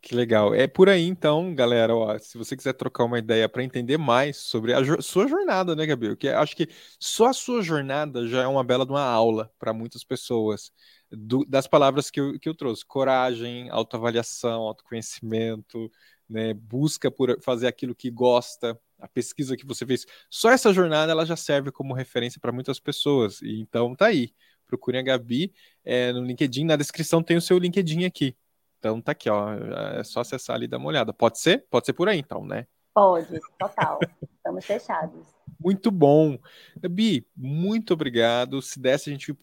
Que 0.00 0.14
legal. 0.14 0.54
É 0.54 0.68
por 0.68 0.88
aí, 0.88 1.02
então, 1.08 1.52
galera. 1.52 1.92
Ó, 1.94 2.16
se 2.20 2.38
você 2.38 2.56
quiser 2.56 2.72
trocar 2.72 3.02
uma 3.02 3.18
ideia 3.18 3.48
para 3.48 3.64
entender 3.64 3.98
mais 3.98 4.36
sobre 4.36 4.72
a 4.72 4.80
jo 4.80 5.02
sua 5.02 5.26
jornada, 5.26 5.74
né, 5.74 5.84
Gabriel? 5.84 6.16
Que 6.16 6.28
acho 6.28 6.54
que 6.54 6.68
só 7.00 7.26
a 7.26 7.32
sua 7.32 7.62
jornada 7.62 8.28
já 8.28 8.42
é 8.42 8.46
uma 8.46 8.62
bela 8.62 8.86
de 8.86 8.92
uma 8.92 9.02
aula 9.02 9.52
para 9.58 9.72
muitas 9.72 10.04
pessoas. 10.04 10.70
Do, 11.10 11.44
das 11.44 11.66
palavras 11.66 12.10
que 12.12 12.20
eu, 12.20 12.38
que 12.38 12.48
eu 12.48 12.54
trouxe: 12.54 12.86
coragem, 12.86 13.68
autoavaliação, 13.70 14.62
autoconhecimento, 14.62 15.90
né, 16.28 16.54
busca 16.54 17.10
por 17.10 17.36
fazer 17.42 17.66
aquilo 17.66 17.94
que 17.94 18.08
gosta, 18.08 18.78
a 19.00 19.08
pesquisa 19.08 19.56
que 19.56 19.66
você 19.66 19.84
fez. 19.84 20.06
Só 20.30 20.50
essa 20.50 20.72
jornada 20.72 21.10
ela 21.10 21.26
já 21.26 21.36
serve 21.36 21.72
como 21.72 21.92
referência 21.92 22.40
para 22.40 22.52
muitas 22.52 22.78
pessoas. 22.78 23.42
E 23.42 23.60
então 23.60 23.96
tá 23.96 24.06
aí 24.06 24.32
procurem 24.68 25.00
a 25.00 25.04
Gabi 25.04 25.52
é, 25.84 26.12
no 26.12 26.22
LinkedIn. 26.22 26.64
Na 26.64 26.76
descrição 26.76 27.22
tem 27.22 27.36
o 27.36 27.42
seu 27.42 27.58
LinkedIn 27.58 28.04
aqui. 28.04 28.36
Então 28.78 29.00
tá 29.00 29.12
aqui, 29.12 29.28
ó. 29.28 29.54
É 29.98 30.04
só 30.04 30.20
acessar 30.20 30.54
ali 30.54 30.66
e 30.66 30.68
dar 30.68 30.78
uma 30.78 30.88
olhada. 30.88 31.12
Pode 31.12 31.40
ser? 31.40 31.66
Pode 31.68 31.86
ser 31.86 31.92
por 31.92 32.08
aí, 32.08 32.18
então, 32.18 32.44
né? 32.44 32.66
Pode, 32.94 33.40
total. 33.58 33.98
Estamos 34.36 34.64
fechados. 34.64 35.26
Muito 35.58 35.90
bom. 35.90 36.38
Gabi, 36.76 37.26
muito 37.36 37.94
obrigado. 37.94 38.62
Se 38.62 38.78
desse, 38.78 39.10
a 39.10 39.12
gente. 39.12 39.36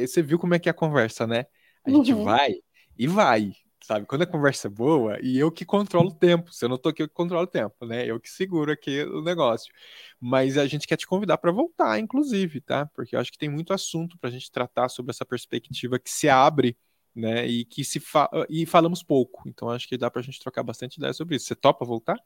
Você 0.00 0.22
viu 0.22 0.38
como 0.38 0.54
é 0.54 0.58
que 0.58 0.68
é 0.68 0.72
a 0.72 0.74
conversa, 0.74 1.26
né? 1.26 1.46
A 1.84 1.90
gente 1.90 2.12
uhum. 2.12 2.24
vai 2.24 2.54
e 2.98 3.06
vai 3.06 3.52
sabe? 3.86 4.06
Quando 4.06 4.22
a 4.22 4.26
conversa 4.26 4.68
é 4.68 4.70
boa, 4.70 5.18
e 5.22 5.38
eu 5.38 5.50
que 5.52 5.64
controlo 5.64 6.08
o 6.08 6.14
tempo, 6.14 6.52
se 6.52 6.64
eu 6.64 6.68
não 6.68 6.78
tô 6.78 6.88
aqui, 6.88 7.02
eu 7.02 7.08
que 7.08 7.14
controlo 7.14 7.44
o 7.44 7.46
tempo, 7.46 7.84
né? 7.86 8.06
Eu 8.06 8.18
que 8.18 8.30
seguro 8.30 8.72
aqui 8.72 9.02
o 9.04 9.22
negócio. 9.22 9.72
Mas 10.20 10.56
a 10.56 10.66
gente 10.66 10.86
quer 10.86 10.96
te 10.96 11.06
convidar 11.06 11.38
para 11.38 11.52
voltar, 11.52 11.98
inclusive, 11.98 12.60
tá? 12.60 12.86
Porque 12.86 13.14
eu 13.16 13.20
acho 13.20 13.30
que 13.30 13.38
tem 13.38 13.48
muito 13.48 13.72
assunto 13.72 14.18
para 14.18 14.30
a 14.30 14.32
gente 14.32 14.50
tratar 14.50 14.88
sobre 14.88 15.10
essa 15.10 15.24
perspectiva 15.24 15.98
que 15.98 16.10
se 16.10 16.28
abre, 16.28 16.76
né? 17.14 17.46
E 17.46 17.64
que 17.64 17.84
se 17.84 18.00
fa... 18.00 18.30
e 18.48 18.64
falamos 18.66 19.02
pouco. 19.02 19.42
Então 19.48 19.68
acho 19.70 19.88
que 19.88 19.98
dá 19.98 20.10
para 20.10 20.20
a 20.20 20.24
gente 20.24 20.40
trocar 20.40 20.62
bastante 20.62 20.96
ideia 20.96 21.12
sobre 21.12 21.36
isso. 21.36 21.46
Você 21.46 21.54
topa 21.54 21.84
voltar? 21.84 22.18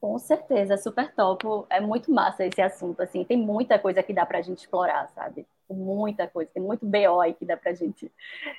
Com 0.00 0.18
certeza, 0.18 0.76
super 0.76 1.14
topo. 1.14 1.66
É 1.70 1.80
muito 1.80 2.12
massa 2.12 2.44
esse 2.44 2.60
assunto, 2.60 3.00
assim. 3.00 3.24
Tem 3.24 3.36
muita 3.36 3.78
coisa 3.78 4.02
que 4.02 4.12
dá 4.12 4.26
para 4.26 4.38
a 4.38 4.42
gente 4.42 4.58
explorar, 4.58 5.08
sabe? 5.14 5.46
muita 5.74 6.28
coisa, 6.28 6.50
tem 6.52 6.62
muito 6.62 6.86
BO 6.86 7.20
aí 7.20 7.34
que 7.34 7.44
dá 7.44 7.56
para 7.56 7.72
a 7.72 7.74
gente 7.74 8.10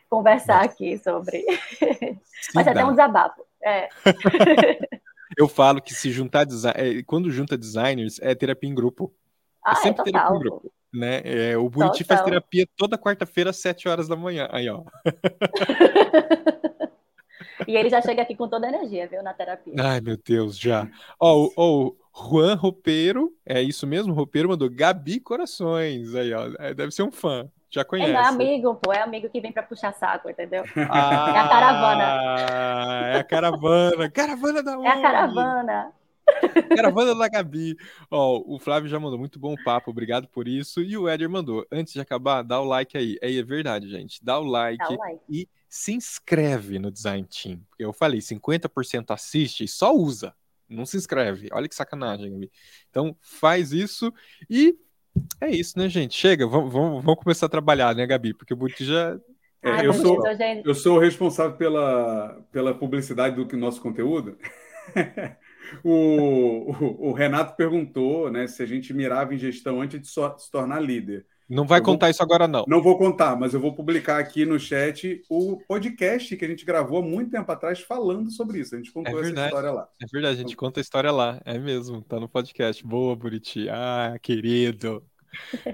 conversar 0.10 0.64
Nossa. 0.64 0.66
aqui 0.66 0.98
sobre. 0.98 1.46
Mas 2.54 2.66
dá. 2.66 2.72
até 2.72 2.86
um 2.86 2.92
desabafo. 2.92 3.46
É. 3.64 3.88
Eu 5.38 5.48
falo 5.48 5.82
que 5.82 5.94
se 5.94 6.12
juntar 6.12 6.46
é, 6.76 7.04
quando 7.04 7.32
junta 7.32 7.58
designers 7.58 8.20
é 8.22 8.34
terapia 8.34 8.70
em 8.70 8.76
grupo. 8.76 9.14
É 9.66 9.70
ah, 9.70 9.74
é 9.74 9.76
sempre 9.76 10.02
é 10.02 10.06
terapia 10.06 10.36
em 10.36 10.40
grupo. 10.40 10.72
Né? 10.94 11.22
É, 11.24 11.58
o 11.58 11.70
Buriti 11.70 12.04
faz 12.04 12.22
terapia 12.22 12.68
toda 12.76 12.98
quarta-feira 12.98 13.50
às 13.50 13.58
7 13.58 13.90
horas 13.90 14.08
da 14.08 14.16
manhã. 14.16 14.48
Aí, 14.52 14.70
ó. 14.70 14.84
e 17.68 17.76
ele 17.76 17.90
já 17.90 18.02
chega 18.02 18.22
aqui 18.22 18.36
com 18.36 18.48
toda 18.48 18.66
a 18.66 18.70
energia, 18.70 19.08
viu, 19.08 19.22
na 19.24 19.34
terapia. 19.34 19.74
Ai, 19.80 20.02
meu 20.02 20.18
Deus, 20.18 20.58
já. 20.58 20.88
Ó, 21.20 21.50
oh, 21.56 21.96
oh, 22.14 22.30
Juan 22.30 22.56
Roupeiro, 22.56 23.34
é 23.46 23.62
isso 23.62 23.86
mesmo? 23.86 24.14
Roupeiro 24.14 24.50
mandou 24.50 24.70
Gabi 24.70 25.20
Corações. 25.20 26.16
Aí, 26.16 26.34
ó. 26.34 26.50
É, 26.60 26.74
deve 26.74 26.92
ser 26.92 27.04
um 27.04 27.12
fã. 27.12 27.48
Já 27.70 27.84
conhece. 27.84 28.10
É, 28.12 28.14
não 28.14 28.22
é 28.22 28.28
amigo, 28.28 28.76
pô, 28.76 28.94
é 28.94 29.02
amigo 29.02 29.30
que 29.30 29.42
vem 29.42 29.52
pra 29.52 29.62
puxar 29.62 29.94
saco, 29.94 30.30
entendeu? 30.30 30.64
Ah, 30.90 31.34
É 31.36 31.40
a 31.40 31.48
caravana. 31.48 32.04
É 33.14 33.20
a 33.20 33.24
caravana. 33.24 34.10
Caravana 34.10 34.64
da 34.64 34.72
É 34.84 34.88
a 34.88 35.02
caravana. 35.02 35.92
Caravana 36.76 37.16
da 37.16 37.28
Gabi. 37.30 37.76
Ó, 38.12 38.42
o 38.46 38.60
Flávio 38.60 38.90
já 38.90 39.00
mandou 39.00 39.18
muito 39.20 39.40
bom 39.40 39.56
papo, 39.64 39.92
obrigado 39.92 40.28
por 40.28 40.48
isso. 40.48 40.82
E 40.82 40.98
o 40.98 41.08
Éder 41.08 41.30
mandou, 41.30 41.66
antes 41.72 41.94
de 41.94 42.00
acabar, 42.02 42.42
dá 42.42 42.60
o 42.60 42.66
like 42.66 42.98
aí. 42.98 43.18
É, 43.22 43.34
é 43.34 43.44
verdade, 43.44 43.90
gente. 43.90 44.24
Dá 44.24 44.40
o 44.40 44.44
like, 44.44 44.78
Dá 44.78 44.90
o 44.92 44.98
like. 44.98 45.22
e 45.30 45.48
se 45.70 45.94
inscreve 45.94 46.80
no 46.80 46.92
Design 46.92 47.28
Team. 47.28 47.62
Eu 47.78 47.92
falei, 47.92 48.20
50% 48.22 49.12
assiste 49.12 49.64
e 49.64 49.68
só 49.68 49.94
usa. 49.94 50.34
Não 50.70 50.86
se 50.86 50.98
inscreve. 50.98 51.50
Olha 51.52 51.68
que 51.68 51.76
sacanagem, 51.76 52.32
Gabi. 52.32 52.52
Então 52.90 53.16
faz 53.22 53.72
isso 53.72 54.14
e 54.50 54.78
é 55.42 55.50
isso, 55.50 55.78
né, 55.78 55.90
gente? 55.90 56.16
Chega, 56.16 56.46
vamos, 56.46 56.72
vamos, 56.72 57.04
vamos 57.04 57.24
começar 57.24 57.46
a 57.46 57.50
trabalhar, 57.50 57.96
né, 57.96 58.06
Gabi? 58.06 58.34
Porque 58.34 58.54
o 58.54 58.58
Buti 58.58 58.86
já. 58.86 59.20
É, 59.64 59.70
Ai, 59.72 59.88
eu, 59.88 59.94
sou, 59.94 60.22
gente, 60.36 60.68
eu 60.68 60.76
sou 60.76 60.98
o 60.98 61.00
responsável 61.00 61.58
pela, 61.58 62.46
pela 62.52 62.74
publicidade 62.74 63.44
do 63.44 63.58
nosso 63.58 63.82
conteúdo. 63.82 64.38
o, 65.84 66.72
o, 66.72 67.10
o 67.10 67.14
Renato 67.14 67.56
perguntou 67.56 68.30
né, 68.30 68.48
se 68.48 68.62
a 68.62 68.66
gente 68.66 68.94
mirava 68.94 69.34
em 69.34 69.38
gestão 69.38 69.82
antes 69.82 70.00
de 70.00 70.08
so- 70.08 70.38
se 70.38 70.52
tornar 70.52 70.80
líder. 70.80 71.26
Não 71.50 71.66
vai 71.66 71.80
Eu 71.80 71.84
vou- 71.84 71.94
contar 71.94 72.10
isso 72.10 72.22
agora, 72.22 72.48
não. 72.48 72.66
Não 72.68 72.82
vou 72.82 72.98
contar, 72.98 73.36
mas 73.38 73.54
eu 73.54 73.60
vou 73.60 73.74
publicar 73.74 74.20
aqui 74.20 74.46
no 74.46 74.60
chat 74.60 75.22
o 75.30 75.58
podcast 75.68 76.36
que 76.36 76.44
a 76.44 76.48
gente 76.48 76.66
gravou 76.66 77.00
há 77.00 77.02
muito 77.02 77.32
tempo 77.32 77.50
atrás 77.52 77.80
falando 77.80 78.30
sobre 78.32 78.60
isso. 78.60 78.76
A 78.76 78.78
gente 78.78 78.92
contou 78.92 79.18
É 79.20 79.30
essa 79.30 79.46
história 79.46 79.72
lá. 79.72 79.88
É 80.02 80.06
verdade, 80.12 80.36
a 80.36 80.40
gente 80.40 80.56
conta 80.58 80.80
a 80.80 80.82
história 80.82 81.12
lá. 81.12 81.40
É 81.46 81.58
mesmo, 81.58 82.02
tá 82.02 82.20
no 82.20 82.28
podcast. 82.28 82.86
Boa, 82.86 83.16
Buriti. 83.16 83.70
Ah, 83.70 84.18
querido. 84.22 85.02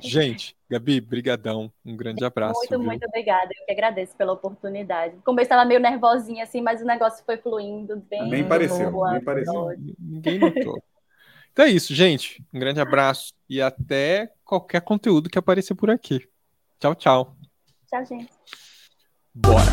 Gente, 0.01 0.55
Gabi, 0.69 0.99
brigadão. 0.99 1.71
Um 1.85 1.95
grande 1.95 2.23
abraço. 2.25 2.59
Muito, 2.59 2.69
viu? 2.77 2.83
muito 2.83 3.05
obrigada. 3.05 3.49
Eu 3.59 3.65
que 3.65 3.71
agradeço 3.71 4.15
pela 4.17 4.33
oportunidade. 4.33 5.15
Começo 5.23 5.45
estava 5.45 5.63
meio 5.65 5.79
nervosinha, 5.79 6.43
assim, 6.43 6.61
mas 6.61 6.81
o 6.81 6.85
negócio 6.85 7.23
foi 7.25 7.37
fluindo 7.37 7.95
bem. 8.09 8.29
Nem 8.29 8.43
pareceu, 8.47 8.91
boa. 8.91 9.11
nem 9.13 9.23
pareceu. 9.23 9.69
Ninguém 9.99 10.37
notou. 10.39 10.81
Então 11.51 11.65
é 11.65 11.69
isso, 11.69 11.93
gente. 11.93 12.43
Um 12.51 12.59
grande 12.59 12.81
abraço 12.81 13.31
e 13.47 13.61
até 13.61 14.31
qualquer 14.53 14.81
conteúdo 14.81 15.29
que 15.29 15.39
aparecer 15.39 15.73
por 15.73 15.89
aqui. 15.89 16.27
Tchau, 16.79 16.93
tchau. 16.93 17.35
Tchau, 17.87 18.05
gente. 18.05 18.29
Bora. 19.33 19.63